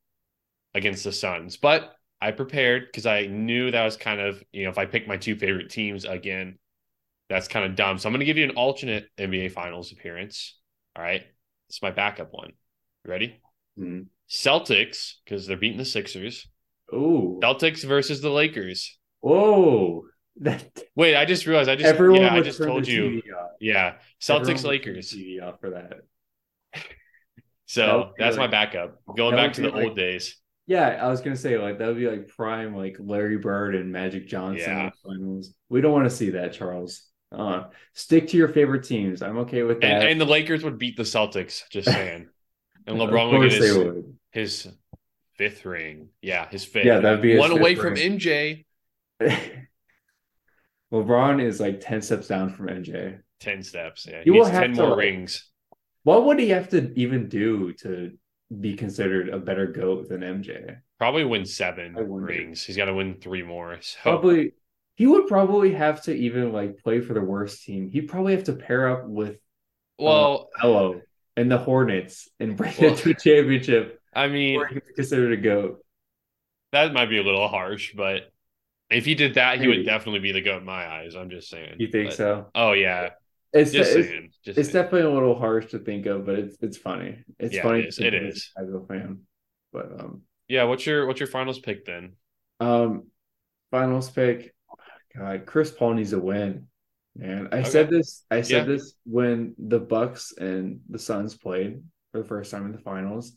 against 0.74 1.04
the 1.04 1.12
Suns. 1.12 1.56
But 1.56 1.92
I 2.20 2.30
prepared 2.30 2.86
because 2.86 3.06
I 3.06 3.26
knew 3.26 3.70
that 3.70 3.84
was 3.84 3.96
kind 3.96 4.20
of, 4.20 4.42
you 4.52 4.64
know, 4.64 4.70
if 4.70 4.78
I 4.78 4.86
pick 4.86 5.08
my 5.08 5.16
two 5.16 5.36
favorite 5.36 5.70
teams 5.70 6.04
again, 6.04 6.58
that's 7.28 7.48
kind 7.48 7.64
of 7.64 7.76
dumb. 7.76 7.98
So 7.98 8.08
I'm 8.08 8.12
going 8.12 8.20
to 8.20 8.26
give 8.26 8.36
you 8.36 8.44
an 8.44 8.56
alternate 8.56 9.08
NBA 9.18 9.52
Finals 9.52 9.92
appearance. 9.92 10.56
All 10.96 11.02
right. 11.02 11.22
It's 11.68 11.82
my 11.82 11.90
backup 11.90 12.28
one. 12.32 12.52
You 13.04 13.10
ready? 13.10 13.40
Mm-hmm. 13.78 14.02
Celtics, 14.30 15.14
because 15.24 15.46
they're 15.46 15.56
beating 15.56 15.78
the 15.78 15.84
Sixers. 15.84 16.48
Oh. 16.92 17.38
Celtics 17.42 17.84
versus 17.84 18.20
the 18.20 18.30
Lakers. 18.30 18.98
Whoa. 19.20 20.04
That 20.36 20.64
Wait, 20.94 21.16
I 21.16 21.24
just 21.24 21.46
realized 21.46 21.68
I 21.68 21.76
just 21.76 21.86
Everyone 21.86 22.22
yeah, 22.22 22.34
I 22.34 22.40
just 22.40 22.62
told 22.62 22.86
you. 22.86 23.20
Yeah. 23.60 23.96
Celtics 24.20 24.64
Lakers. 24.64 25.12
TV 25.12 25.42
off 25.42 25.60
for 25.60 25.70
that. 25.70 26.00
So 27.66 28.12
that's 28.18 28.36
like, 28.36 28.50
my 28.50 28.50
backup. 28.50 29.00
Going 29.16 29.36
back 29.36 29.52
to 29.54 29.60
the 29.60 29.68
like, 29.68 29.84
old 29.84 29.96
days. 29.96 30.36
Yeah, 30.66 30.88
I 30.88 31.08
was 31.08 31.20
gonna 31.20 31.36
say 31.36 31.56
like 31.58 31.78
that 31.78 31.86
would 31.86 31.98
be 31.98 32.08
like 32.08 32.26
prime 32.26 32.74
like 32.74 32.96
Larry 32.98 33.38
Bird 33.38 33.76
and 33.76 33.92
Magic 33.92 34.26
Johnson 34.26 34.68
yeah. 34.68 34.90
finals. 35.04 35.54
We 35.68 35.80
don't 35.80 35.92
want 35.92 36.06
to 36.08 36.10
see 36.10 36.30
that, 36.30 36.52
Charles. 36.52 37.02
Uh, 37.30 37.64
stick 37.94 38.26
to 38.28 38.36
your 38.36 38.48
favorite 38.48 38.84
teams. 38.84 39.22
I'm 39.22 39.38
okay 39.38 39.62
with 39.62 39.80
that. 39.82 40.00
And, 40.00 40.08
and 40.08 40.20
the 40.20 40.24
Lakers 40.24 40.64
would 40.64 40.78
beat 40.78 40.96
the 40.96 41.04
Celtics. 41.04 41.62
Just 41.70 41.88
saying. 41.92 42.28
And 42.86 42.96
LeBron 42.96 43.38
would 43.38 43.50
get 43.50 43.62
his, 43.62 43.76
would. 43.76 44.16
His 44.30 44.68
fifth 45.36 45.64
ring. 45.64 46.08
Yeah, 46.22 46.48
his 46.48 46.64
fifth. 46.64 46.86
Yeah, 46.86 47.00
that'd 47.00 47.22
be 47.22 47.36
one 47.36 47.50
away 47.50 47.74
ring. 47.74 47.80
from 47.82 47.94
MJ. 47.94 48.64
LeBron 50.92 51.42
is 51.42 51.60
like 51.60 51.80
ten 51.80 52.02
steps 52.02 52.28
down 52.28 52.52
from 52.54 52.66
MJ. 52.66 53.20
Ten 53.38 53.62
steps. 53.62 54.06
Yeah, 54.08 54.22
he, 54.22 54.30
he 54.30 54.38
needs 54.38 54.50
ten 54.50 54.72
more 54.72 54.96
rings. 54.96 55.46
What 56.02 56.26
would 56.26 56.38
he 56.38 56.48
have 56.50 56.70
to 56.70 56.92
even 56.98 57.28
do 57.28 57.72
to 57.74 58.12
be 58.58 58.74
considered 58.74 59.28
a 59.28 59.38
better 59.38 59.66
goat 59.66 60.08
than 60.08 60.20
MJ? 60.20 60.78
Probably 60.98 61.24
win 61.24 61.44
seven 61.44 61.94
rings. 61.94 62.64
He's 62.64 62.76
got 62.76 62.86
to 62.86 62.94
win 62.94 63.16
three 63.20 63.42
more. 63.42 63.78
So. 63.80 63.98
Probably 64.02 64.52
he 64.96 65.06
would 65.06 65.28
probably 65.28 65.72
have 65.72 66.02
to 66.02 66.14
even 66.14 66.52
like 66.52 66.82
play 66.82 67.00
for 67.00 67.14
the 67.14 67.22
worst 67.22 67.64
team. 67.64 67.88
He'd 67.88 68.08
probably 68.08 68.34
have 68.34 68.44
to 68.44 68.52
pair 68.52 68.88
up 68.88 69.06
with 69.06 69.34
uh, 69.34 70.04
well 70.04 70.50
Hello 70.56 71.00
and 71.36 71.50
the 71.50 71.58
Hornets 71.58 72.28
and 72.38 72.56
bring 72.56 72.74
well, 72.80 72.92
it 72.92 72.98
to 72.98 73.10
a 73.10 73.14
championship. 73.14 73.99
I 74.12 74.28
mean, 74.28 74.62
considered 74.96 75.32
a 75.32 75.36
goat. 75.36 75.84
That 76.72 76.92
might 76.92 77.06
be 77.06 77.18
a 77.18 77.22
little 77.22 77.48
harsh, 77.48 77.94
but 77.94 78.30
if 78.90 79.04
he 79.04 79.14
did 79.14 79.34
that, 79.34 79.60
he 79.60 79.68
would 79.68 79.84
definitely 79.84 80.20
be 80.20 80.32
the 80.32 80.40
goat 80.40 80.58
in 80.58 80.64
my 80.64 80.86
eyes. 80.86 81.14
I'm 81.14 81.30
just 81.30 81.48
saying. 81.48 81.76
You 81.78 81.88
think 81.88 82.10
but, 82.10 82.16
so? 82.16 82.46
Oh 82.54 82.72
yeah. 82.72 83.10
It's 83.52 83.72
just 83.72 83.96
it's, 83.96 84.08
saying. 84.08 84.30
Just 84.44 84.58
it's 84.58 84.70
saying. 84.70 84.84
definitely 84.84 85.10
a 85.10 85.14
little 85.14 85.38
harsh 85.38 85.70
to 85.70 85.78
think 85.78 86.06
of, 86.06 86.26
but 86.26 86.38
it's 86.38 86.56
it's 86.60 86.76
funny. 86.76 87.24
It's 87.38 87.54
yeah, 87.54 87.62
funny. 87.62 87.80
It 87.80 87.88
is. 87.88 87.98
It 87.98 88.14
is. 88.14 88.52
As 88.56 88.68
a 88.68 88.80
fan, 88.86 89.20
but 89.72 89.90
um, 90.00 90.22
yeah. 90.48 90.64
What's 90.64 90.86
your 90.86 91.06
what's 91.06 91.20
your 91.20 91.28
finals 91.28 91.58
pick 91.58 91.84
then? 91.84 92.12
Um, 92.60 93.08
finals 93.70 94.10
pick. 94.10 94.54
God, 95.16 95.46
Chris 95.46 95.72
Paul 95.72 95.94
needs 95.94 96.12
a 96.12 96.18
win. 96.20 96.68
Man, 97.16 97.48
I 97.50 97.58
okay. 97.58 97.68
said 97.68 97.90
this. 97.90 98.24
I 98.30 98.42
said 98.42 98.68
yeah. 98.68 98.74
this 98.74 98.94
when 99.04 99.54
the 99.58 99.80
Bucks 99.80 100.32
and 100.38 100.80
the 100.88 100.98
Suns 100.98 101.36
played 101.36 101.82
for 102.12 102.18
the 102.18 102.28
first 102.28 102.52
time 102.52 102.66
in 102.66 102.72
the 102.72 102.78
finals. 102.78 103.32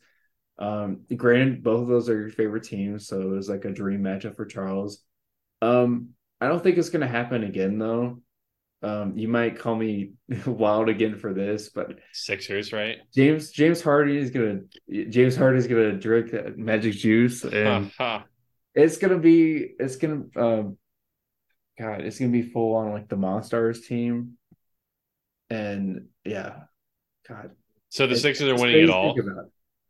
Um, 0.64 1.01
granted, 1.14 1.61
both 1.61 1.82
of 1.82 1.88
those 1.88 2.07
are 2.07 2.18
your 2.18 2.30
favorite 2.30 2.64
teams, 2.64 3.07
so 3.07 3.20
it 3.20 3.28
was 3.28 3.49
like 3.49 3.66
a 3.66 3.72
dream 3.72 4.01
matchup 4.01 4.38
for 4.38 4.45
Charles. 4.45 5.03
Um, 5.61 6.11
I 6.39 6.47
don't 6.47 6.64
think 6.64 6.78
it's 6.78 6.89
gonna 6.89 7.07
happen 7.07 7.43
again 7.43 7.78
though. 7.78 8.22
Um, 8.82 9.18
you 9.18 9.28
might 9.28 9.59
call 9.59 9.76
me 9.76 10.14
wild 10.45 10.88
again 10.88 11.18
for 11.18 11.34
this, 11.34 11.68
but 11.68 11.99
Sixers, 12.14 12.72
right? 12.72 12.99
James 13.14 13.51
James 13.51 13.82
Harden 13.82 14.16
is 14.16 14.32
gonna 14.32 14.61
James 15.09 15.36
Harden 15.36 15.59
is 15.59 15.68
gonna 15.68 15.97
drink 15.97 16.32
that 16.32 16.57
magic 16.57 16.93
juice, 16.93 17.43
and 17.43 17.91
it's 18.74 18.97
gonna 18.97 19.20
be 19.20 19.70
it's 19.78 19.97
gonna 19.97 20.24
um, 20.38 20.78
God, 21.78 22.01
it's 22.01 22.20
gonna 22.20 22.32
be 22.32 22.41
full 22.41 22.78
on 22.78 22.93
like 22.93 23.09
the 23.09 23.18
Monstars 23.18 23.86
team, 23.86 24.38
and 25.49 26.07
yeah, 26.24 26.53
God. 27.28 27.51
So 27.89 28.07
the 28.07 28.16
Sixers 28.16 28.47
are 28.47 28.55
winning 28.55 28.86
it 28.86 28.89
all. 28.89 29.14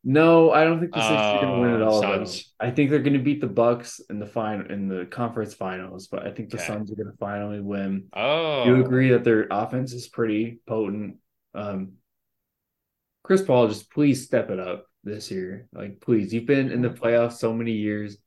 No, 0.06 0.52
I 0.52 0.66
don't 0.66 0.82
think 0.82 0.94
the 0.94 1.00
Sixers 1.00 1.18
are 1.18 1.42
going 1.42 1.56
to 1.56 1.62
win 1.62 1.76
at 1.76 1.82
all. 1.82 2.02
Suns. 2.02 2.54
I 2.60 2.72
think 2.72 2.90
they're 2.90 3.00
going 3.00 3.14
to 3.14 3.20
beat 3.20 3.40
the 3.40 3.48
Bucks 3.48 4.02
in 4.10 4.20
the 4.20 4.26
final 4.26 4.70
in 4.70 4.90
the 4.90 5.06
conference 5.06 5.54
finals, 5.54 6.08
but 6.08 6.28
I 6.28 6.32
think 6.32 6.50
the 6.50 6.58
okay. 6.58 6.68
Suns 6.68 6.92
are 6.92 6.96
going 6.96 7.10
to 7.12 7.18
finally 7.18 7.62
win. 7.62 8.08
Oh, 8.14 8.66
you 8.66 8.84
agree 8.84 9.12
that 9.12 9.24
their 9.24 9.48
offense 9.50 9.94
is 9.94 10.10
pretty 10.10 10.60
potent? 10.68 11.18
Um, 11.56 11.94
Chris 13.24 13.42
Paul, 13.42 13.70
just 13.70 13.90
please 13.92 14.26
step 14.26 14.50
it 14.50 14.60
up 14.60 14.88
this 15.06 15.32
year. 15.32 15.68
Like, 15.74 16.02
please, 16.02 16.34
you've 16.34 16.46
been 16.46 16.70
in 16.70 16.82
the 16.82 16.90
playoffs 16.90 17.34
so 17.34 17.54
many 17.54 17.72
years. 17.72 18.18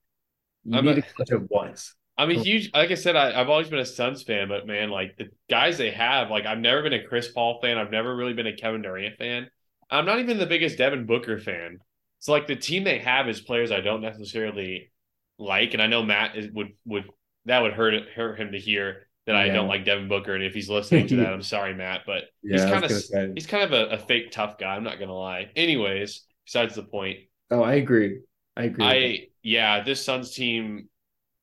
You 0.65 0.79
I'm 0.79 0.87
need 0.87 0.99
a, 0.99 1.03
to 1.03 1.15
catch 1.19 1.33
up 1.33 1.43
once. 1.51 1.95
I'm 2.17 2.31
a 2.31 2.35
huge, 2.35 2.71
like 2.73 2.91
I 2.91 2.95
said, 2.95 3.15
I, 3.15 3.33
have 3.33 3.51
always 3.51 3.69
been 3.69 3.79
a 3.79 3.85
Suns 3.85 4.23
fan, 4.23 4.49
but 4.49 4.67
man, 4.67 4.89
like 4.89 5.19
the 5.19 5.27
guys 5.51 5.77
they 5.77 5.91
have, 5.91 6.31
like 6.31 6.47
I've 6.47 6.59
never 6.59 6.83
been 6.83 6.95
a 6.95 7.05
Chris 7.05 7.31
Paul 7.31 7.61
fan. 7.61 7.77
I've 7.77 7.91
never 7.91 8.17
really 8.17 8.33
been 8.33 8.47
a 8.47 8.57
Kevin 8.57 8.81
Durant 8.81 9.19
fan. 9.19 9.51
I'm 9.91 10.07
not 10.07 10.19
even 10.19 10.39
the 10.39 10.47
biggest 10.47 10.79
Devin 10.79 11.07
Booker 11.07 11.39
fan. 11.39 11.79
So 12.19 12.33
like 12.33 12.47
the 12.47 12.57
team 12.57 12.85
they 12.85 12.99
have 12.99 13.29
is 13.29 13.41
players 13.41 13.71
I 13.71 13.81
don't 13.81 14.01
necessarily 14.01 14.91
like, 15.39 15.75
and 15.75 15.83
I 15.83 15.87
know 15.87 16.03
Matt 16.03 16.37
is, 16.37 16.51
would 16.53 16.73
would 16.85 17.05
that 17.45 17.63
would 17.63 17.73
hurt 17.73 17.95
hurt 18.15 18.41
him 18.41 18.53
to 18.53 18.59
hear 18.59 19.07
that 19.27 19.33
yeah. 19.33 19.41
I 19.41 19.49
don't 19.49 19.69
like 19.69 19.85
Devin 19.85 20.09
Booker, 20.09 20.35
and 20.35 20.45
if 20.45 20.55
he's 20.55 20.69
listening 20.69 21.07
to 21.09 21.17
that, 21.17 21.33
I'm 21.33 21.43
sorry, 21.43 21.75
Matt, 21.75 22.03
but 22.07 22.25
yeah, 22.43 22.57
he's 22.57 22.65
kind 22.65 22.85
of 22.85 23.35
he's 23.35 23.47
kind 23.47 23.65
of 23.65 23.73
a, 23.73 23.95
a, 23.95 23.99
fake 23.99 24.31
tough 24.31 24.59
guy. 24.59 24.75
I'm 24.75 24.85
not 24.85 24.99
gonna 24.99 25.15
lie. 25.15 25.51
Anyways, 25.57 26.23
besides 26.45 26.75
the 26.75 26.85
point. 26.85 27.19
Oh, 27.51 27.63
I 27.63 27.75
agree. 27.75 28.21
I 28.57 28.65
agree. 28.65 28.85
I 28.85 29.27
yeah, 29.43 29.83
this 29.83 30.05
Suns 30.05 30.35
team 30.35 30.89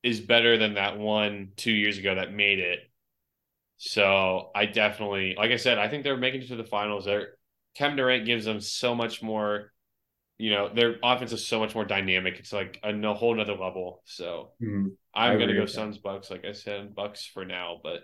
is 0.02 0.20
better 0.20 0.58
than 0.58 0.74
that 0.74 0.98
one 0.98 1.52
two 1.56 1.72
years 1.72 1.98
ago 1.98 2.16
that 2.16 2.34
made 2.34 2.60
it. 2.60 2.80
So 3.78 4.52
I 4.56 4.66
definitely, 4.66 5.36
like 5.38 5.52
I 5.52 5.58
said, 5.58 5.78
I 5.78 5.88
think 5.88 6.04
they're 6.04 6.18
making 6.18 6.42
it 6.42 6.48
to 6.50 6.56
the 6.56 6.64
finals. 6.64 7.06
They're 7.06 7.38
Kevin 7.76 7.98
Durant 7.98 8.26
gives 8.26 8.46
them 8.46 8.60
so 8.60 8.96
much 8.96 9.22
more. 9.22 9.72
You 10.40 10.50
know, 10.50 10.70
their 10.74 10.96
offense 11.04 11.32
is 11.32 11.46
so 11.46 11.60
much 11.60 11.76
more 11.76 11.86
dynamic. 11.86 12.40
It's 12.40 12.52
like 12.52 12.80
a, 12.84 12.94
a 12.94 13.14
whole 13.14 13.36
nother 13.36 13.54
level. 13.54 14.02
So 14.06 14.52
mm-hmm. 14.62 14.88
I'm 15.14 15.40
gonna 15.40 15.54
go 15.54 15.66
Suns 15.66 15.98
Bucks, 16.00 16.32
like 16.32 16.44
I 16.44 16.54
said, 16.54 16.96
Bucks 16.96 17.26
for 17.26 17.46
now, 17.46 17.80
but 17.84 18.02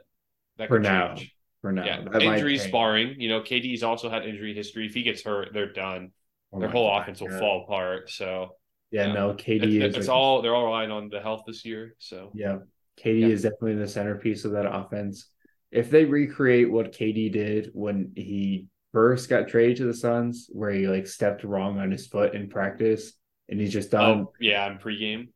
that 0.58 0.68
for 0.68 0.80
now. 0.80 1.16
Change. 1.16 1.36
For 1.62 1.74
now, 1.74 1.84
yeah. 1.84 2.20
Injury 2.20 2.58
sparring. 2.58 3.20
You 3.20 3.30
know, 3.30 3.42
KD's 3.42 3.84
also 3.84 4.10
had 4.10 4.26
injury 4.26 4.54
history. 4.54 4.86
If 4.86 4.94
he 4.94 5.04
gets 5.04 5.24
hurt, 5.24 5.50
they're 5.54 5.74
done. 5.74 6.12
Oh 6.54 6.60
their 6.60 6.70
whole 6.70 6.88
God, 6.88 7.02
offense 7.02 7.22
will 7.22 7.38
fall 7.38 7.64
apart. 7.64 8.10
So 8.10 8.56
Yeah, 8.92 9.08
Yeah. 9.08 9.14
no, 9.14 9.30
it's, 9.32 9.44
KD 9.44 9.82
is 9.82 9.96
it's 9.96 10.08
like- 10.08 10.16
all 10.16 10.42
they're 10.42 10.56
all 10.56 10.66
relying 10.66 10.92
on 10.92 11.10
the 11.10 11.20
health 11.20 11.44
this 11.46 11.66
year. 11.66 11.96
So 12.00 12.32
Yeah, 12.34 12.60
KD 12.98 13.22
Yeah. 13.22 13.28
is 13.28 13.42
definitely 13.44 13.76
the 13.76 13.88
centerpiece 13.88 14.46
of 14.46 14.54
that 14.54 14.66
offense. 14.74 15.30
If 15.72 15.92
they 15.92 16.06
recreate 16.06 16.72
what 16.72 16.94
KD 16.94 17.30
did 17.30 17.72
when 17.74 18.14
he 18.16 18.68
first 18.94 19.30
got 19.30 19.48
traded 19.48 19.78
to 19.78 19.86
the 19.86 19.94
Suns, 19.94 20.50
where 20.52 20.72
he 20.72 20.88
like 20.88 21.08
stepped 21.08 21.44
wrong 21.44 21.80
on 21.80 21.92
his 21.92 22.08
foot 22.08 22.34
in 22.36 22.50
practice, 22.50 23.14
and 23.50 23.60
he's 23.60 23.74
just 23.74 23.92
done, 23.92 24.28
oh 24.28 24.34
yeah, 24.40 24.70
in 24.72 24.78
pregame. 24.80 25.30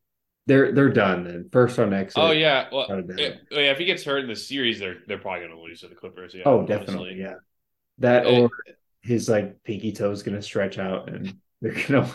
they're 0.45 0.71
they're 0.71 0.89
done 0.91 1.23
then. 1.23 1.49
First 1.51 1.79
on 1.79 1.93
exit. 1.93 2.17
Oh 2.17 2.31
yeah, 2.31 2.67
well 2.71 2.87
Without 2.89 2.99
a 2.99 3.03
doubt. 3.03 3.19
it- 3.19 3.41
yeah, 3.51 3.71
if 3.71 3.77
he 3.77 3.85
gets 3.85 4.03
hurt 4.03 4.19
in 4.23 4.27
the 4.27 4.35
series, 4.35 4.79
they're 4.79 4.97
they're 5.07 5.17
probably 5.19 5.41
going 5.47 5.55
to 5.55 5.61
lose 5.61 5.81
to 5.81 5.87
the 5.87 5.95
Clippers. 5.95 6.33
Yeah, 6.33 6.43
Oh, 6.45 6.59
honestly. 6.59 6.77
definitely, 6.77 7.15
yeah. 7.19 7.35
That 7.99 8.25
Eh. 8.25 8.41
or 8.41 8.49
his 9.01 9.29
like 9.29 9.63
pinky 9.63 9.91
toe 9.93 10.11
is 10.11 10.23
gonna 10.23 10.41
stretch 10.41 10.77
out, 10.79 11.09
and 11.09 11.39
they're 11.61 11.73
gonna 11.87 12.11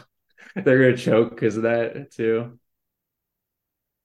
they're 0.57 0.83
gonna 0.91 0.97
choke 0.97 1.31
because 1.31 1.57
of 1.57 1.65
that 1.65 2.11
too. 2.13 2.59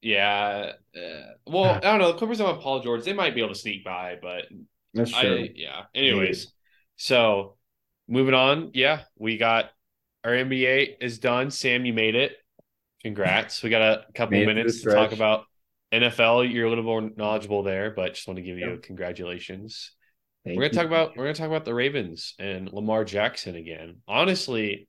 Yeah. 0.02 0.72
Uh, 0.96 1.32
well, 1.46 1.64
I 1.74 1.80
don't 1.80 1.98
know. 1.98 2.12
The 2.12 2.18
Clippers 2.18 2.38
don't 2.38 2.52
have 2.54 2.62
Paul 2.62 2.80
George. 2.80 3.04
They 3.04 3.12
might 3.12 3.34
be 3.34 3.40
able 3.42 3.54
to 3.54 3.58
sneak 3.60 3.84
by, 3.84 4.16
but 4.20 4.44
That's 4.92 5.10
true. 5.12 5.44
I 5.44 5.50
yeah. 5.54 5.82
Anyways, 5.94 6.52
so 6.96 7.56
moving 8.08 8.34
on. 8.34 8.70
Yeah, 8.74 9.02
we 9.18 9.36
got 9.36 9.70
our 10.24 10.32
NBA 10.32 10.96
is 11.00 11.18
done. 11.18 11.50
Sam, 11.50 11.84
you 11.84 11.92
made 11.92 12.14
it. 12.14 12.32
Congrats. 13.02 13.62
We 13.62 13.70
got 13.70 13.82
a 13.82 14.04
couple 14.14 14.32
Made 14.38 14.42
it 14.42 14.44
to 14.46 14.50
the 14.50 14.54
minutes 14.54 14.82
to 14.82 14.90
talk 14.92 15.12
about 15.12 15.44
NFL. 15.92 16.50
You're 16.50 16.66
a 16.66 16.68
little 16.70 16.84
more 16.84 17.02
knowledgeable 17.16 17.62
there, 17.62 17.90
but 17.90 18.14
just 18.14 18.26
want 18.26 18.36
to 18.38 18.42
give 18.42 18.58
you 18.58 18.70
Yep. 18.70 18.82
congratulations. 18.82 19.92
Thank 20.44 20.56
we're 20.56 20.68
gonna 20.68 20.72
you. 20.72 20.78
talk 20.78 20.86
about 20.86 21.16
we're 21.16 21.24
gonna 21.24 21.34
talk 21.34 21.46
about 21.48 21.64
the 21.64 21.74
Ravens 21.74 22.34
and 22.38 22.72
Lamar 22.72 23.04
Jackson 23.04 23.54
again. 23.56 23.96
Honestly, 24.08 24.88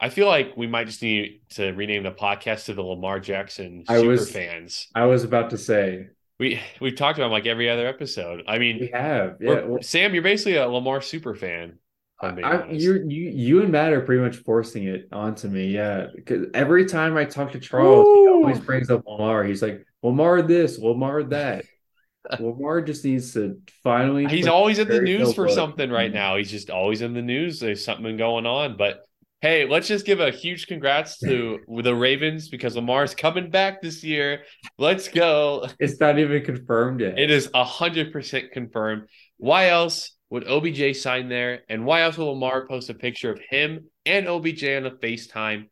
I 0.00 0.08
feel 0.08 0.26
like 0.26 0.56
we 0.56 0.66
might 0.66 0.86
just 0.86 1.02
need 1.02 1.42
to 1.50 1.72
rename 1.72 2.04
the 2.04 2.10
podcast 2.12 2.64
to 2.66 2.74
the 2.74 2.82
Lamar 2.82 3.20
Jackson 3.20 3.84
I 3.88 3.96
Super 3.98 4.08
was- 4.08 4.30
Fans. 4.32 4.88
I 4.94 5.06
was 5.06 5.24
about 5.24 5.50
to 5.50 5.58
say 5.58 6.06
We 6.40 6.58
we've 6.80 6.96
talked 6.96 7.18
about 7.18 7.26
him 7.26 7.32
like 7.32 7.46
every 7.46 7.68
other 7.68 7.86
episode. 7.86 8.44
I 8.48 8.58
mean, 8.58 8.78
we 8.80 8.90
have. 8.94 9.36
Yeah, 9.40 9.60
well, 9.60 9.82
Sam, 9.82 10.14
you're 10.14 10.22
basically 10.22 10.56
a 10.56 10.66
Lamar 10.66 11.02
super 11.02 11.34
fan. 11.34 11.78
I'm 12.22 12.34
being 12.34 12.46
I, 12.46 12.62
honest. 12.62 12.80
you 12.80 13.04
you 13.06 13.30
you 13.30 13.62
and 13.62 13.70
Matt 13.70 13.92
are 13.92 14.00
pretty 14.00 14.22
much 14.22 14.36
forcing 14.36 14.84
it 14.84 15.06
onto 15.12 15.48
me, 15.48 15.66
yeah. 15.68 16.06
Because 16.14 16.46
every 16.54 16.86
time 16.86 17.18
I 17.18 17.26
talk 17.26 17.52
to 17.52 17.60
Charles, 17.60 18.06
he 18.06 18.28
always 18.28 18.58
brings 18.58 18.88
up 18.88 19.06
Lamar. 19.06 19.44
He's 19.44 19.60
like, 19.60 19.84
Lamar 20.02 20.40
this, 20.40 20.78
Lamar 20.78 21.24
that. 21.24 21.66
Lamar 22.40 22.80
just 22.80 23.04
needs 23.04 23.34
to 23.34 23.58
finally. 23.82 24.26
He's 24.26 24.46
always 24.46 24.78
in 24.78 24.88
the 24.88 25.02
news 25.02 25.20
Hill 25.20 25.32
for 25.34 25.46
book. 25.46 25.54
something 25.54 25.90
right 25.90 26.10
mm-hmm. 26.10 26.16
now. 26.16 26.36
He's 26.36 26.50
just 26.50 26.70
always 26.70 27.02
in 27.02 27.12
the 27.12 27.22
news. 27.22 27.60
There's 27.60 27.84
something 27.84 28.16
going 28.16 28.46
on. 28.46 28.78
But 28.78 29.04
hey, 29.40 29.66
let's 29.66 29.88
just 29.88 30.04
give 30.04 30.20
a 30.20 30.30
huge 30.30 30.66
congrats 30.66 31.18
to 31.18 31.60
the 31.82 31.94
Ravens 31.94 32.48
because 32.48 32.76
Lamar's 32.76 33.14
coming 33.14 33.50
back 33.50 33.80
this 33.80 34.04
year. 34.04 34.42
Let's 34.78 35.08
go. 35.08 35.66
It's 35.78 35.98
not 36.00 36.18
even 36.18 36.44
confirmed 36.44 37.00
yet. 37.00 37.18
It 37.18 37.30
is 37.30 37.48
hundred 37.54 38.12
percent 38.12 38.52
confirmed. 38.52 39.08
Why 39.38 39.68
else 39.68 40.16
would 40.28 40.46
OBJ 40.46 40.96
sign 40.96 41.28
there? 41.28 41.62
And 41.68 41.84
why 41.84 42.02
else 42.02 42.16
will 42.16 42.32
Lamar 42.32 42.66
post 42.66 42.90
a 42.90 42.94
picture 42.94 43.32
of 43.32 43.40
him 43.50 43.86
and 44.06 44.28
OBJ 44.28 44.64
on 44.64 44.86
a 44.86 44.90
FaceTime? 44.90 45.68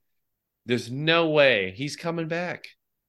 There's 0.66 0.90
no 0.90 1.30
way 1.30 1.72
he's 1.76 1.96
coming 1.96 2.28
back. 2.28 2.64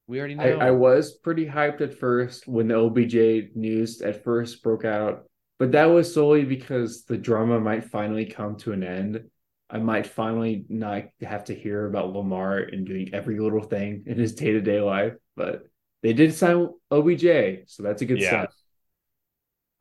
We 0.07 0.20
already 0.20 0.39
I, 0.39 0.49
know. 0.51 0.60
I 0.60 0.72
was 0.72 1.14
pretty 1.14 1.45
hyped 1.45 1.82
at 1.82 1.99
first 1.99 2.47
when 2.47 2.68
the 2.68 2.76
OBJ 2.76 3.55
news 3.55 4.01
at 4.01 4.24
first 4.24 4.64
broke 4.64 4.86
out, 4.86 5.26
but 5.60 5.72
that 5.74 5.86
was 5.86 6.14
solely 6.14 6.45
because 6.45 7.03
the 7.03 7.18
drama 7.18 7.60
might 7.60 7.84
finally 7.84 8.26
come 8.26 8.55
to 8.57 8.72
an 8.72 8.84
end. 8.84 9.24
I 9.70 9.78
might 9.80 10.07
finally 10.07 10.65
not 10.70 11.03
have 11.22 11.45
to 11.45 11.55
hear 11.55 11.86
about 11.88 12.13
Lamar 12.13 12.57
and 12.59 12.88
doing 12.88 13.13
every 13.13 13.39
little 13.39 13.61
thing 13.61 14.03
in 14.07 14.17
his 14.17 14.34
day 14.36 14.51
to 14.53 14.61
day 14.61 14.82
life. 14.82 15.13
But 15.36 15.63
they 16.01 16.13
did 16.13 16.34
sign 16.34 16.70
OBJ, 16.91 17.63
so 17.67 17.84
that's 17.84 18.01
a 18.01 18.05
good 18.05 18.22
Yeah. 18.22 18.24
sign. 18.24 18.47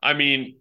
I 0.02 0.14
mean, 0.14 0.60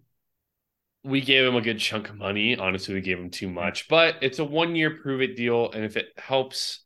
we 1.04 1.20
gave 1.20 1.46
him 1.46 1.54
a 1.56 1.60
good 1.60 1.78
chunk 1.78 2.08
of 2.10 2.16
money. 2.16 2.56
Honestly, 2.56 2.94
we 2.94 3.00
gave 3.00 3.18
him 3.18 3.30
too 3.30 3.48
much, 3.48 3.88
but 3.88 4.16
it's 4.20 4.38
a 4.38 4.44
one 4.44 4.76
year 4.76 4.90
prove 4.90 5.22
it 5.22 5.36
deal. 5.36 5.70
And 5.72 5.84
if 5.84 5.96
it 5.96 6.06
helps 6.18 6.80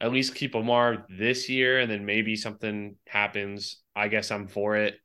at 0.00 0.12
least 0.12 0.34
keep 0.34 0.54
Lamar 0.54 1.06
this 1.08 1.48
year 1.48 1.80
and 1.80 1.90
then 1.90 2.04
maybe 2.04 2.36
something 2.36 2.96
happens, 3.06 3.80
I 3.96 4.08
guess 4.08 4.30
I'm 4.30 4.48
for 4.48 4.76
it. 4.76 4.96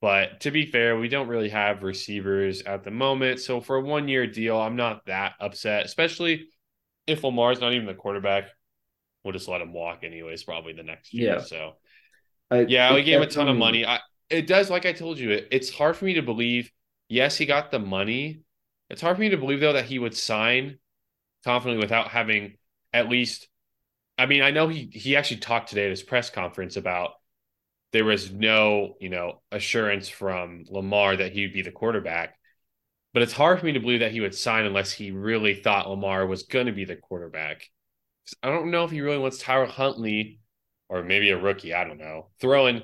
But 0.00 0.40
to 0.40 0.50
be 0.50 0.64
fair, 0.66 0.98
we 0.98 1.08
don't 1.08 1.28
really 1.28 1.50
have 1.50 1.82
receivers 1.82 2.62
at 2.62 2.84
the 2.84 2.90
moment. 2.90 3.40
So 3.40 3.60
for 3.60 3.76
a 3.76 3.82
one 3.82 4.08
year 4.08 4.26
deal, 4.26 4.58
I'm 4.58 4.76
not 4.76 5.06
that 5.06 5.34
upset, 5.40 5.84
especially 5.84 6.48
if 7.06 7.22
Lamar's 7.22 7.60
not 7.60 7.72
even 7.74 7.86
the 7.86 7.94
quarterback. 7.94 8.44
We'll 9.22 9.32
just 9.32 9.48
let 9.48 9.60
him 9.60 9.74
walk 9.74 10.02
anyways, 10.02 10.44
probably 10.44 10.72
the 10.72 10.82
next 10.82 11.12
year. 11.12 11.34
Yeah. 11.34 11.40
So 11.40 11.72
I- 12.50 12.62
yeah, 12.62 12.94
we 12.94 13.02
gave 13.02 13.16
him 13.16 13.22
a 13.22 13.26
ton 13.26 13.48
of 13.48 13.56
money. 13.56 13.84
I 13.84 14.00
it 14.30 14.46
does, 14.46 14.70
like 14.70 14.86
I 14.86 14.92
told 14.92 15.18
you, 15.18 15.32
it, 15.32 15.48
it's 15.50 15.70
hard 15.70 15.96
for 15.96 16.04
me 16.04 16.14
to 16.14 16.22
believe. 16.22 16.70
Yes, 17.08 17.36
he 17.36 17.44
got 17.46 17.70
the 17.70 17.80
money. 17.80 18.42
It's 18.88 19.02
hard 19.02 19.16
for 19.16 19.20
me 19.20 19.30
to 19.30 19.36
believe 19.36 19.60
though 19.60 19.72
that 19.74 19.84
he 19.86 19.98
would 19.98 20.16
sign 20.16 20.78
confidently 21.44 21.82
without 21.84 22.08
having 22.08 22.56
at 22.92 23.08
least. 23.08 23.48
I 24.16 24.26
mean, 24.26 24.42
I 24.42 24.50
know 24.50 24.68
he 24.68 24.90
he 24.92 25.16
actually 25.16 25.38
talked 25.38 25.68
today 25.68 25.84
at 25.84 25.90
his 25.90 26.02
press 26.02 26.30
conference 26.30 26.76
about 26.76 27.12
there 27.92 28.04
was 28.04 28.32
no 28.32 28.94
you 29.00 29.08
know 29.08 29.42
assurance 29.50 30.08
from 30.08 30.64
Lamar 30.68 31.16
that 31.16 31.32
he 31.32 31.42
would 31.42 31.52
be 31.52 31.62
the 31.62 31.70
quarterback. 31.70 32.36
But 33.12 33.22
it's 33.22 33.32
hard 33.32 33.58
for 33.58 33.66
me 33.66 33.72
to 33.72 33.80
believe 33.80 34.00
that 34.00 34.12
he 34.12 34.20
would 34.20 34.34
sign 34.34 34.66
unless 34.66 34.92
he 34.92 35.10
really 35.10 35.54
thought 35.54 35.90
Lamar 35.90 36.26
was 36.26 36.44
going 36.44 36.66
to 36.66 36.72
be 36.72 36.84
the 36.84 36.94
quarterback. 36.94 37.66
I 38.42 38.48
don't 38.48 38.70
know 38.70 38.84
if 38.84 38.92
he 38.92 39.00
really 39.00 39.18
wants 39.18 39.38
Tyler 39.38 39.66
Huntley 39.66 40.38
or 40.88 41.02
maybe 41.02 41.30
a 41.30 41.38
rookie, 41.38 41.74
I 41.74 41.84
don't 41.84 41.98
know, 41.98 42.28
throwing 42.40 42.82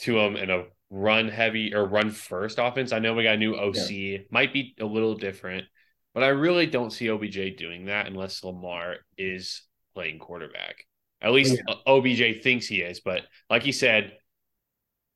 to 0.00 0.18
him 0.18 0.34
in 0.34 0.50
a 0.50 0.64
run 0.90 1.28
heavy 1.28 1.74
or 1.74 1.86
run 1.86 2.10
first 2.10 2.58
offense. 2.58 2.92
I 2.92 2.98
know 2.98 3.14
we 3.14 3.22
got 3.22 3.34
a 3.34 3.38
new 3.38 3.54
OC, 3.54 4.26
might 4.30 4.52
be 4.52 4.74
a 4.80 4.84
little 4.84 5.14
different, 5.14 5.66
but 6.12 6.24
I 6.24 6.28
really 6.28 6.66
don't 6.66 6.92
see 6.92 7.08
OBJ 7.08 7.56
doing 7.56 7.86
that 7.86 8.06
unless 8.06 8.42
Lamar 8.42 8.96
is 9.16 9.62
playing 9.94 10.18
quarterback. 10.18 10.84
At 11.20 11.32
least 11.32 11.60
OBJ 11.86 12.42
thinks 12.42 12.66
he 12.66 12.80
is, 12.80 13.00
but 13.00 13.22
like 13.48 13.62
he 13.62 13.72
said 13.72 14.12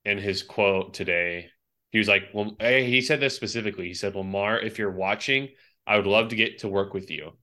in 0.07 0.17
his 0.17 0.43
quote 0.43 0.93
today, 0.93 1.49
he 1.91 1.99
was 1.99 2.07
like, 2.07 2.23
well, 2.33 2.55
he 2.59 3.01
said 3.01 3.19
this 3.19 3.35
specifically. 3.35 3.87
He 3.87 3.93
said, 3.93 4.15
Lamar, 4.15 4.59
if 4.59 4.77
you're 4.77 4.91
watching, 4.91 5.49
I 5.85 5.97
would 5.97 6.07
love 6.07 6.29
to 6.29 6.35
get 6.35 6.59
to 6.59 6.67
work 6.67 6.93
with 6.93 7.09
you 7.09 7.33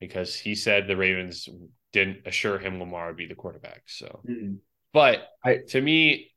because 0.00 0.34
he 0.34 0.54
said 0.54 0.86
the 0.86 0.96
Ravens 0.96 1.48
didn't 1.92 2.26
assure 2.26 2.58
him 2.58 2.78
Lamar 2.78 3.08
would 3.08 3.16
be 3.16 3.26
the 3.26 3.34
quarterback. 3.34 3.82
So, 3.86 4.20
Mm. 4.28 4.58
but 4.92 5.28
I- 5.44 5.58
to 5.68 5.80
me, 5.80 6.32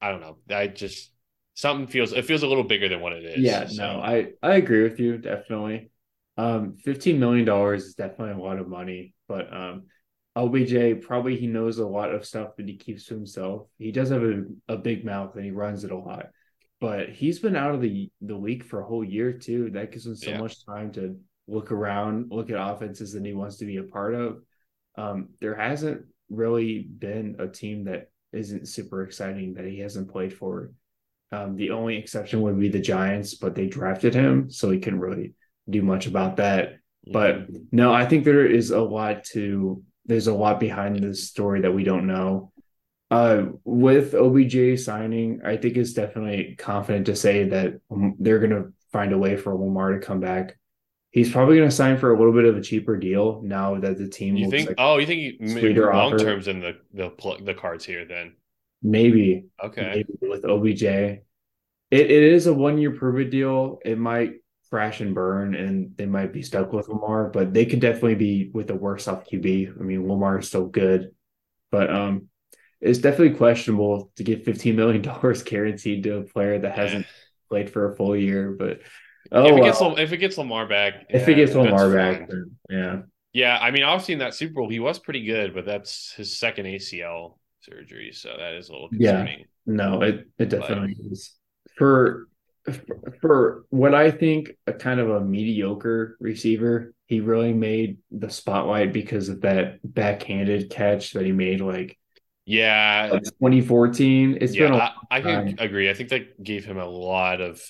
I 0.00 0.10
don't 0.10 0.20
know. 0.20 0.38
I 0.54 0.66
just 0.68 1.10
something 1.54 1.86
feels 1.86 2.12
it 2.12 2.24
feels 2.24 2.42
a 2.42 2.46
little 2.48 2.64
bigger 2.64 2.88
than 2.88 3.00
what 3.00 3.12
it 3.12 3.24
is. 3.24 3.42
Yeah, 3.44 3.66
So, 3.68 3.82
no, 3.82 4.00
I 4.00 4.32
I 4.42 4.56
agree 4.56 4.82
with 4.82 5.00
you 5.00 5.18
definitely. 5.18 5.90
Um, 6.36 6.76
fifteen 6.76 7.18
million 7.20 7.44
dollars 7.44 7.84
is 7.84 7.94
definitely 7.94 8.34
a 8.34 8.44
lot 8.44 8.58
of 8.58 8.68
money, 8.68 9.14
but 9.28 9.52
um, 9.52 9.86
OBJ 10.36 11.02
probably 11.02 11.36
he 11.36 11.46
knows 11.46 11.78
a 11.78 11.86
lot 11.86 12.12
of 12.12 12.26
stuff 12.26 12.56
that 12.56 12.68
he 12.68 12.76
keeps 12.76 13.06
to 13.06 13.14
himself. 13.14 13.68
He 13.78 13.92
does 13.92 14.10
have 14.10 14.22
a, 14.22 14.44
a 14.68 14.76
big 14.76 15.04
mouth 15.04 15.34
and 15.36 15.44
he 15.44 15.50
runs 15.50 15.84
it 15.84 15.92
a 15.92 15.96
lot, 15.96 16.26
but 16.80 17.10
he's 17.10 17.38
been 17.38 17.56
out 17.56 17.74
of 17.74 17.80
the 17.80 18.10
the 18.20 18.34
league 18.36 18.64
for 18.64 18.80
a 18.80 18.86
whole 18.86 19.04
year 19.04 19.32
too. 19.32 19.70
That 19.70 19.92
gives 19.92 20.06
him 20.06 20.16
so 20.16 20.30
Yeah. 20.30 20.40
much 20.40 20.64
time 20.66 20.92
to 20.92 21.16
look 21.46 21.70
around, 21.70 22.30
look 22.30 22.50
at 22.50 22.56
offenses 22.60 23.12
that 23.12 23.24
he 23.24 23.32
wants 23.32 23.56
to 23.58 23.64
be 23.64 23.76
a 23.76 23.84
part 23.84 24.14
of. 24.14 24.42
Um, 24.96 25.28
there 25.40 25.54
hasn't 25.54 26.06
really 26.30 26.80
been 26.80 27.36
a 27.38 27.46
team 27.46 27.84
that 27.84 28.10
isn't 28.32 28.66
super 28.66 29.02
exciting 29.02 29.54
that 29.54 29.64
he 29.66 29.78
hasn't 29.78 30.10
played 30.10 30.32
for. 30.32 30.72
Um, 31.30 31.56
the 31.56 31.70
only 31.70 31.96
exception 31.96 32.40
would 32.42 32.58
be 32.58 32.68
the 32.68 32.80
Giants, 32.80 33.34
but 33.34 33.54
they 33.54 33.66
drafted 33.66 34.14
him, 34.14 34.50
so 34.50 34.70
he 34.70 34.78
couldn't 34.78 35.00
really 35.00 35.34
do 35.68 35.82
much 35.82 36.06
about 36.06 36.36
that. 36.36 36.78
But 37.06 37.48
no, 37.70 37.92
I 37.92 38.06
think 38.06 38.24
there 38.24 38.46
is 38.46 38.70
a 38.70 38.80
lot 38.80 39.24
to 39.32 39.82
there's 40.06 40.26
a 40.26 40.34
lot 40.34 40.60
behind 40.60 41.02
this 41.02 41.28
story 41.28 41.62
that 41.62 41.72
we 41.72 41.84
don't 41.84 42.06
know. 42.06 42.52
Uh, 43.10 43.46
with 43.64 44.14
OBJ 44.14 44.80
signing, 44.80 45.40
I 45.44 45.56
think 45.56 45.76
it's 45.76 45.92
definitely 45.92 46.56
confident 46.58 47.06
to 47.06 47.16
say 47.16 47.44
that 47.48 47.74
they're 48.18 48.38
going 48.38 48.50
to 48.50 48.72
find 48.92 49.12
a 49.12 49.18
way 49.18 49.36
for 49.36 49.54
Lamar 49.54 49.92
to 49.92 50.04
come 50.04 50.20
back. 50.20 50.56
He's 51.10 51.30
probably 51.30 51.56
going 51.56 51.68
to 51.68 51.74
sign 51.74 51.96
for 51.96 52.12
a 52.12 52.18
little 52.18 52.32
bit 52.32 52.44
of 52.44 52.56
a 52.56 52.60
cheaper 52.60 52.96
deal 52.96 53.40
now 53.44 53.78
that 53.78 53.98
the 53.98 54.08
team 54.08 54.36
you 54.36 54.50
think? 54.50 54.70
like 54.70 54.76
oh, 54.78 54.98
you 54.98 55.06
think 55.06 55.36
long 55.40 56.18
terms 56.18 56.48
in 56.48 56.60
the 56.60 56.76
the 56.92 57.12
the 57.44 57.54
cards 57.54 57.84
here? 57.84 58.04
Then 58.04 58.34
maybe 58.82 59.44
okay, 59.62 60.04
maybe 60.20 60.30
with 60.32 60.44
OBJ. 60.44 60.82
It 60.82 61.22
it 61.90 62.10
is 62.10 62.48
a 62.48 62.54
one 62.54 62.78
year 62.78 62.90
prove 62.90 63.20
it 63.20 63.30
deal. 63.30 63.78
It 63.84 63.96
might 63.96 64.32
crash 64.70 65.00
and 65.00 65.14
burn, 65.14 65.54
and 65.54 65.96
they 65.96 66.06
might 66.06 66.32
be 66.32 66.42
stuck 66.42 66.72
with 66.72 66.88
Lamar, 66.88 67.28
but 67.28 67.52
they 67.52 67.66
could 67.66 67.80
definitely 67.80 68.14
be 68.14 68.50
with 68.52 68.70
a 68.70 68.74
worse 68.74 69.08
off 69.08 69.26
QB. 69.26 69.78
I 69.78 69.82
mean, 69.82 70.08
Lamar 70.08 70.38
is 70.38 70.48
still 70.48 70.66
good, 70.66 71.12
but 71.70 71.90
um, 71.94 72.28
it's 72.80 72.98
definitely 72.98 73.36
questionable 73.36 74.12
to 74.16 74.24
get 74.24 74.44
fifteen 74.44 74.76
million 74.76 75.02
dollars 75.02 75.42
guaranteed 75.42 76.02
to 76.04 76.18
a 76.18 76.22
player 76.22 76.58
that 76.58 76.76
hasn't 76.76 77.06
played 77.48 77.70
for 77.70 77.90
a 77.90 77.96
full 77.96 78.16
year. 78.16 78.52
But 78.58 78.80
oh, 79.32 79.46
if 79.46 79.58
it 79.58 79.62
gets 79.62 79.80
Lam- 79.80 79.98
if 79.98 80.12
it 80.12 80.18
gets 80.18 80.38
Lamar 80.38 80.66
back, 80.66 81.06
if 81.08 81.28
yeah, 81.28 81.34
it 81.34 81.36
gets 81.36 81.54
Lamar 81.54 81.92
back, 81.92 82.28
then, 82.28 82.56
yeah, 82.68 83.02
Yeah, 83.32 83.58
I 83.60 83.70
mean, 83.70 83.82
obviously 83.82 84.14
in 84.14 84.20
that 84.20 84.34
Super 84.34 84.54
Bowl 84.54 84.68
he 84.68 84.80
was 84.80 84.98
pretty 84.98 85.24
good, 85.24 85.54
but 85.54 85.64
that's 85.64 86.12
his 86.12 86.36
second 86.36 86.66
ACL 86.66 87.38
surgery, 87.60 88.12
so 88.12 88.34
that 88.38 88.54
is 88.54 88.68
a 88.68 88.72
little 88.72 88.88
concerning. 88.88 89.40
Yeah. 89.40 89.44
No, 89.66 90.02
it 90.02 90.28
it 90.38 90.50
definitely 90.50 90.94
but, 91.00 91.12
is. 91.12 91.32
For 91.76 92.28
for 93.20 93.64
what 93.70 93.94
I 93.94 94.10
think 94.10 94.52
a 94.66 94.72
kind 94.72 95.00
of 95.00 95.10
a 95.10 95.20
mediocre 95.20 96.16
receiver, 96.20 96.94
he 97.06 97.20
really 97.20 97.52
made 97.52 97.98
the 98.10 98.30
spotlight 98.30 98.92
because 98.92 99.28
of 99.28 99.42
that 99.42 99.78
backhanded 99.84 100.70
catch 100.70 101.12
that 101.12 101.24
he 101.24 101.32
made 101.32 101.60
like 101.60 101.98
yeah, 102.46 103.08
like 103.10 103.24
2014. 103.24 104.38
It's 104.40 104.54
yeah, 104.54 104.68
been 104.68 104.74
I, 104.74 104.92
I 105.10 105.20
can 105.20 105.56
agree. 105.58 105.88
I 105.88 105.94
think 105.94 106.10
that 106.10 106.42
gave 106.42 106.64
him 106.64 106.78
a 106.78 106.86
lot 106.86 107.40
of 107.40 107.62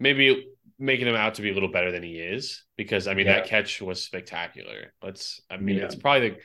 maybe 0.00 0.48
making 0.78 1.06
him 1.06 1.14
out 1.14 1.34
to 1.34 1.42
be 1.42 1.50
a 1.50 1.54
little 1.54 1.70
better 1.70 1.92
than 1.92 2.02
he 2.02 2.18
is 2.18 2.64
because 2.76 3.06
I 3.06 3.14
mean 3.14 3.26
yeah. 3.26 3.34
that 3.34 3.46
catch 3.46 3.80
was 3.80 4.02
spectacular. 4.02 4.92
Let's 5.02 5.40
I 5.50 5.58
mean 5.58 5.76
yeah. 5.76 5.84
it's 5.84 5.94
probably 5.94 6.36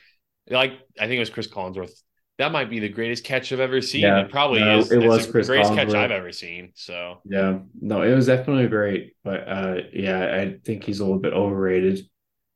the 0.46 0.54
like 0.54 0.72
I 0.98 1.06
think 1.06 1.16
it 1.16 1.20
was 1.20 1.30
Cris 1.30 1.48
Collinsworth. 1.48 2.02
That 2.38 2.52
might 2.52 2.70
be 2.70 2.78
the 2.78 2.88
greatest 2.88 3.24
catch 3.24 3.52
I've 3.52 3.58
ever 3.58 3.82
seen. 3.82 4.02
Yeah, 4.02 4.20
it 4.20 4.30
probably 4.30 4.60
no, 4.60 4.78
is. 4.78 4.92
It 4.92 5.04
was 5.04 5.26
the 5.26 5.42
greatest 5.42 5.74
catch 5.74 5.92
I've 5.92 6.12
ever 6.12 6.30
seen. 6.30 6.70
So 6.74 7.20
yeah, 7.24 7.58
no, 7.80 8.02
it 8.02 8.14
was 8.14 8.26
definitely 8.26 8.68
great. 8.68 9.16
But 9.24 9.48
uh, 9.48 9.76
yeah, 9.92 10.36
I 10.36 10.58
think 10.64 10.84
he's 10.84 11.00
a 11.00 11.04
little 11.04 11.18
bit 11.18 11.32
overrated. 11.32 12.08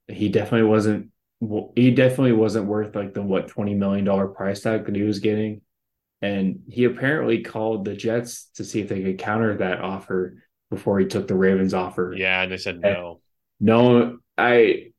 He 0.07 0.29
definitely 0.29 0.69
wasn't. 0.69 1.11
He 1.75 1.91
definitely 1.91 2.33
wasn't 2.33 2.67
worth 2.67 2.95
like 2.95 3.13
the 3.13 3.23
what 3.23 3.49
twenty 3.49 3.75
million 3.75 4.05
dollar 4.05 4.29
price 4.29 4.61
tag 4.61 4.87
that 4.87 4.95
he 4.95 5.03
was 5.03 5.19
getting. 5.19 5.63
And 6.21 6.61
he 6.69 6.85
apparently 6.85 7.43
called 7.43 7.85
the 7.85 7.97
Jets 7.97 8.51
to 8.55 8.65
see 8.65 8.81
if 8.81 8.89
they 8.89 9.03
could 9.03 9.19
counter 9.19 9.57
that 9.57 9.81
offer 9.81 10.45
before 10.71 11.01
he 11.01 11.07
took 11.07 11.27
the 11.27 11.35
Ravens 11.35 11.75
offer. 11.75 12.15
Yeah, 12.17 12.43
and 12.43 12.53
they 12.53 12.57
said 12.57 12.81
no. 12.81 13.21
no, 13.59 14.19
I 14.39 14.93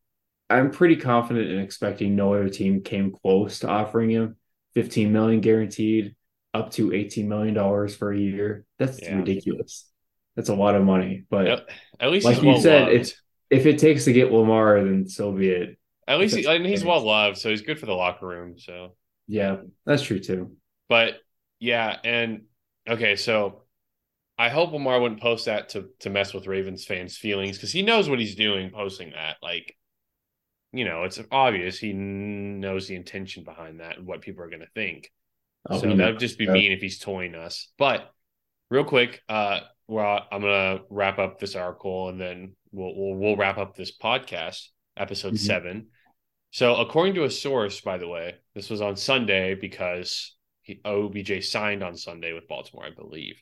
I'm 0.50 0.72
pretty 0.72 0.98
confident 0.98 1.50
in 1.50 1.60
expecting 1.60 2.18
no 2.18 2.34
other 2.34 2.50
team 2.50 2.82
came 2.82 3.14
close 3.14 3.60
to 3.60 3.70
offering 3.70 4.10
him 4.10 4.36
15 4.76 5.12
million 5.12 5.42
guaranteed, 5.42 6.16
up 6.54 6.72
to 6.72 6.94
18 6.94 7.28
million 7.28 7.54
dollars 7.54 7.96
for 7.96 8.12
a 8.12 8.18
year. 8.18 8.66
That's 8.80 9.02
yeah. 9.02 9.16
ridiculous. 9.16 9.90
That's 10.36 10.50
a 10.50 10.56
lot 10.56 10.76
of 10.76 10.84
money. 10.84 11.24
But 11.30 11.48
at, 11.48 11.70
at 12.00 12.12
least 12.12 12.26
like 12.26 12.42
you 12.42 12.60
said, 12.60 12.90
if 12.90 13.14
if 13.50 13.66
it 13.66 13.80
takes 13.80 14.06
to 14.06 14.14
get 14.14 14.32
Lamar, 14.32 14.84
then 14.84 15.08
so 15.08 15.32
be 15.32 15.50
it. 15.50 15.78
At 16.08 16.20
least 16.20 16.36
he, 16.36 16.46
and 16.46 16.66
he's 16.66 16.84
well 16.84 17.02
loved, 17.02 17.38
so 17.38 17.50
he's 17.50 17.62
good 17.62 17.80
for 17.80 17.86
the 17.86 17.94
locker 17.94 18.28
room. 18.28 18.58
So 18.58 18.96
yeah, 19.28 19.58
that's 19.86 20.04
true 20.04 20.20
too. 20.20 20.58
But 20.90 21.16
yeah, 21.60 21.98
and 22.04 22.44
okay, 22.88 23.16
so 23.16 23.64
I 24.38 24.50
hope 24.50 24.74
Lamar 24.74 25.00
wouldn't 25.00 25.22
post 25.22 25.46
that 25.46 25.70
to 25.70 25.90
to 26.00 26.10
mess 26.10 26.34
with 26.34 26.48
Ravens 26.48 26.86
fans' 26.86 27.18
feelings 27.18 27.58
because 27.58 27.72
he 27.72 27.84
knows 27.84 28.10
what 28.10 28.20
he's 28.20 28.36
doing 28.36 28.72
posting 28.72 29.12
that. 29.12 29.38
Like, 29.42 29.76
you 30.74 30.86
know, 30.86 31.04
it's 31.04 31.20
obvious 31.32 31.78
he 31.78 31.94
knows 31.94 32.88
the 32.88 32.96
intention 32.96 33.44
behind 33.44 33.80
that 33.80 33.98
and 33.98 34.08
what 34.08 34.22
people 34.22 34.44
are 34.44 34.50
going 34.50 34.62
to 34.62 34.68
think. 34.74 35.12
Oh, 35.70 35.80
so 35.80 35.96
that 35.96 36.12
would 36.12 36.20
just 36.20 36.38
be 36.38 36.48
mean 36.48 36.72
if 36.72 36.82
he's 36.82 37.00
toying 37.00 37.36
us. 37.36 37.70
But 37.78 38.12
real 38.70 38.84
quick, 38.84 39.22
uh, 39.30 39.62
well, 39.88 40.28
I'm 40.32 40.42
gonna 40.42 40.80
wrap 40.90 41.20
up 41.20 41.40
this 41.40 41.56
article 41.56 42.10
and 42.10 42.20
then 42.20 42.56
we'll 42.72 42.94
we'll, 42.96 43.16
we'll 43.16 43.36
wrap 43.38 43.58
up 43.58 43.76
this 43.76 43.96
podcast, 43.98 44.68
episode 44.98 45.36
mm-hmm. 45.36 45.46
seven. 45.46 45.88
So, 46.52 46.76
according 46.76 47.16
to 47.16 47.24
a 47.24 47.32
source, 47.32 47.80
by 47.80 47.98
the 47.98 48.08
way, 48.08 48.36
this 48.56 48.70
was 48.70 48.82
on 48.82 48.98
Sunday 48.98 49.56
because 49.56 50.36
he, 50.64 50.82
OBJ 50.84 51.46
signed 51.46 51.84
on 51.84 51.96
Sunday 51.96 52.34
with 52.34 52.48
Baltimore, 52.48 52.86
I 52.86 52.90
believe. 52.90 53.42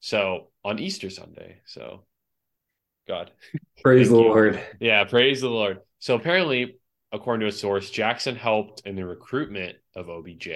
So 0.00 0.50
on 0.64 0.78
Easter 0.78 1.10
Sunday. 1.10 1.60
So 1.66 2.06
God. 3.06 3.30
Praise 3.82 4.08
the 4.08 4.16
Lord. 4.16 4.60
Yeah, 4.80 5.04
praise 5.04 5.40
the 5.40 5.48
Lord. 5.48 5.80
So 5.98 6.14
apparently, 6.14 6.78
according 7.12 7.40
to 7.40 7.46
a 7.46 7.52
source, 7.52 7.90
Jackson 7.90 8.36
helped 8.36 8.82
in 8.84 8.96
the 8.96 9.06
recruitment 9.06 9.76
of 9.94 10.08
OBJ. 10.08 10.48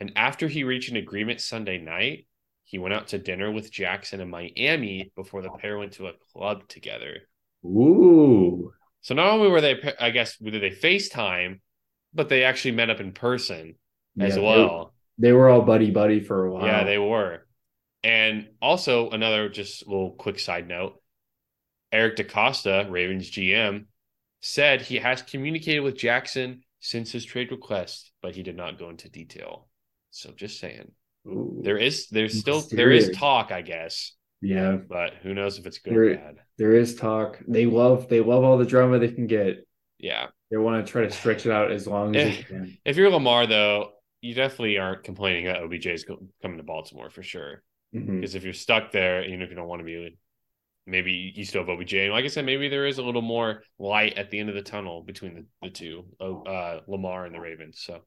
And 0.00 0.12
after 0.16 0.48
he 0.48 0.64
reached 0.64 0.90
an 0.90 0.96
agreement 0.96 1.40
Sunday 1.40 1.78
night, 1.78 2.26
he 2.64 2.78
went 2.78 2.94
out 2.94 3.08
to 3.08 3.18
dinner 3.18 3.50
with 3.50 3.72
Jackson 3.72 4.20
in 4.20 4.28
Miami 4.28 5.10
before 5.16 5.42
the 5.42 5.50
pair 5.50 5.78
went 5.78 5.92
to 5.92 6.08
a 6.08 6.12
club 6.32 6.68
together. 6.68 7.22
Ooh. 7.64 8.72
So 9.00 9.14
not 9.14 9.30
only 9.30 9.48
were 9.48 9.60
they, 9.60 9.94
I 9.98 10.10
guess, 10.10 10.36
did 10.36 10.62
they 10.62 10.70
FaceTime, 10.70 11.60
but 12.12 12.28
they 12.28 12.44
actually 12.44 12.72
met 12.72 12.90
up 12.90 13.00
in 13.00 13.12
person 13.12 13.74
yeah, 14.16 14.26
as 14.26 14.38
well. 14.38 14.92
They, 15.16 15.28
they 15.28 15.32
were 15.32 15.48
all 15.48 15.62
buddy 15.62 15.90
buddy 15.90 16.20
for 16.20 16.44
a 16.44 16.52
while. 16.52 16.66
Yeah, 16.66 16.84
they 16.84 16.98
were. 16.98 17.46
And 18.02 18.48
also 18.60 19.10
another 19.10 19.48
just 19.48 19.86
little 19.86 20.12
quick 20.12 20.38
side 20.38 20.68
note: 20.68 21.00
Eric 21.92 22.16
DeCosta, 22.16 22.90
Ravens 22.90 23.30
GM, 23.30 23.86
said 24.40 24.82
he 24.82 24.96
has 24.96 25.22
communicated 25.22 25.80
with 25.80 25.96
Jackson 25.96 26.62
since 26.80 27.10
his 27.10 27.24
trade 27.24 27.50
request, 27.50 28.12
but 28.22 28.34
he 28.34 28.42
did 28.42 28.56
not 28.56 28.78
go 28.78 28.90
into 28.90 29.08
detail. 29.08 29.68
So 30.10 30.32
just 30.32 30.60
saying, 30.60 30.90
Ooh, 31.26 31.60
there 31.62 31.78
is 31.78 32.08
there's 32.08 32.38
still 32.38 32.62
there 32.70 32.90
is 32.90 33.10
talk, 33.14 33.52
I 33.52 33.62
guess. 33.62 34.12
Yeah, 34.40 34.76
but 34.76 35.14
who 35.22 35.34
knows 35.34 35.58
if 35.58 35.66
it's 35.66 35.78
good 35.78 35.94
there, 35.94 36.02
or 36.02 36.16
bad. 36.16 36.36
There 36.58 36.74
is 36.74 36.94
talk. 36.94 37.40
They 37.48 37.66
love 37.66 38.08
they 38.08 38.20
love 38.20 38.44
all 38.44 38.58
the 38.58 38.64
drama 38.64 38.98
they 38.98 39.10
can 39.10 39.26
get. 39.26 39.66
Yeah, 39.98 40.28
they 40.50 40.56
want 40.56 40.84
to 40.84 40.90
try 40.90 41.02
to 41.02 41.10
stretch 41.10 41.44
it 41.44 41.52
out 41.52 41.72
as 41.72 41.86
long 41.86 42.14
as 42.14 42.28
if, 42.28 42.36
they 42.36 42.42
can. 42.54 42.78
If 42.84 42.96
you're 42.96 43.10
Lamar, 43.10 43.46
though, 43.46 43.92
you 44.20 44.34
definitely 44.34 44.78
aren't 44.78 45.02
complaining 45.02 45.46
that 45.46 45.62
OBJ 45.62 45.86
is 45.86 46.06
coming 46.40 46.56
to 46.58 46.62
Baltimore 46.62 47.10
for 47.10 47.22
sure. 47.22 47.62
Mm-hmm. 47.94 48.16
Because 48.16 48.34
if 48.34 48.44
you're 48.44 48.52
stuck 48.52 48.92
there, 48.92 49.24
even 49.24 49.42
if 49.42 49.50
you 49.50 49.56
don't 49.56 49.68
want 49.68 49.80
to 49.80 49.84
be, 49.84 50.16
maybe 50.88 51.32
you 51.34 51.44
still 51.44 51.64
have 51.64 51.68
OBJ. 51.68 51.94
And 51.94 52.12
like 52.12 52.24
I 52.24 52.28
said, 52.28 52.44
maybe 52.44 52.68
there 52.68 52.86
is 52.86 52.98
a 52.98 53.02
little 53.02 53.22
more 53.22 53.62
light 53.78 54.16
at 54.16 54.30
the 54.30 54.38
end 54.38 54.48
of 54.48 54.54
the 54.54 54.62
tunnel 54.62 55.02
between 55.02 55.34
the, 55.34 55.44
the 55.62 55.70
two, 55.70 56.04
uh, 56.20 56.80
Lamar 56.88 57.26
and 57.26 57.34
the 57.34 57.40
Ravens. 57.40 57.80
So 57.84 58.00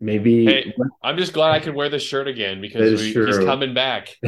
maybe 0.00 0.44
hey, 0.44 0.74
I'm 1.02 1.16
just 1.16 1.32
glad 1.32 1.52
I 1.52 1.60
could 1.60 1.74
wear 1.74 1.88
this 1.88 2.02
shirt 2.02 2.28
again 2.28 2.60
because 2.60 3.00
we, 3.00 3.12
he's 3.12 3.38
coming 3.38 3.74
back. 3.74 4.16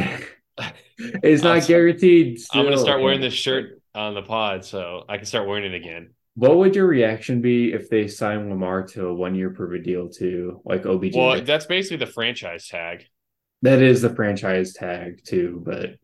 it's 0.99 1.43
not 1.43 1.67
guaranteed. 1.67 2.41
Still. 2.41 2.61
I'm 2.61 2.67
gonna 2.67 2.79
start 2.79 3.03
wearing 3.03 3.21
this 3.21 3.35
shirt 3.35 3.81
on 3.95 4.15
the 4.15 4.23
pod, 4.23 4.65
so 4.65 5.05
I 5.09 5.17
can 5.17 5.27
start 5.27 5.47
wearing 5.47 5.65
it 5.65 5.75
again. 5.75 6.11
What 6.35 6.57
would 6.57 6.75
your 6.75 6.87
reaction 6.87 7.41
be 7.41 7.73
if 7.73 7.91
they 7.91 8.07
sign 8.07 8.49
Lamar 8.49 8.87
to 8.89 9.09
a 9.09 9.15
one 9.15 9.35
year 9.35 9.51
privy 9.51 9.81
deal 9.81 10.09
to 10.11 10.61
like 10.65 10.87
OBJ? 10.87 11.15
Well, 11.15 11.43
that's 11.43 11.67
basically 11.67 11.99
the 11.99 12.11
franchise 12.11 12.69
tag. 12.69 13.05
That 13.63 13.83
is 13.83 14.01
the 14.01 14.15
franchise 14.15 14.73
tag 14.73 15.23
too, 15.25 15.63
but 15.65 15.97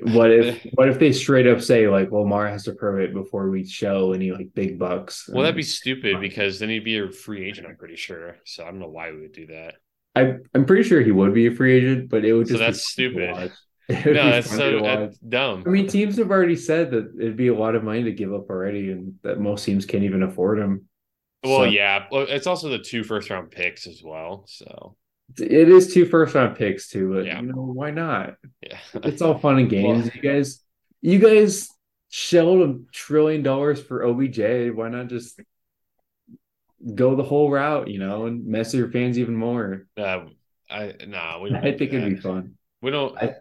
what 0.00 0.30
if 0.30 0.66
what 0.74 0.88
if 0.88 0.98
they 0.98 1.12
straight 1.12 1.46
up 1.46 1.60
say 1.60 1.88
like 1.88 2.10
well 2.10 2.24
Mara 2.24 2.50
has 2.50 2.64
to 2.64 2.72
prove 2.72 3.00
it 3.00 3.14
before 3.14 3.50
we 3.50 3.64
show 3.64 4.12
any 4.12 4.32
like 4.32 4.48
big 4.54 4.78
bucks? 4.78 5.28
Well, 5.32 5.42
that'd 5.42 5.56
be 5.56 5.62
stupid 5.62 6.20
because 6.20 6.58
then 6.58 6.68
he'd 6.68 6.84
be 6.84 6.98
a 6.98 7.10
free 7.10 7.48
agent. 7.48 7.66
I'm 7.66 7.76
pretty 7.76 7.96
sure. 7.96 8.36
So 8.44 8.64
I 8.64 8.66
don't 8.66 8.80
know 8.80 8.88
why 8.88 9.10
we 9.10 9.20
would 9.20 9.32
do 9.32 9.46
that. 9.48 9.74
I 10.14 10.34
I'm 10.54 10.64
pretty 10.64 10.82
sure 10.82 11.00
he 11.00 11.12
would 11.12 11.34
be 11.34 11.46
a 11.46 11.54
free 11.54 11.76
agent, 11.76 12.10
but 12.10 12.24
it 12.24 12.32
would 12.32 12.46
just 12.46 12.58
so 12.58 12.64
that's 12.64 12.86
stupid. 12.86 13.52
no, 13.88 14.30
that's 14.30 14.50
so 14.50 14.80
that's 14.80 15.18
dumb. 15.18 15.64
I 15.66 15.70
mean, 15.70 15.86
teams 15.86 16.16
have 16.18 16.30
already 16.30 16.56
said 16.56 16.90
that 16.92 17.12
it'd 17.18 17.36
be 17.36 17.48
a 17.48 17.54
lot 17.54 17.74
of 17.74 17.84
money 17.84 18.04
to 18.04 18.12
give 18.12 18.32
up 18.32 18.48
already, 18.50 18.90
and 18.90 19.14
that 19.22 19.40
most 19.40 19.64
teams 19.64 19.86
can't 19.86 20.04
even 20.04 20.22
afford 20.22 20.58
him. 20.58 20.86
Well, 21.44 21.60
so. 21.60 21.64
yeah, 21.64 22.06
it's 22.12 22.46
also 22.46 22.68
the 22.68 22.78
two 22.78 23.02
first 23.02 23.28
round 23.28 23.50
picks 23.50 23.86
as 23.86 24.00
well. 24.04 24.44
So 24.46 24.96
it 25.38 25.68
is 25.68 25.92
two 25.92 26.06
first 26.06 26.34
round 26.34 26.56
picks 26.56 26.88
too, 26.88 27.12
but 27.12 27.26
yeah. 27.26 27.40
you 27.40 27.46
know 27.46 27.62
why 27.62 27.90
not? 27.90 28.36
Yeah, 28.62 28.78
it's 28.94 29.22
all 29.22 29.38
fun 29.38 29.58
and 29.58 29.70
games. 29.70 30.04
Well, 30.04 30.10
you 30.14 30.22
guys, 30.22 30.60
you 31.00 31.18
guys 31.18 31.68
shelled 32.08 32.68
a 32.68 32.78
trillion 32.92 33.42
dollars 33.42 33.80
for 33.82 34.04
OBJ. 34.04 34.70
Why 34.74 34.88
not 34.88 35.08
just 35.08 35.40
go 36.94 37.16
the 37.16 37.22
whole 37.22 37.50
route? 37.50 37.88
You 37.88 37.98
know, 37.98 38.26
and 38.26 38.46
mess 38.46 38.72
with 38.72 38.80
your 38.80 38.90
fans 38.90 39.18
even 39.18 39.36
more. 39.36 39.86
Uh, 39.96 40.26
I 40.70 40.94
nah, 41.06 41.40
we 41.40 41.54
I 41.54 41.76
think 41.76 41.92
it'd 41.92 42.16
be 42.16 42.20
fun. 42.20 42.56
We 42.80 42.90
don't. 42.90 43.16
I, 43.16 43.34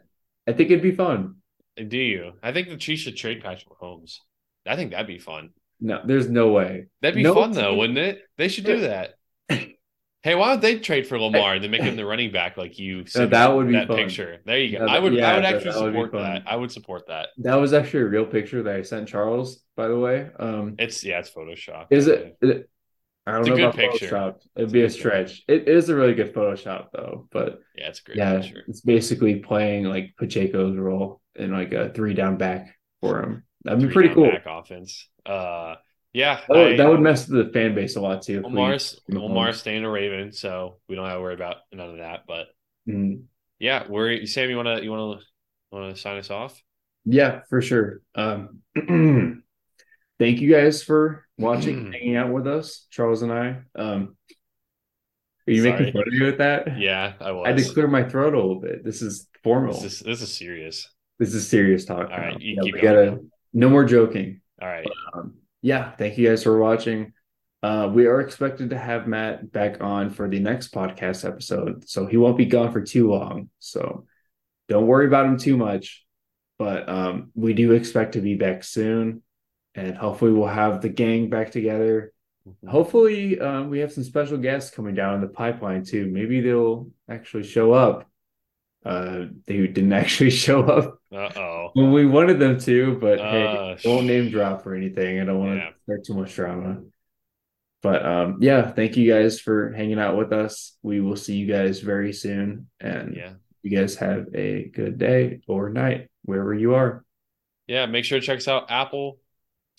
I 0.48 0.54
think 0.54 0.72
it'd 0.72 0.84
be 0.84 0.96
fun. 0.96 1.36
Do 1.76 1.98
you? 1.98 2.34
I 2.44 2.52
think 2.52 2.70
the 2.70 2.78
Chiefs 2.78 3.04
should 3.04 3.18
trade 3.18 3.42
Patrick 3.42 3.70
Mahomes. 3.70 4.18
I 4.66 4.76
think 4.76 4.92
that'd 4.92 5.08
be 5.08 5.20
fun. 5.20 5.52
No, 5.80 6.02
there's 6.06 6.30
no 6.30 6.50
way. 6.50 6.88
That'd 7.02 7.16
be 7.16 7.24
no 7.24 7.34
fun 7.34 7.52
though, 7.52 7.76
wouldn't 7.76 7.98
it? 7.98 8.22
They 8.38 8.50
should 8.50 8.66
do 8.66 8.82
that. 8.82 9.16
Hey, 10.24 10.36
why 10.36 10.50
don't 10.50 10.62
they 10.62 10.80
trade 10.80 11.08
for 11.08 11.20
Lamar 11.20 11.56
and 11.56 11.64
then 11.64 11.72
make 11.72 11.84
him 11.84 11.96
the 11.96 12.06
running 12.06 12.32
back 12.32 12.56
like 12.58 12.78
you 12.78 13.06
said 13.08 13.32
that 13.32 13.56
would 13.56 13.68
be 13.68 13.74
that 13.74 13.88
fun. 13.88 13.98
picture? 13.98 14.40
There 14.46 14.60
you 14.60 14.78
go. 14.78 14.86
I 14.86 15.00
would 15.00 15.14
yeah, 15.14 15.32
I 15.32 15.36
would 15.36 15.46
actually 15.46 15.72
that 15.72 15.74
support 15.74 16.12
that. 16.14 16.44
I 16.46 16.56
would 16.56 16.72
support 16.72 17.08
that. 17.08 17.30
That 17.38 17.56
was 17.56 17.74
actually 17.74 18.02
a 18.02 18.08
real 18.08 18.26
picture 18.26 18.62
that 18.64 18.76
I 18.76 18.82
sent 18.84 19.08
Charles, 19.08 19.64
by 19.76 19.88
the 19.88 19.98
way. 19.98 20.30
Um 20.40 20.76
it's 20.78 21.04
yeah, 21.04 21.20
it's 21.20 21.32
Photoshop. 21.32 21.88
Is 21.90 22.08
it, 22.08 22.38
it 22.42 22.70
I 23.26 23.32
don't 23.34 23.42
it's 23.42 23.50
know 23.50 23.56
about 23.56 23.76
picture. 23.76 24.08
Photoshop. 24.08 24.36
It'd 24.56 24.66
it's 24.66 24.72
be 24.72 24.82
a, 24.82 24.86
a 24.86 24.90
stretch. 24.90 25.44
It 25.48 25.68
is 25.68 25.90
a 25.90 25.96
really 25.96 26.14
good 26.14 26.34
Photoshop 26.34 26.88
though, 26.94 27.28
but 27.32 27.60
yeah, 27.76 27.88
it's 27.88 28.00
great. 28.02 28.18
Yeah, 28.18 28.40
picture. 28.40 28.64
it's 28.68 28.82
basically 28.82 29.36
playing 29.40 29.86
like 29.86 30.14
Pacheco's 30.20 30.78
role 30.78 31.22
in 31.36 31.52
like 31.52 31.74
a 31.74 31.92
three 31.94 32.14
down 32.14 32.38
back 32.38 32.76
for 33.00 33.22
him. 33.24 33.44
That'd 33.64 33.82
be 33.88 33.94
pretty 33.94 34.14
cool. 34.14 34.30
Back 34.32 34.46
offense. 34.48 35.08
Uh 35.26 35.76
yeah, 36.14 36.42
that 36.48 36.58
would, 36.58 36.74
I, 36.74 36.78
that 36.78 36.90
would 36.90 37.00
mess 37.00 37.28
with 37.28 37.48
the 37.48 37.54
fan 37.54 37.74
base 37.74 37.96
a 37.96 38.02
lot 38.02 38.22
too. 38.22 38.42
Lamar's 38.42 39.00
Lamar's 39.08 39.60
staying 39.60 39.86
a 39.86 39.90
Raven, 39.90 40.34
so 40.34 40.78
we 40.90 40.96
don't 40.96 41.06
have 41.06 41.18
to 41.18 41.22
worry 41.22 41.34
about 41.34 41.58
none 41.72 41.90
of 41.90 41.98
that. 41.98 42.24
But 42.28 42.48
mm. 42.88 43.24
yeah, 43.60 43.86
we're 43.88 44.26
Sam. 44.26 44.50
You 44.50 44.58
wanna 44.58 44.82
you 44.82 44.92
wanna 44.92 45.20
wanna 45.72 45.96
sign 45.96 46.18
us 46.18 46.30
off? 46.30 46.62
Yeah, 47.06 47.42
for 47.50 47.62
sure. 47.62 48.02
Um, 48.14 48.60
thank 50.20 50.42
you 50.42 50.52
guys 50.52 50.84
for 50.84 51.26
watching, 51.38 51.92
hanging 51.94 52.16
out 52.18 52.32
with 52.32 52.46
us, 52.46 52.86
Charles 52.92 53.22
and 53.22 53.32
I. 53.32 53.62
Um, 53.76 54.18
are 55.48 55.52
you 55.52 55.64
Sorry. 55.64 55.72
making 55.72 55.94
fun 55.94 56.04
of 56.08 56.14
me 56.14 56.26
with 56.26 56.38
that? 56.38 56.78
Yeah, 56.78 57.14
I 57.20 57.32
was. 57.32 57.46
I 57.46 57.50
had 57.50 57.58
to 57.58 57.74
clear 57.74 57.88
my 57.88 58.04
throat 58.04 58.34
a 58.34 58.38
little 58.38 58.60
bit. 58.60 58.84
This 58.84 59.02
is 59.02 59.28
formal. 59.44 59.74
This 59.74 59.94
is 59.94 60.00
this 60.02 60.22
is 60.22 60.34
serious. 60.34 60.88
This 61.20 61.34
is 61.34 61.48
serious 61.48 61.86
talk. 61.86 62.10
All 62.12 62.18
right, 62.18 62.40
you 62.40 62.58
Yeah, 62.62 62.72
we 62.72 62.82
gotta 62.82 63.20
no 63.54 63.70
more 63.70 63.86
joking. 63.86 64.42
All 64.62 64.68
right. 64.68 64.86
Um, 65.14 65.36
yeah, 65.62 65.92
thank 65.92 66.18
you 66.18 66.28
guys 66.28 66.44
for 66.44 66.58
watching. 66.58 67.14
Uh, 67.64 67.90
we 67.94 68.08
are 68.08 68.22
expected 68.22 68.72
to 68.72 68.78
have 68.78 69.08
Matt 69.08 69.52
back 69.52 69.82
on 69.82 70.10
for 70.10 70.28
the 70.28 70.40
next 70.40 70.74
podcast 70.74 71.28
episode, 71.28 71.88
so 71.88 72.08
he 72.08 72.18
won't 72.18 72.38
be 72.38 72.46
gone 72.46 72.72
for 72.72 72.82
too 72.82 73.10
long. 73.10 73.50
So 73.60 74.06
don't 74.68 74.88
worry 74.88 75.06
about 75.06 75.28
him 75.28 75.38
too 75.38 75.58
much. 75.58 76.06
But 76.58 76.88
um, 76.90 77.32
we 77.34 77.54
do 77.54 77.72
expect 77.72 78.14
to 78.14 78.22
be 78.22 78.36
back 78.36 78.64
soon, 78.64 79.24
and 79.74 79.98
hopefully 79.98 80.32
we'll 80.32 80.48
have 80.48 80.82
the 80.82 80.90
gang 80.90 81.30
back 81.30 81.52
together. 81.52 82.14
Hopefully, 82.68 83.40
um, 83.40 83.70
we 83.70 83.80
have 83.80 83.92
some 83.92 84.04
special 84.04 84.38
guests 84.38 84.70
coming 84.70 84.94
down 84.94 85.22
the 85.22 85.28
pipeline 85.28 85.84
too. 85.84 86.08
Maybe 86.08 86.42
they'll 86.42 86.90
actually 87.10 87.44
show 87.44 87.74
up. 87.74 88.11
Uh, 88.86 89.26
they 89.46 89.68
didn't 89.68 89.94
actually 90.02 90.30
show 90.32 90.64
up 90.64 91.00
Uh 91.14 91.30
oh. 91.36 91.70
when 91.74 91.92
we 91.92 92.06
wanted 92.06 92.40
them 92.40 92.60
to, 92.60 92.98
but 93.00 93.20
hey, 93.20 93.46
Uh, 93.46 93.78
won't 93.86 94.08
name 94.08 94.30
drop 94.30 94.66
or 94.66 94.74
anything. 94.76 95.20
I 95.20 95.26
don't 95.26 95.40
want 95.40 95.58
Yeah. 95.60 95.70
to 95.70 95.76
start 95.84 96.04
too 96.06 96.14
much 96.16 96.34
drama. 96.36 96.82
But 97.84 98.06
um, 98.06 98.38
yeah, 98.42 98.72
thank 98.72 98.96
you 98.98 99.12
guys 99.12 99.40
for 99.40 99.72
hanging 99.74 100.00
out 100.00 100.16
with 100.18 100.32
us. 100.34 100.78
We 100.84 101.00
will 101.02 101.16
see 101.16 101.36
you 101.38 101.48
guys 101.52 101.80
very 101.80 102.14
soon, 102.14 102.68
and 102.80 103.16
Yeah. 103.16 103.34
you 103.64 103.76
guys 103.76 103.96
have 103.96 104.28
a 104.36 104.66
good 104.66 104.98
day 104.98 105.42
or 105.48 105.70
night 105.70 106.10
wherever 106.24 106.54
you 106.54 106.74
are. 106.76 107.04
Yeah. 107.68 107.86
Make 107.88 108.06
sure 108.06 108.20
to 108.20 108.26
check 108.26 108.38
us 108.38 108.48
out. 108.48 108.70
Apple, 108.70 109.20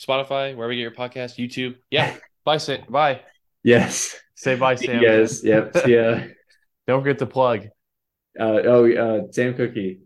Spotify, 0.00 0.54
wherever 0.56 0.72
you 0.72 0.78
get 0.88 0.96
your 0.96 1.08
podcast, 1.08 1.38
YouTube. 1.38 1.76
Yeah. 1.90 2.16
bye, 2.44 2.56
Sam. 2.58 2.84
Bye. 2.88 3.20
Yes, 3.64 4.16
Say 4.34 4.56
bye, 4.56 4.74
Sam. 4.74 5.00
Yes. 5.02 5.44
Yep. 5.44 5.76
See 5.78 5.94
ya. 5.94 6.20
Don't 6.88 7.00
forget 7.02 7.18
to 7.20 7.26
plug. 7.26 7.68
Uh, 8.38 8.60
oh, 8.64 8.90
uh, 8.90 9.32
Sam 9.32 9.54
Cookie. 9.54 10.00